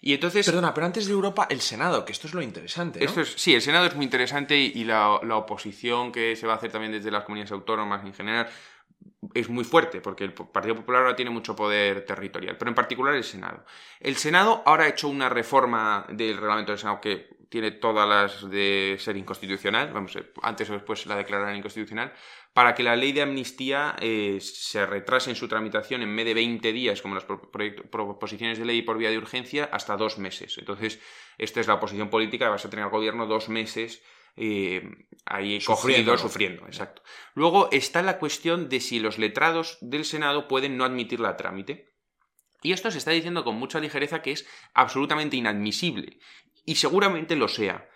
Y 0.00 0.14
entonces... 0.14 0.46
Perdona, 0.46 0.72
pero 0.74 0.86
antes 0.86 1.06
de 1.06 1.12
Europa, 1.12 1.46
el 1.50 1.60
Senado, 1.60 2.04
que 2.04 2.12
esto 2.12 2.26
es 2.26 2.34
lo 2.34 2.42
interesante, 2.42 3.00
¿no? 3.00 3.04
Esto 3.04 3.22
es, 3.22 3.34
sí, 3.36 3.54
el 3.54 3.62
Senado 3.62 3.86
es 3.86 3.94
muy 3.94 4.04
interesante 4.04 4.56
y, 4.56 4.72
y 4.74 4.84
la, 4.84 5.18
la 5.22 5.36
oposición 5.36 6.12
que 6.12 6.36
se 6.36 6.46
va 6.46 6.54
a 6.54 6.56
hacer 6.56 6.70
también 6.70 6.92
desde 6.92 7.10
las 7.10 7.24
comunidades 7.24 7.52
autónomas 7.52 8.04
en 8.04 8.14
general 8.14 8.48
es 9.34 9.48
muy 9.48 9.64
fuerte, 9.64 10.00
porque 10.00 10.24
el 10.24 10.32
Partido 10.32 10.76
Popular 10.76 11.02
ahora 11.02 11.16
tiene 11.16 11.30
mucho 11.30 11.54
poder 11.54 12.04
territorial, 12.04 12.56
pero 12.56 12.70
en 12.70 12.74
particular 12.74 13.14
el 13.14 13.24
Senado. 13.24 13.64
El 14.00 14.16
Senado 14.16 14.62
ahora 14.64 14.84
ha 14.84 14.88
hecho 14.88 15.08
una 15.08 15.28
reforma 15.28 16.06
del 16.08 16.36
reglamento 16.36 16.72
del 16.72 16.78
Senado 16.78 17.00
que 17.00 17.35
tiene 17.48 17.70
todas 17.70 18.08
las 18.08 18.50
de 18.50 18.96
ser 18.98 19.16
inconstitucional, 19.16 19.92
vamos, 19.92 20.18
antes 20.42 20.68
o 20.70 20.72
después 20.72 21.06
la 21.06 21.16
declararán 21.16 21.56
inconstitucional, 21.56 22.12
para 22.52 22.74
que 22.74 22.82
la 22.82 22.96
ley 22.96 23.12
de 23.12 23.22
amnistía 23.22 23.96
eh, 24.00 24.38
se 24.40 24.86
retrase 24.86 25.30
en 25.30 25.36
su 25.36 25.46
tramitación 25.46 26.02
en 26.02 26.14
vez 26.16 26.26
de 26.26 26.34
20 26.34 26.72
días, 26.72 27.02
como 27.02 27.14
las 27.14 27.24
proposiciones 27.24 28.58
de 28.58 28.64
ley 28.64 28.82
por 28.82 28.98
vía 28.98 29.10
de 29.10 29.18
urgencia, 29.18 29.68
hasta 29.72 29.96
dos 29.96 30.18
meses. 30.18 30.56
Entonces, 30.58 31.00
esta 31.38 31.60
es 31.60 31.66
la 31.66 31.74
oposición 31.74 32.08
política, 32.08 32.48
vas 32.48 32.64
a 32.64 32.70
tener 32.70 32.84
al 32.84 32.90
gobierno 32.90 33.26
dos 33.26 33.48
meses 33.48 34.02
eh, 34.36 34.82
ahí 35.24 35.60
Sufriendo, 35.60 36.12
cogido, 36.12 36.12
¿no? 36.12 36.18
sufriendo, 36.18 36.66
exacto. 36.66 37.02
Luego 37.34 37.68
está 37.72 38.02
la 38.02 38.18
cuestión 38.18 38.68
de 38.68 38.80
si 38.80 39.00
los 39.00 39.18
letrados 39.18 39.78
del 39.80 40.04
Senado 40.04 40.46
pueden 40.46 40.76
no 40.76 40.84
admitirla 40.84 41.30
a 41.30 41.36
trámite. 41.36 41.94
Y 42.62 42.72
esto 42.72 42.90
se 42.90 42.98
está 42.98 43.12
diciendo 43.12 43.44
con 43.44 43.56
mucha 43.56 43.80
ligereza 43.80 44.22
que 44.22 44.32
es 44.32 44.46
absolutamente 44.74 45.36
inadmisible. 45.36 46.18
Y 46.66 46.74
seguramente 46.74 47.36
lo 47.36 47.48
sea. 47.48 47.88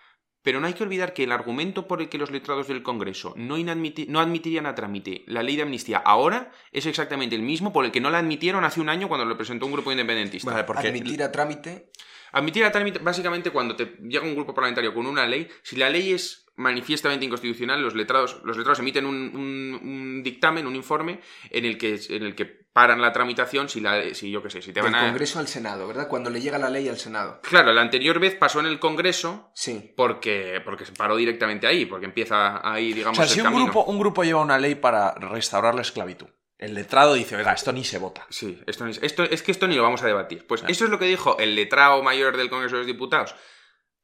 Pero 0.43 0.59
no 0.59 0.65
hay 0.65 0.73
que 0.73 0.83
olvidar 0.83 1.13
que 1.13 1.23
el 1.23 1.31
argumento 1.31 1.87
por 1.87 2.01
el 2.01 2.09
que 2.09 2.17
los 2.17 2.31
letrados 2.31 2.67
del 2.67 2.81
Congreso 2.81 3.33
no, 3.37 3.57
no 3.59 4.19
admitirían 4.19 4.65
a 4.65 4.73
trámite 4.73 5.23
la 5.27 5.43
ley 5.43 5.55
de 5.55 5.61
amnistía 5.61 5.99
ahora 5.99 6.51
es 6.71 6.87
exactamente 6.87 7.35
el 7.35 7.43
mismo 7.43 7.71
por 7.71 7.85
el 7.85 7.91
que 7.91 8.01
no 8.01 8.09
la 8.09 8.17
admitieron 8.17 8.63
hace 8.63 8.81
un 8.81 8.89
año 8.89 9.07
cuando 9.07 9.25
lo 9.25 9.37
presentó 9.37 9.67
un 9.67 9.73
grupo 9.73 9.91
independentista. 9.91 10.49
Vale, 10.49 10.63
porque 10.63 10.87
Admitir 10.87 11.21
a 11.21 11.31
trámite. 11.31 11.91
Admitir 12.31 12.63
a 12.63 12.71
trámite, 12.71 12.99
básicamente, 12.99 13.51
cuando 13.51 13.75
te 13.75 13.97
llega 14.01 14.23
un 14.23 14.33
grupo 14.33 14.53
parlamentario 14.53 14.93
con 14.93 15.05
una 15.05 15.27
ley, 15.27 15.47
si 15.61 15.75
la 15.75 15.89
ley 15.89 16.13
es 16.13 16.40
manifiestamente 16.55 17.25
inconstitucional, 17.25 17.81
los 17.81 17.95
letrados, 17.95 18.41
los 18.43 18.57
letrados 18.57 18.79
emiten 18.79 19.05
un, 19.05 19.15
un- 19.35 19.79
un 19.89 20.23
dictamen, 20.23 20.67
un 20.67 20.75
informe, 20.75 21.19
en 21.49 21.65
el 21.65 21.77
que, 21.77 21.99
en 22.09 22.23
el 22.23 22.35
que 22.35 22.45
paran 22.45 23.01
la 23.01 23.11
tramitación 23.11 23.67
si, 23.67 23.81
la, 23.81 24.13
si 24.13 24.31
yo 24.31 24.41
qué 24.43 24.49
sé, 24.49 24.61
si 24.61 24.71
te 24.71 24.81
Del 24.81 24.91
van 24.91 24.95
a... 25.03 25.07
Congreso 25.07 25.39
al 25.39 25.47
Senado, 25.47 25.87
¿verdad? 25.87 26.07
Cuando 26.07 26.29
le 26.29 26.39
llega 26.41 26.57
la 26.57 26.69
ley 26.69 26.87
al 26.87 26.97
Senado. 26.97 27.41
Claro, 27.41 27.73
la 27.73 27.81
anterior 27.81 28.19
vez 28.19 28.35
pasó 28.35 28.59
en 28.59 28.65
el 28.67 28.79
Congreso 28.79 29.51
Sí. 29.55 29.93
porque, 29.97 30.61
porque 30.63 30.85
se 30.85 30.93
paró 30.93 31.15
directamente 31.15 31.67
ahí, 31.67 31.85
porque 31.85 32.05
empieza 32.05 32.61
ahí, 32.69 32.91
O 32.91 32.95
digamos, 32.95 33.17
sea, 33.17 33.25
el 33.25 33.31
si 33.31 33.39
un 33.39 33.45
camino. 33.45 33.63
grupo, 33.65 33.83
un 33.85 33.99
grupo 33.99 34.23
lleva 34.23 34.41
una 34.41 34.57
ley 34.59 34.75
para 34.75 35.13
restaurar 35.15 35.75
la 35.75 35.81
esclavitud, 35.81 36.27
el 36.57 36.75
letrado 36.75 37.15
dice, 37.15 37.35
oiga, 37.35 37.53
esto 37.53 37.73
ni 37.73 37.83
se 37.83 37.97
vota. 37.97 38.25
Sí, 38.29 38.61
esto, 38.67 38.85
esto, 38.85 39.23
es 39.23 39.41
que 39.41 39.51
esto 39.51 39.67
ni 39.67 39.75
lo 39.75 39.81
vamos 39.83 40.03
a 40.03 40.07
debatir. 40.07 40.45
Pues 40.45 40.63
eso 40.67 40.85
es 40.85 40.91
lo 40.91 40.99
que 40.99 41.05
dijo 41.05 41.37
el 41.39 41.55
letrado 41.55 42.03
mayor 42.03 42.37
del 42.37 42.49
Congreso 42.51 42.75
de 42.75 42.81
los 42.81 42.87
Diputados 42.87 43.35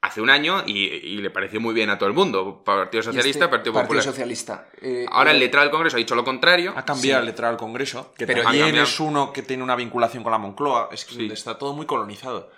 hace 0.01 0.21
un 0.21 0.29
año 0.29 0.63
y, 0.65 0.77
y 0.85 1.17
le 1.17 1.29
pareció 1.29 1.59
muy 1.59 1.73
bien 1.73 1.89
a 1.89 1.97
todo 1.97 2.07
el 2.07 2.15
mundo. 2.15 2.63
Partido 2.63 3.03
Socialista, 3.03 3.45
este 3.45 3.49
Partido 3.49 3.73
Partido 3.73 3.87
Popular. 3.87 4.03
Socialista. 4.03 4.69
eh, 4.81 5.05
Ahora 5.09 5.31
el 5.31 5.37
eh, 5.37 5.39
letrado 5.41 5.65
del 5.65 5.71
Congreso 5.71 5.97
ha 5.97 5.99
dicho 5.99 6.15
lo 6.15 6.23
contrario. 6.23 6.73
Ha 6.75 6.85
cambiado 6.85 7.19
Sí. 7.21 7.23
el 7.23 7.25
letrado 7.31 7.53
del 7.53 7.59
Congreso, 7.59 8.13
que 8.17 8.27
Pero 8.27 8.43
también 8.43 8.75
es 8.77 8.99
uno 8.99 9.33
que 9.33 9.41
tiene 9.41 9.63
una 9.63 9.75
vinculación 9.75 10.23
con 10.23 10.31
la 10.31 10.37
Moncloa. 10.37 10.89
Es 10.91 11.03
que 11.05 11.15
Sí. 11.15 11.29
está 11.31 11.57
todo 11.57 11.73
muy 11.73 11.85
colonizado. 11.85 12.51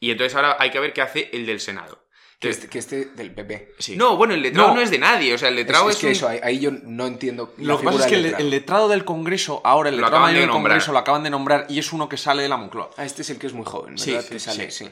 Y 0.00 0.10
entonces 0.10 0.34
ahora 0.36 0.56
hay 0.60 0.70
que 0.70 0.78
ver 0.80 0.92
qué 0.92 1.02
hace 1.02 1.30
el 1.32 1.46
del 1.46 1.60
Senado. 1.60 2.02
que, 2.38 2.50
este, 2.50 2.68
que 2.68 2.78
este 2.78 3.06
del 3.06 3.32
PP. 3.34 3.76
Sí. 3.78 3.96
No, 3.96 4.14
bueno, 4.18 4.34
el 4.34 4.42
letrado 4.42 4.68
No. 4.68 4.74
no. 4.74 4.80
es 4.82 4.90
de 4.90 4.98
nadie. 4.98 5.32
O 5.32 5.38
sea, 5.38 5.48
el 5.48 5.54
Es, 5.54 5.60
letrado 5.64 5.88
es 5.88 5.94
es, 5.96 6.00
que 6.02 6.06
un- 6.08 6.12
eso, 6.12 6.28
ahí, 6.28 6.38
ahí 6.42 6.58
yo 6.60 6.70
no 6.70 7.06
entiendo. 7.06 7.54
la 7.56 7.64
Lo 7.68 7.78
que 7.78 7.84
pasa 7.86 8.00
es 8.00 8.06
que 8.08 8.14
el, 8.16 8.22
letrado. 8.24 8.44
el 8.44 8.50
letrado 8.50 8.88
del 8.88 9.04
Congreso, 9.06 9.62
ahora 9.64 9.88
el 9.88 9.94
letrado 9.96 10.16
acaban 10.16 10.26
mayor 10.34 10.40
de 10.40 10.46
del. 10.46 10.50
Congreso 10.50 10.92
lo 10.92 10.98
acaban 10.98 11.22
de 11.22 11.30
nombrar 11.30 11.64
y 11.70 11.78
es 11.78 11.94
uno 11.94 12.10
que 12.10 12.18
sale 12.18 12.42
de 12.42 12.50
la 12.50 12.58
Moncloa. 12.58 12.90
Ah, 12.98 13.06
este 13.06 13.22
es 13.22 13.30
el 13.30 13.38
que 13.38 13.46
es 13.46 13.54
muy 13.54 13.64
joven, 13.64 13.96
Sí, 13.96 14.10
¿verdad? 14.10 14.24
sí, 14.26 14.34
que 14.34 14.38
sale, 14.38 14.70
sí. 14.70 14.84
sí. 14.84 14.90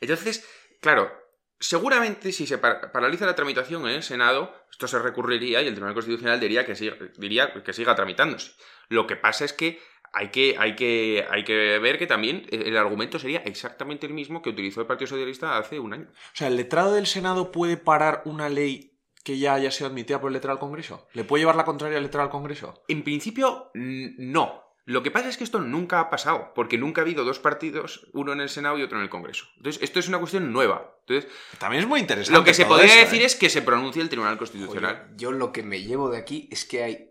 Entonces, 0.00 0.44
claro, 0.80 1.12
seguramente 1.60 2.32
si 2.32 2.46
se 2.46 2.58
par- 2.58 2.90
paraliza 2.90 3.26
la 3.26 3.36
tramitación 3.36 3.82
en 3.86 3.96
el 3.96 4.02
Senado, 4.02 4.52
esto 4.70 4.88
se 4.88 4.98
recurriría 4.98 5.62
y 5.62 5.66
el 5.66 5.74
Tribunal 5.74 5.94
Constitucional 5.94 6.40
diría 6.40 6.64
que 6.66 6.74
siga, 6.74 6.96
diría 7.18 7.52
que 7.62 7.72
siga 7.72 7.94
tramitándose. 7.94 8.52
Lo 8.88 9.06
que 9.06 9.16
pasa 9.16 9.44
es 9.44 9.52
que 9.52 9.78
hay 10.12 10.30
que, 10.30 10.56
hay 10.58 10.74
que, 10.74 11.24
hay 11.30 11.44
que 11.44 11.78
ver 11.78 11.98
que 11.98 12.08
también 12.08 12.44
el 12.50 12.76
argumento 12.76 13.18
sería 13.20 13.40
exactamente 13.40 14.06
el 14.06 14.14
mismo 14.14 14.42
que 14.42 14.50
utilizó 14.50 14.80
el 14.80 14.86
Partido 14.88 15.06
Socialista 15.08 15.56
hace 15.56 15.78
un 15.78 15.92
año. 15.92 16.08
O 16.10 16.36
sea, 16.36 16.48
¿el 16.48 16.56
letrado 16.56 16.94
del 16.94 17.06
Senado 17.06 17.52
puede 17.52 17.76
parar 17.76 18.22
una 18.24 18.48
ley 18.48 18.98
que 19.22 19.38
ya 19.38 19.54
haya 19.54 19.70
sido 19.70 19.88
admitida 19.90 20.20
por 20.20 20.30
el 20.30 20.34
letrado 20.34 20.56
del 20.56 20.60
Congreso? 20.60 21.06
¿Le 21.12 21.22
puede 21.24 21.42
llevar 21.42 21.54
la 21.56 21.64
contraria 21.64 21.98
al 21.98 22.02
letrado 22.04 22.26
del 22.26 22.32
Congreso? 22.32 22.82
En 22.88 23.04
principio, 23.04 23.70
no. 23.74 24.64
Lo 24.90 25.04
que 25.04 25.12
pasa 25.12 25.28
es 25.28 25.36
que 25.36 25.44
esto 25.44 25.60
nunca 25.60 26.00
ha 26.00 26.10
pasado, 26.10 26.52
porque 26.52 26.76
nunca 26.76 27.00
ha 27.00 27.04
habido 27.04 27.24
dos 27.24 27.38
partidos, 27.38 28.08
uno 28.12 28.32
en 28.32 28.40
el 28.40 28.48
Senado 28.48 28.76
y 28.76 28.82
otro 28.82 28.98
en 28.98 29.04
el 29.04 29.08
Congreso. 29.08 29.46
Entonces, 29.56 29.80
esto 29.84 30.00
es 30.00 30.08
una 30.08 30.18
cuestión 30.18 30.52
nueva. 30.52 30.96
Entonces, 31.06 31.30
También 31.58 31.84
es 31.84 31.88
muy 31.88 32.00
interesante. 32.00 32.36
lo 32.36 32.44
que 32.44 32.54
se 32.54 32.66
podría 32.66 32.86
esto, 32.86 33.04
decir 33.04 33.22
¿eh? 33.22 33.26
es 33.26 33.36
que 33.36 33.50
se 33.50 33.62
pronuncie 33.62 34.02
el 34.02 34.08
Tribunal 34.08 34.36
Constitucional. 34.36 35.04
Oye, 35.06 35.14
yo 35.16 35.30
lo 35.30 35.52
que 35.52 35.62
me 35.62 35.80
llevo 35.80 36.10
de 36.10 36.18
aquí 36.18 36.48
es 36.50 36.64
que 36.64 36.82
hay 36.82 37.10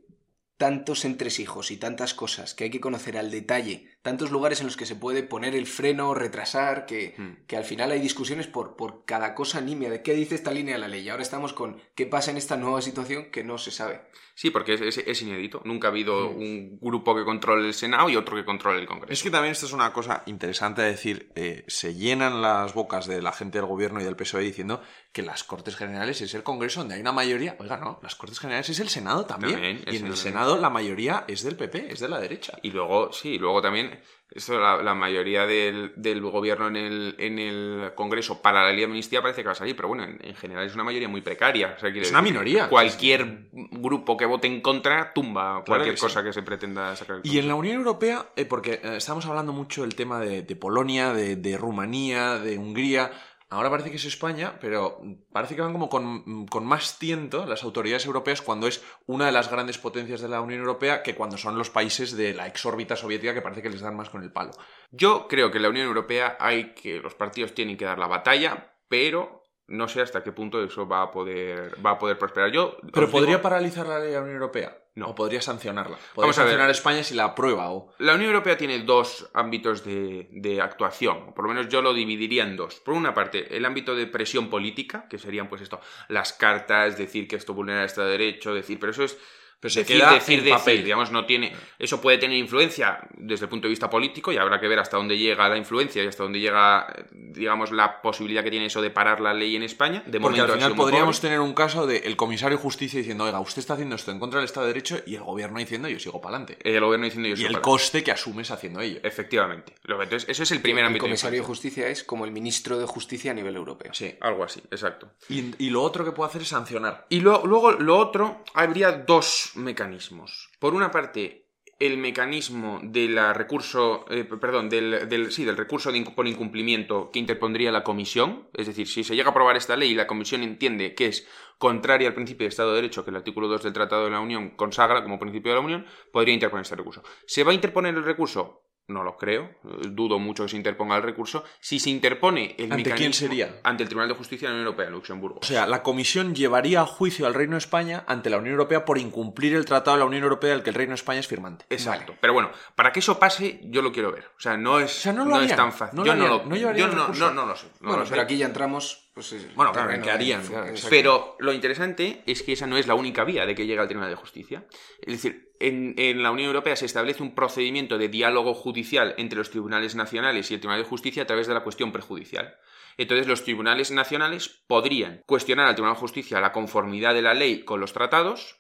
tantos 0.57 1.05
entresijos 1.05 1.71
y 1.71 1.77
tantas 1.77 2.13
cosas 2.13 2.53
que 2.53 2.65
hay 2.65 2.69
que 2.69 2.81
conocer 2.81 3.17
al 3.17 3.31
detalle, 3.31 3.97
tantos 4.01 4.31
lugares 4.31 4.59
en 4.61 4.67
los 4.67 4.77
que 4.77 4.85
se 4.85 4.95
puede 4.95 5.23
poner 5.23 5.55
el 5.55 5.65
freno, 5.67 6.13
retrasar, 6.13 6.85
que, 6.85 7.15
Hmm. 7.17 7.45
que 7.47 7.57
al 7.57 7.63
final 7.65 7.91
hay 7.91 7.99
discusiones 7.99 8.47
por, 8.47 8.75
por 8.75 9.03
cada 9.05 9.35
cosa 9.35 9.59
nimia, 9.61 9.89
de 9.89 10.01
qué 10.01 10.13
dice 10.13 10.35
esta 10.35 10.51
línea 10.51 10.75
de 10.75 10.79
la 10.79 10.87
ley. 10.87 11.01
Y 11.03 11.09
ahora 11.09 11.23
estamos 11.23 11.53
con 11.53 11.81
qué 11.95 12.05
pasa 12.05 12.31
en 12.31 12.37
esta 12.37 12.55
nueva 12.57 12.81
situación 12.81 13.29
que 13.31 13.43
no 13.43 13.57
se 13.57 13.71
sabe. 13.71 14.01
Sí, 14.35 14.51
porque 14.51 14.75
es, 14.75 14.81
es- 14.81 14.97
es 15.05 15.21
inédito. 15.21 15.61
Nunca 15.65 15.87
ha 15.89 15.91
habido 15.91 16.29
Mm. 16.31 16.37
un 16.41 16.79
grupo 16.79 17.13
que 17.13 17.25
controle 17.25 17.67
el 17.67 17.73
Senado 17.73 18.09
y 18.09 18.15
otro 18.15 18.37
que 18.37 18.45
controle 18.45 18.79
el 18.79 18.87
Congreso. 18.87 19.11
Es 19.11 19.21
que 19.21 19.29
también 19.31 19.51
esto 19.51 19.65
es 19.65 19.73
una 19.73 19.91
cosa 19.91 20.23
interesante 20.27 20.81
a 20.81 20.85
decir. 20.85 21.31
eh, 21.35 21.63
se 21.67 21.93
llenan 21.95 22.41
las 22.41 22.73
bocas 22.73 23.05
de 23.07 23.21
la 23.21 23.31
gente 23.33 23.57
del 23.57 23.67
gobierno 23.67 23.99
y 23.99 24.03
del 24.05 24.15
PSOE 24.15 24.43
diciendo 24.43 24.81
que 25.11 25.23
las 25.23 25.43
Cortes 25.43 25.75
Generales 25.75 26.21
es 26.21 26.33
el 26.33 26.43
Congreso 26.43 26.79
donde 26.81 26.95
hay 26.95 27.01
una 27.01 27.11
mayoría. 27.11 27.55
Oiga, 27.59 27.77
no, 27.77 27.99
las 28.01 28.15
Cortes 28.15 28.39
Generales 28.39 28.69
es 28.69 28.79
el 28.79 28.87
Senado 28.89 29.25
también. 29.25 29.59
Y 29.87 29.97
en 29.97 30.05
el 30.07 30.15
Senado 30.15 30.15
Senado 30.15 30.57
la 30.57 30.69
mayoría 30.69 31.25
es 31.27 31.43
del 31.43 31.55
PP, 31.57 31.91
es 31.91 31.99
de 31.99 32.07
la 32.09 32.19
derecha. 32.19 32.57
Y 32.63 32.71
luego, 32.71 33.11
sí, 33.11 33.37
luego 33.37 33.61
también, 33.61 33.88
esto, 34.31 34.59
la, 34.59 34.81
la 34.81 34.93
mayoría 34.93 35.45
del, 35.45 35.93
del 35.95 36.21
gobierno 36.21 36.67
en 36.67 36.75
el, 36.75 37.15
en 37.17 37.39
el 37.39 37.91
Congreso 37.95 38.41
para 38.41 38.63
la 38.63 38.69
ley 38.69 38.79
de 38.79 38.85
amnistía 38.85 39.21
parece 39.21 39.41
que 39.41 39.47
va 39.47 39.53
a 39.53 39.55
salir, 39.55 39.75
pero 39.75 39.87
bueno, 39.87 40.03
en, 40.03 40.19
en 40.23 40.35
general 40.35 40.65
es 40.65 40.73
una 40.75 40.83
mayoría 40.83 41.07
muy 41.07 41.21
precaria. 41.21 41.73
O 41.75 41.79
sea, 41.79 41.91
quiere 41.91 42.05
Es 42.05 42.11
una 42.11 42.21
minoría. 42.21 42.69
Cualquier 42.69 43.49
grupo 43.51 44.17
que 44.17 44.25
vote 44.25 44.47
en 44.47 44.61
contra 44.61 45.13
tumba 45.13 45.63
cualquier 45.65 45.95
que 45.95 46.01
cosa 46.01 46.23
que 46.23 46.33
se 46.33 46.43
pretenda 46.43 46.95
sacar. 46.95 47.21
Y 47.23 47.37
en 47.37 47.47
la. 47.47 47.59
Unión 47.59 47.75
Europea, 47.75 48.29
eh, 48.37 48.45
porque 48.45 48.79
eh, 48.81 48.95
estamos 48.97 49.25
hablando 49.25 49.51
mucho 49.51 49.81
del 49.81 49.93
tema 49.93 50.19
de, 50.21 50.43
de 50.43 50.55
Polonia, 50.55 51.13
de, 51.13 51.35
de 51.35 51.57
Rumanía, 51.57 52.39
de 52.39 52.57
Hungría. 52.57 53.11
Ahora 53.51 53.71
parece 53.71 53.89
que 53.89 53.95
es 53.97 54.05
España, 54.05 54.59
pero 54.61 55.01
parece 55.31 55.55
que 55.55 55.61
van 55.61 55.71
como 55.73 55.89
con, 55.89 56.45
con 56.47 56.65
más 56.65 56.99
tiento 56.99 57.47
las 57.47 57.63
autoridades 57.63 58.05
europeas 58.05 58.43
cuando 58.43 58.67
es 58.67 58.83
una 59.07 59.25
de 59.25 59.31
las 59.31 59.49
grandes 59.49 59.79
potencias 59.79 60.21
de 60.21 60.27
la 60.29 60.39
Unión 60.41 60.59
Europea 60.59 61.01
que 61.01 61.15
cuando 61.15 61.35
son 61.37 61.57
los 61.57 61.71
países 61.71 62.15
de 62.15 62.33
la 62.35 62.45
exórbita 62.45 62.95
soviética 62.95 63.33
que 63.33 63.41
parece 63.41 63.63
que 63.63 63.71
les 63.71 63.81
dan 63.81 63.95
más 63.97 64.09
con 64.11 64.21
el 64.21 64.31
palo. 64.31 64.51
Yo 64.91 65.27
creo 65.27 65.49
que 65.49 65.57
en 65.57 65.63
la 65.63 65.69
Unión 65.69 65.87
Europea 65.87 66.37
hay 66.39 66.73
que 66.75 66.99
los 66.99 67.15
partidos 67.15 67.55
tienen 67.55 67.75
que 67.75 67.85
dar 67.85 67.97
la 67.97 68.07
batalla, 68.07 68.71
pero 68.87 69.43
no 69.65 69.87
sé 69.87 70.01
hasta 70.01 70.23
qué 70.23 70.31
punto 70.31 70.63
eso 70.63 70.87
va 70.87 71.01
a 71.01 71.11
poder 71.11 71.73
va 71.83 71.91
a 71.91 71.99
poder 71.99 72.17
prosperar. 72.19 72.51
Yo 72.51 72.77
Pero 72.93 73.09
¿podría 73.09 73.37
digo- 73.37 73.41
paralizar 73.41 73.87
la 73.87 73.99
ley 73.99 74.09
de 74.09 74.15
la 74.15 74.21
Unión 74.21 74.35
Europea? 74.35 74.78
No. 74.99 75.07
¿O 75.07 75.15
podría 75.15 75.41
sancionarla? 75.41 75.95
¿Podría 75.95 76.13
Vamos 76.15 76.37
a 76.37 76.41
ver. 76.41 76.49
sancionar 76.49 76.67
a 76.67 76.71
España 76.71 77.03
si 77.03 77.15
la 77.15 77.23
aprueba 77.23 77.71
o...? 77.71 77.93
La 77.99 78.15
Unión 78.15 78.31
Europea 78.31 78.57
tiene 78.57 78.79
dos 78.79 79.29
ámbitos 79.33 79.85
de, 79.85 80.27
de 80.31 80.61
actuación, 80.61 81.29
o 81.29 81.33
por 81.33 81.45
lo 81.45 81.53
menos 81.53 81.69
yo 81.69 81.81
lo 81.81 81.93
dividiría 81.93 82.43
en 82.43 82.57
dos. 82.57 82.75
Por 82.81 82.93
una 82.93 83.13
parte, 83.13 83.55
el 83.55 83.65
ámbito 83.65 83.95
de 83.95 84.07
presión 84.07 84.49
política, 84.49 85.07
que 85.09 85.17
serían 85.17 85.47
pues 85.47 85.61
esto, 85.61 85.79
las 86.09 86.33
cartas, 86.33 86.97
decir 86.97 87.27
que 87.27 87.37
esto 87.37 87.53
vulnera 87.53 87.79
el 87.79 87.85
Estado 87.85 88.07
de 88.07 88.17
Derecho, 88.17 88.53
decir, 88.53 88.77
pero 88.79 88.91
eso 88.91 89.03
es 89.05 89.17
Pero 89.59 89.69
se 89.73 89.81
decir, 89.81 89.97
queda 89.97 90.13
decir, 90.13 90.39
en 90.39 90.45
decir, 90.45 90.57
papel. 90.57 90.83
digamos, 90.83 91.11
no 91.11 91.25
tiene, 91.25 91.53
eso 91.77 91.99
puede 91.99 92.17
tener 92.17 92.37
influencia 92.37 92.99
desde 93.17 93.45
el 93.45 93.49
punto 93.49 93.67
de 93.67 93.69
vista 93.71 93.89
político 93.89 94.31
y 94.31 94.37
habrá 94.37 94.59
que 94.59 94.67
ver 94.69 94.79
hasta 94.79 94.95
dónde 94.97 95.17
llega 95.17 95.49
la 95.49 95.57
influencia 95.57 96.01
y 96.03 96.07
hasta 96.07 96.23
dónde 96.23 96.39
llega, 96.39 96.87
digamos, 97.11 97.71
la 97.71 98.01
posibilidad 98.01 98.43
que 98.43 98.51
tiene 98.51 98.67
eso 98.67 98.81
de 98.81 98.89
parar 98.89 99.19
la 99.19 99.33
ley 99.33 99.55
en 99.55 99.63
España. 99.63 100.01
De 100.05 100.19
Porque 100.19 100.37
momento 100.37 100.43
al 100.53 100.59
final 100.59 100.75
podríamos 100.75 101.17
pobre. 101.17 101.29
tener 101.29 101.39
un 101.41 101.53
caso 101.53 101.85
de 101.87 101.97
el 101.97 102.15
comisario 102.15 102.57
de 102.57 102.63
justicia 102.63 102.99
diciendo, 102.99 103.25
oiga, 103.25 103.39
usted 103.41 103.59
está 103.59 103.73
haciendo 103.73 103.95
esto 103.95 104.11
en 104.11 104.19
contra 104.19 104.39
del 104.39 104.45
Estado 104.45 104.65
de 104.67 104.73
Derecho 104.73 104.99
y 105.05 105.15
el 105.15 105.23
gobierno 105.23 105.59
diciendo, 105.59 105.89
yo 105.89 105.99
sigo 105.99 106.21
para 106.21 106.37
adelante. 106.37 106.57
el 106.63 106.79
gobierno 106.83 107.05
diciendo 107.05 107.29
yo 107.29 107.35
Y 107.35 107.45
el 107.45 107.51
para- 107.53 107.61
coste 107.61 108.03
que 108.03 108.11
asumes 108.11 108.51
haciendo 108.51 108.79
ello. 108.81 108.99
Efectivamente. 109.03 109.73
Entonces, 109.85 110.29
eso 110.29 110.43
es 110.43 110.51
el 110.51 110.61
primer 110.61 110.83
el 110.83 110.87
ámbito. 110.87 111.03
de 111.03 111.09
comisario 111.09 111.41
de 111.41 111.45
justicia 111.45 111.87
es 111.89 112.03
como 112.03 112.23
el 112.25 112.31
ministro 112.31 112.77
de 112.79 112.85
justicia 112.85 113.31
a 113.31 113.33
nivel 113.33 113.55
europeo. 113.57 113.93
Sí. 113.93 114.15
Algo 114.21 114.43
así, 114.43 114.61
exacto. 114.71 115.09
Y, 115.27 115.53
y 115.57 115.69
lo 115.69 115.81
otro 115.83 116.05
que 116.05 116.11
puede 116.11 116.29
hacer 116.29 116.43
es 116.43 116.47
sancionar. 116.47 117.05
Y 117.09 117.19
lo- 117.19 117.45
luego, 117.45 117.71
lo 117.73 117.97
otro, 117.97 118.43
habría 118.53 118.91
dos 118.93 119.48
mecanismos. 119.55 120.49
Por 120.59 120.73
una 120.73 120.91
parte, 120.91 121.47
el 121.79 121.97
mecanismo 121.97 122.81
del 122.83 123.17
recurso, 123.33 124.05
eh, 124.09 124.25
perdón, 124.25 124.69
del, 124.69 125.07
del- 125.07 125.31
sí, 125.31 125.45
del 125.45 125.55
recurso 125.55 125.91
de 125.91 126.01
por 126.15 126.27
incumplimiento 126.27 127.09
que 127.11 127.19
interpondría 127.19 127.71
la 127.71 127.83
comisión. 127.83 128.49
Es 128.53 128.67
decir, 128.67 128.87
si 128.87 129.03
se 129.03 129.15
llega 129.15 129.29
a 129.29 129.31
aprobar 129.31 129.55
esta 129.55 129.77
ley 129.77 129.91
y 129.91 129.95
la 129.95 130.05
comisión 130.07 130.43
entiende 130.43 130.93
que 130.93 131.07
es 131.07 131.27
contraria 131.57 132.07
al 132.09 132.13
principio 132.15 132.45
de 132.45 132.49
Estado 132.49 132.69
de 132.71 132.75
Derecho 132.81 133.03
que 133.03 133.11
el 133.11 133.17
artículo 133.17 133.47
2 133.47 133.63
del 133.63 133.73
Tratado 133.73 134.05
de 134.05 134.11
la 134.11 134.19
Unión 134.19 134.51
consagra 134.57 135.03
como 135.03 135.19
principio 135.19 135.51
de 135.51 135.59
la 135.59 135.65
Unión, 135.65 135.85
podría 136.11 136.33
interponer 136.33 136.63
este 136.63 136.75
recurso. 136.75 137.01
¿Se 137.25 137.43
va 137.43 137.51
a 137.51 137.55
interponer 137.55 137.95
el 137.95 138.03
recurso? 138.03 138.63
No 138.89 139.03
lo 139.03 139.17
creo, 139.17 139.43
eh, 139.43 139.87
dudo 139.91 140.19
mucho 140.19 140.43
que 140.43 140.49
se 140.49 140.57
interponga 140.57 140.97
el 140.97 141.03
recurso. 141.03 141.43
Si 141.59 141.79
se 141.79 141.89
interpone 141.91 142.55
el 142.57 142.71
¿Ante 142.71 142.91
quién 142.91 143.13
sería? 143.13 143.59
Ante 143.63 143.83
el 143.83 143.89
Tribunal 143.89 144.09
de 144.09 144.15
Justicia 144.15 144.47
de 144.47 144.53
la 144.53 144.55
Unión 144.57 144.65
Europea, 144.67 144.87
en 144.87 144.93
Luxemburgo. 144.93 145.39
O 145.41 145.45
sea, 145.45 145.67
la 145.67 145.83
comisión 145.83 146.33
llevaría 146.35 146.81
a 146.81 146.85
juicio 146.85 147.27
al 147.27 147.33
Reino 147.35 147.53
de 147.53 147.59
España 147.59 148.03
ante 148.07 148.29
la 148.29 148.37
Unión 148.37 148.53
Europea 148.53 148.85
por 148.85 148.97
incumplir 148.97 149.55
el 149.55 149.65
tratado 149.65 149.95
de 149.95 149.99
la 150.01 150.05
Unión 150.05 150.23
Europea 150.23 150.49
del 150.51 150.63
que 150.63 150.71
el 150.71 150.75
Reino 150.75 150.91
de 150.91 150.95
España 150.95 151.19
es 151.19 151.27
firmante. 151.27 151.65
Exacto. 151.69 152.15
Pero 152.19 152.33
bueno, 152.33 152.49
para 152.75 152.91
que 152.91 152.99
eso 152.99 153.19
pase, 153.19 153.59
yo 153.65 153.81
lo 153.81 153.91
quiero 153.91 154.11
ver. 154.11 154.25
O 154.37 154.41
sea, 154.41 154.57
no 154.57 154.79
es, 154.79 154.97
O 154.97 155.01
sea, 155.01 155.13
no 155.13 155.23
lo 155.25 155.35
es 155.35 155.43
harían, 155.43 155.57
tan 155.57 155.71
fácil. 155.73 155.97
no 155.99 156.05
yo 156.05 156.15
no 156.15 156.23
harían, 156.25 156.37
lo 156.39 156.45
no 156.49 156.55
llevarían 156.55 156.87
yo 156.87 156.91
el 156.91 156.95
no, 156.97 157.01
recurso. 157.03 157.27
no, 157.27 157.33
no 157.33 157.45
lo 157.45 157.55
sé. 157.55 157.67
no 157.81 157.87
bueno, 157.89 157.99
lo 157.99 158.05
sé. 158.05 158.09
pero 158.09 158.21
aquí 158.23 158.37
ya 158.37 158.47
entramos. 158.47 159.08
Pues, 159.19 159.33
es 159.33 159.53
Bueno, 159.53 159.73
claro, 159.73 160.01
¿qué 160.01 160.11
harían? 160.11 160.41
Claro. 160.47 160.73
Pero 160.89 161.35
lo 161.39 161.51
interesante 161.51 162.23
es 162.25 162.41
que 162.41 162.53
esa 162.53 162.67
no 162.67 162.77
es 162.77 162.87
la 162.87 162.95
única 162.95 163.25
vía 163.25 163.45
de 163.45 163.53
que 163.53 163.65
llega 163.65 163.81
al 163.81 163.89
Tribunal 163.89 164.09
de 164.09 164.15
Justicia. 164.15 164.65
Es 165.01 165.11
decir, 165.11 165.51
en, 165.59 165.93
en 165.97 166.23
la 166.23 166.31
Unión 166.31 166.47
Europea 166.47 166.77
se 166.77 166.85
establece 166.85 167.21
un 167.21 167.35
procedimiento 167.35 167.97
de 167.97 168.07
diálogo 168.07 168.53
judicial 168.53 169.13
entre 169.17 169.39
los 169.39 169.49
tribunales 169.49 169.93
nacionales 169.93 170.49
y 170.49 170.53
el 170.53 170.61
Tribunal 170.61 170.81
de 170.81 170.87
Justicia 170.87 171.23
a 171.23 171.27
través 171.27 171.47
de 171.47 171.53
la 171.53 171.63
cuestión 171.63 171.91
prejudicial. 171.91 172.55
Entonces, 172.95 173.27
los 173.27 173.43
tribunales 173.43 173.91
nacionales 173.91 174.63
podrían 174.67 175.21
cuestionar 175.25 175.67
al 175.67 175.75
Tribunal 175.75 175.95
de 175.95 176.01
Justicia 176.01 176.39
la 176.39 176.53
conformidad 176.53 177.13
de 177.13 177.21
la 177.21 177.33
ley 177.33 177.65
con 177.65 177.81
los 177.81 177.91
tratados 177.91 178.57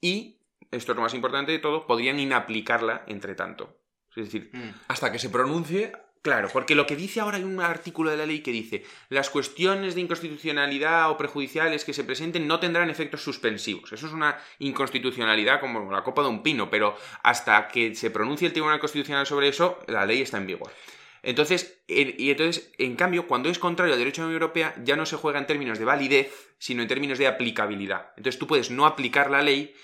y, 0.00 0.40
esto 0.70 0.92
es 0.92 0.96
lo 0.96 1.02
más 1.02 1.12
importante 1.12 1.52
de 1.52 1.58
todo, 1.58 1.86
podrían 1.86 2.18
inaplicarla 2.18 3.04
entre 3.08 3.34
tanto. 3.34 3.78
Es 4.16 4.24
decir, 4.24 4.50
Mm. 4.52 4.70
Hasta 4.88 5.12
que 5.12 5.18
se 5.18 5.30
pronuncie. 5.30 5.92
Claro, 6.22 6.48
porque 6.52 6.74
lo 6.74 6.86
que 6.86 6.96
dice 6.96 7.20
ahora 7.20 7.36
hay 7.36 7.44
un 7.44 7.60
artículo 7.60 8.10
de 8.10 8.16
la 8.16 8.26
ley 8.26 8.40
que 8.40 8.50
dice 8.50 8.84
las 9.08 9.30
cuestiones 9.30 9.94
de 9.94 10.00
inconstitucionalidad 10.00 11.10
o 11.10 11.16
prejudiciales 11.16 11.84
que 11.84 11.92
se 11.94 12.04
presenten 12.04 12.46
no 12.46 12.58
tendrán 12.60 12.90
efectos 12.90 13.22
suspensivos. 13.22 13.92
Eso 13.92 14.06
es 14.08 14.12
una 14.12 14.36
inconstitucionalidad 14.58 15.60
como 15.60 15.90
la 15.92 16.02
copa 16.02 16.22
de 16.22 16.28
un 16.28 16.42
pino, 16.42 16.70
pero 16.70 16.96
hasta 17.22 17.68
que 17.68 17.94
se 17.94 18.10
pronuncie 18.10 18.46
el 18.48 18.52
Tribunal 18.52 18.80
Constitucional 18.80 19.26
sobre 19.26 19.48
eso, 19.48 19.78
la 19.86 20.04
ley 20.06 20.20
está 20.22 20.38
en 20.38 20.46
vigor. 20.46 20.70
Entonces, 21.22 21.80
en- 21.88 22.14
y 22.18 22.30
entonces, 22.30 22.72
en 22.78 22.96
cambio, 22.96 23.26
cuando 23.26 23.48
es 23.48 23.58
contrario 23.58 23.92
al 23.92 23.98
derecho 23.98 24.22
de 24.22 24.26
la 24.26 24.28
Unión 24.28 24.42
Europea, 24.42 24.74
ya 24.84 24.96
no 24.96 25.06
se 25.06 25.16
juega 25.16 25.38
en 25.38 25.46
términos 25.46 25.78
de 25.78 25.84
validez, 25.84 26.32
sino 26.58 26.82
en 26.82 26.88
términos 26.88 27.18
de 27.18 27.26
aplicabilidad. 27.26 28.12
Entonces, 28.16 28.38
tú 28.38 28.46
puedes 28.46 28.70
no 28.70 28.86
aplicar 28.86 29.30
la 29.30 29.42
ley 29.42 29.74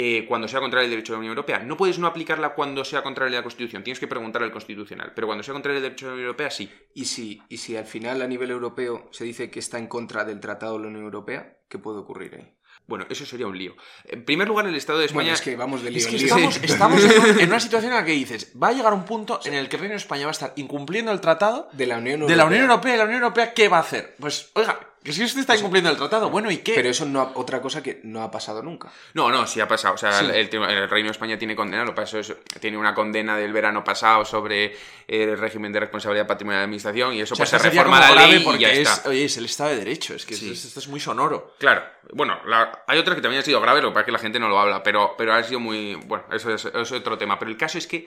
eh, 0.00 0.26
cuando 0.28 0.46
sea 0.46 0.60
contraria 0.60 0.84
al 0.84 0.90
derecho 0.90 1.12
de 1.12 1.16
la 1.16 1.18
Unión 1.18 1.32
Europea. 1.32 1.58
No 1.58 1.76
puedes 1.76 1.98
no 1.98 2.06
aplicarla 2.06 2.54
cuando 2.54 2.84
sea 2.84 3.02
contraria 3.02 3.38
a 3.38 3.40
la 3.40 3.42
Constitución. 3.42 3.82
Tienes 3.82 3.98
que 3.98 4.06
preguntar 4.06 4.44
al 4.44 4.52
Constitucional. 4.52 5.10
Pero 5.12 5.26
cuando 5.26 5.42
sea 5.42 5.52
contraria 5.54 5.78
al 5.78 5.82
derecho 5.82 6.06
de 6.06 6.10
la 6.10 6.14
Unión 6.14 6.26
Europea, 6.26 6.52
sí. 6.52 6.70
Y 6.94 7.06
si, 7.06 7.42
y 7.48 7.56
si 7.56 7.76
al 7.76 7.84
final 7.84 8.22
a 8.22 8.28
nivel 8.28 8.52
europeo 8.52 9.08
se 9.10 9.24
dice 9.24 9.50
que 9.50 9.58
está 9.58 9.76
en 9.76 9.88
contra 9.88 10.24
del 10.24 10.38
Tratado 10.38 10.74
de 10.74 10.82
la 10.84 10.88
Unión 10.90 11.02
Europea, 11.02 11.58
¿qué 11.68 11.78
puede 11.78 11.98
ocurrir 11.98 12.36
ahí? 12.36 12.54
Bueno, 12.86 13.06
eso 13.10 13.26
sería 13.26 13.48
un 13.48 13.58
lío. 13.58 13.74
En 14.04 14.24
primer 14.24 14.46
lugar, 14.46 14.68
el 14.68 14.76
Estado 14.76 15.00
de 15.00 15.06
España... 15.06 15.24
Bueno, 15.24 15.34
es 15.34 15.40
que 15.40 15.56
vamos 15.56 15.82
de 15.82 15.90
lío 15.90 15.98
Es 15.98 16.04
en 16.06 16.10
que 16.12 16.18
lío. 16.18 16.26
estamos, 16.26 16.56
estamos 16.62 17.04
en 17.40 17.48
una 17.48 17.58
situación 17.58 17.90
en 17.92 17.98
la 17.98 18.04
que 18.04 18.12
dices, 18.12 18.52
va 18.62 18.68
a 18.68 18.72
llegar 18.72 18.94
un 18.94 19.04
punto 19.04 19.40
en 19.44 19.54
el 19.54 19.68
que 19.68 19.74
el 19.74 19.80
Reino 19.80 19.94
de 19.94 19.98
España 19.98 20.26
va 20.26 20.30
a 20.30 20.30
estar 20.30 20.52
incumpliendo 20.54 21.10
el 21.10 21.20
tratado 21.20 21.68
de 21.72 21.86
la 21.88 21.98
Unión 21.98 22.20
Europea. 22.20 22.36
de 22.36 22.36
la 22.36 22.44
Unión 22.46 22.62
Europea 22.62 22.94
y 22.94 22.98
la 22.98 23.04
Unión 23.04 23.22
Europea, 23.22 23.52
¿qué 23.52 23.68
va 23.68 23.78
a 23.78 23.80
hacer? 23.80 24.14
Pues, 24.20 24.52
oiga, 24.54 24.78
que 25.08 25.12
si 25.14 25.24
usted 25.24 25.40
está 25.40 25.56
incumpliendo 25.56 25.90
el 25.90 25.96
tratado, 25.96 26.30
bueno, 26.30 26.50
¿y 26.50 26.58
qué? 26.58 26.74
Pero 26.74 26.88
eso 26.90 27.04
no 27.06 27.20
ha- 27.20 27.32
otra 27.34 27.60
cosa 27.60 27.82
que 27.82 28.00
no 28.04 28.22
ha 28.22 28.30
pasado 28.30 28.62
nunca. 28.62 28.90
No, 29.14 29.30
no, 29.30 29.46
sí 29.46 29.60
ha 29.60 29.66
pasado. 29.66 29.94
O 29.94 29.98
sea, 29.98 30.12
Sí. 30.12 30.24
el, 30.26 30.30
el 30.32 30.48
tema- 30.50 30.70
el 30.70 30.88
Reino 30.88 31.08
de 31.08 31.12
España 31.12 31.38
tiene 31.38 31.56
condena, 31.56 31.84
lo 31.84 31.90
que 31.92 32.00
pasa 32.02 32.18
es 32.20 32.32
tiene 32.60 32.76
una 32.76 32.94
condena 32.94 33.36
del 33.36 33.52
verano 33.52 33.82
pasado 33.82 34.24
sobre 34.24 34.76
el 35.06 35.38
régimen 35.38 35.72
de 35.72 35.80
responsabilidad 35.80 36.26
patrimonial 36.26 36.58
de 36.58 36.60
la 36.60 36.64
administración 36.64 37.14
y 37.14 37.20
eso 37.22 37.34
O 37.34 37.36
sea, 37.36 37.46
pues 37.46 37.62
se 37.62 37.68
reforma 37.70 38.00
la 38.00 38.26
ley 38.26 38.42
y 38.42 38.44
porque 38.44 38.60
ya 38.60 38.70
es, 38.70 38.88
está. 38.88 39.08
oye, 39.08 39.24
es 39.24 39.36
el 39.36 39.46
Estado 39.46 39.70
de 39.70 39.76
Derecho, 39.76 40.14
es 40.14 40.26
que 40.26 40.34
Sí. 40.34 40.52
esto, 40.52 40.68
esto 40.68 40.80
es 40.80 40.88
muy 40.88 41.00
sonoro. 41.00 41.54
Claro, 41.58 41.82
bueno, 42.12 42.38
la- 42.46 42.82
hay 42.86 42.98
otras 42.98 43.16
que 43.16 43.22
también 43.22 43.38
han 43.40 43.44
sido 43.44 43.60
graves, 43.60 43.82
lo 43.82 43.88
que 43.88 43.94
pasa 43.94 44.00
es 44.02 44.06
que 44.06 44.12
la 44.12 44.18
gente 44.18 44.38
no 44.38 44.48
lo 44.48 44.58
habla, 44.60 44.82
pero, 44.82 45.14
pero 45.16 45.32
ha 45.34 45.42
sido 45.42 45.60
muy... 45.60 45.94
Bueno, 46.06 46.24
eso 46.32 46.52
es, 46.52 46.64
eso 46.64 46.80
es 46.80 46.92
otro 46.92 47.16
tema. 47.18 47.38
Pero 47.38 47.50
el 47.50 47.56
caso 47.56 47.78
es 47.78 47.86
que 47.86 48.06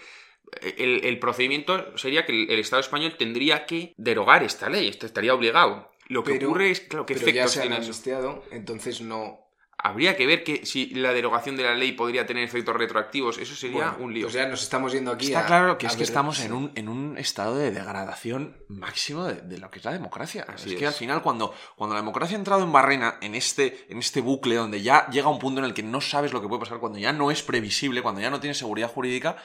el, 0.78 1.06
el 1.06 1.18
procedimiento 1.20 1.98
sería 1.98 2.26
que 2.26 2.32
el, 2.34 2.52
el 2.52 2.60
Estado 2.60 2.82
español 2.82 3.16
tendría 3.18 3.66
que 3.66 3.94
derogar 3.98 4.44
esta 4.44 4.70
ley, 4.70 4.88
esto 4.90 5.06
estaría 5.06 5.34
obligado. 5.34 5.91
Lo 6.08 6.24
que 6.24 6.34
Pero- 6.34 6.50
ocurre 6.50 6.72
es, 6.72 6.82
claro, 6.82 7.06
¿qué 7.06 7.14
Pero 7.16 7.28
ya 7.28 7.32
efectos 7.44 7.52
se 7.54 7.62
han 7.64 7.74
amnistiado, 7.74 8.44
entonces 8.52 9.02
no... 9.02 9.40
Habría 9.84 10.16
que 10.16 10.28
ver 10.28 10.44
que 10.44 10.64
si 10.64 10.92
la 10.94 11.12
derogación 11.12 11.56
de 11.58 11.64
la 11.64 11.74
ley 11.74 11.94
podría 11.94 12.28
tener 12.28 12.44
efectos 12.44 12.76
retroactivos, 12.76 13.40
eso 13.40 13.56
sería 13.56 13.90
Bueno, 13.90 14.06
un 14.06 14.14
lío. 14.14 14.26
Pues 14.28 14.36
ya 14.36 14.46
nos 14.48 14.62
estamos 14.62 14.92
yendo 14.94 15.12
aquí 15.12 15.26
Está 15.26 15.40
a- 15.40 15.46
claro 15.48 15.78
que 15.80 15.88
a 15.88 15.90
es 15.90 15.96
que 15.96 16.04
estamos 16.04 16.40
en 16.42 16.54
un, 16.54 16.72
en 16.76 16.88
un 16.88 17.18
estado 17.18 17.56
de 17.58 17.72
degradación 17.72 18.58
máximo 18.68 19.26
de, 19.26 19.42
de 19.42 19.58
lo 19.58 19.72
que 19.72 19.80
es 19.80 19.86
la 19.86 19.92
democracia. 19.92 20.46
Así 20.48 20.74
es 20.74 20.76
que 20.80 20.86
al 20.86 20.94
final, 20.94 21.24
cuando, 21.24 21.52
cuando 21.76 21.96
la 21.96 22.02
democracia 22.02 22.36
ha 22.36 22.40
entrado 22.40 22.62
en 22.64 22.72
barrena, 22.72 23.18
en 23.22 23.34
este, 23.34 23.88
en 23.90 23.98
este 23.98 24.22
bucle 24.22 24.54
donde 24.54 24.84
ya 24.84 25.08
llega 25.10 25.30
un 25.30 25.40
punto 25.40 25.62
en 25.62 25.66
el 25.66 25.74
que 25.74 25.82
no 25.82 26.00
sabes 26.00 26.32
lo 26.32 26.44
que 26.44 26.48
puede 26.48 26.60
pasar, 26.60 26.78
cuando 26.78 27.00
ya 27.00 27.12
no 27.12 27.32
es 27.32 27.42
previsible, 27.42 28.04
cuando 28.04 28.22
ya 28.22 28.30
no 28.30 28.40
tienes 28.40 28.60
seguridad 28.60 28.88
jurídica, 28.92 29.38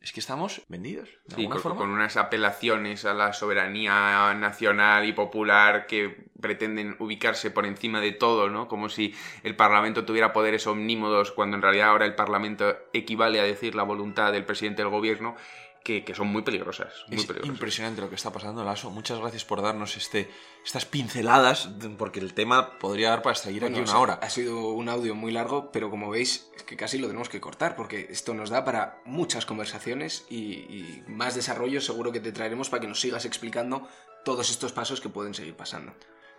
es 0.00 0.12
que 0.12 0.20
estamos 0.20 0.62
vendidos. 0.68 1.10
De 1.26 1.36
Sí, 1.36 1.46
con, 1.46 1.60
forma. 1.60 1.78
con 1.78 1.90
unas 1.90 2.16
apelaciones 2.16 3.04
a 3.04 3.12
la 3.12 3.34
soberanía 3.34 4.32
nacional 4.34 5.06
y 5.06 5.12
popular 5.12 5.86
que 5.86 6.24
pretenden 6.40 6.96
ubicarse 7.00 7.50
por 7.50 7.66
encima 7.66 8.00
de 8.00 8.12
todo, 8.12 8.48
¿no? 8.48 8.66
Como 8.66 8.88
si 8.88 9.14
el 9.42 9.56
Parlamento 9.56 10.06
tuviera 10.06 10.32
poderes 10.32 10.66
omnímodos, 10.66 11.32
cuando 11.32 11.56
en 11.56 11.62
realidad 11.62 11.90
ahora 11.90 12.06
el 12.06 12.14
Parlamento 12.14 12.78
equivale 12.94 13.40
a 13.40 13.44
decir 13.44 13.74
la 13.74 13.82
voluntad 13.82 14.32
del 14.32 14.46
presidente 14.46 14.80
del 14.82 14.90
gobierno, 14.90 15.36
que, 15.82 16.04
que 16.04 16.14
son 16.14 16.28
muy 16.28 16.42
peligrosas. 16.42 16.92
Muy 17.08 17.16
Es 17.16 17.26
peligrosas. 17.26 17.54
impresionante 17.54 18.00
lo 18.00 18.08
que 18.08 18.14
está 18.16 18.30
pasando, 18.32 18.62
Lasso. 18.64 18.90
Muchas 18.90 19.18
gracias 19.18 19.44
por 19.44 19.62
darnos 19.62 19.96
este, 19.96 20.30
estas 20.64 20.84
pinceladas, 20.84 21.70
porque 21.96 22.20
el 22.20 22.34
tema 22.34 22.78
podría 22.78 23.10
dar 23.10 23.22
para 23.22 23.34
seguir 23.34 23.62
Bueno, 23.62 23.76
aquí 23.76 23.80
o 23.80 23.84
una 23.84 23.92
sea, 23.92 24.00
hora. 24.00 24.14
Ha 24.22 24.30
sido 24.30 24.68
un 24.68 24.88
audio 24.88 25.14
muy 25.14 25.32
largo, 25.32 25.70
pero 25.72 25.90
como 25.90 26.10
veis, 26.10 26.50
es 26.56 26.62
que 26.62 26.76
casi 26.76 26.98
lo 26.98 27.06
tenemos 27.06 27.28
que 27.28 27.40
cortar, 27.40 27.76
porque 27.76 28.08
esto 28.10 28.34
nos 28.34 28.50
da 28.50 28.64
para 28.64 29.00
muchas 29.04 29.46
conversaciones 29.46 30.26
y, 30.28 30.36
y 30.38 31.04
más 31.08 31.34
desarrollo 31.34 31.80
seguro 31.80 32.12
que 32.12 32.20
te 32.20 32.32
traeremos 32.32 32.68
para 32.68 32.82
que 32.82 32.88
nos 32.88 33.00
sigas 33.00 33.24
explicando 33.24 33.88
todos 34.24 34.50
estos 34.50 34.72
pasos 34.72 35.00
que 35.00 35.08
pueden 35.08 35.32
seguir 35.34 35.56
pasando. 35.56 35.94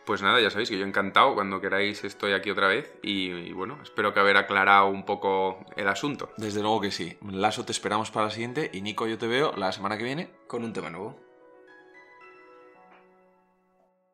Pues 0.05 0.21
nada, 0.21 0.41
ya 0.41 0.49
sabéis 0.49 0.69
que 0.69 0.77
yo 0.77 0.85
encantado, 0.85 1.35
cuando 1.35 1.61
queráis 1.61 2.03
estoy 2.03 2.33
aquí 2.33 2.49
otra 2.49 2.67
vez 2.67 2.91
y, 3.03 3.51
bueno, 3.53 3.79
espero 3.83 4.13
que 4.13 4.19
haber 4.19 4.37
aclarado 4.37 4.87
un 4.87 5.05
poco 5.05 5.63
el 5.75 5.87
asunto. 5.87 6.31
Desde 6.37 6.61
luego 6.61 6.81
que 6.81 6.91
sí. 6.91 7.17
Lasso, 7.21 7.65
te 7.65 7.71
esperamos 7.71 8.11
para 8.11 8.25
la 8.25 8.31
siguiente 8.31 8.69
y 8.73 8.81
Nico, 8.81 9.07
yo 9.07 9.17
te 9.17 9.27
veo 9.27 9.53
la 9.55 9.71
semana 9.71 9.97
que 9.97 10.03
viene. 10.03 10.29
Con 10.47 10.63
un 10.63 10.73
tema 10.73 10.89
nuevo. 10.89 11.30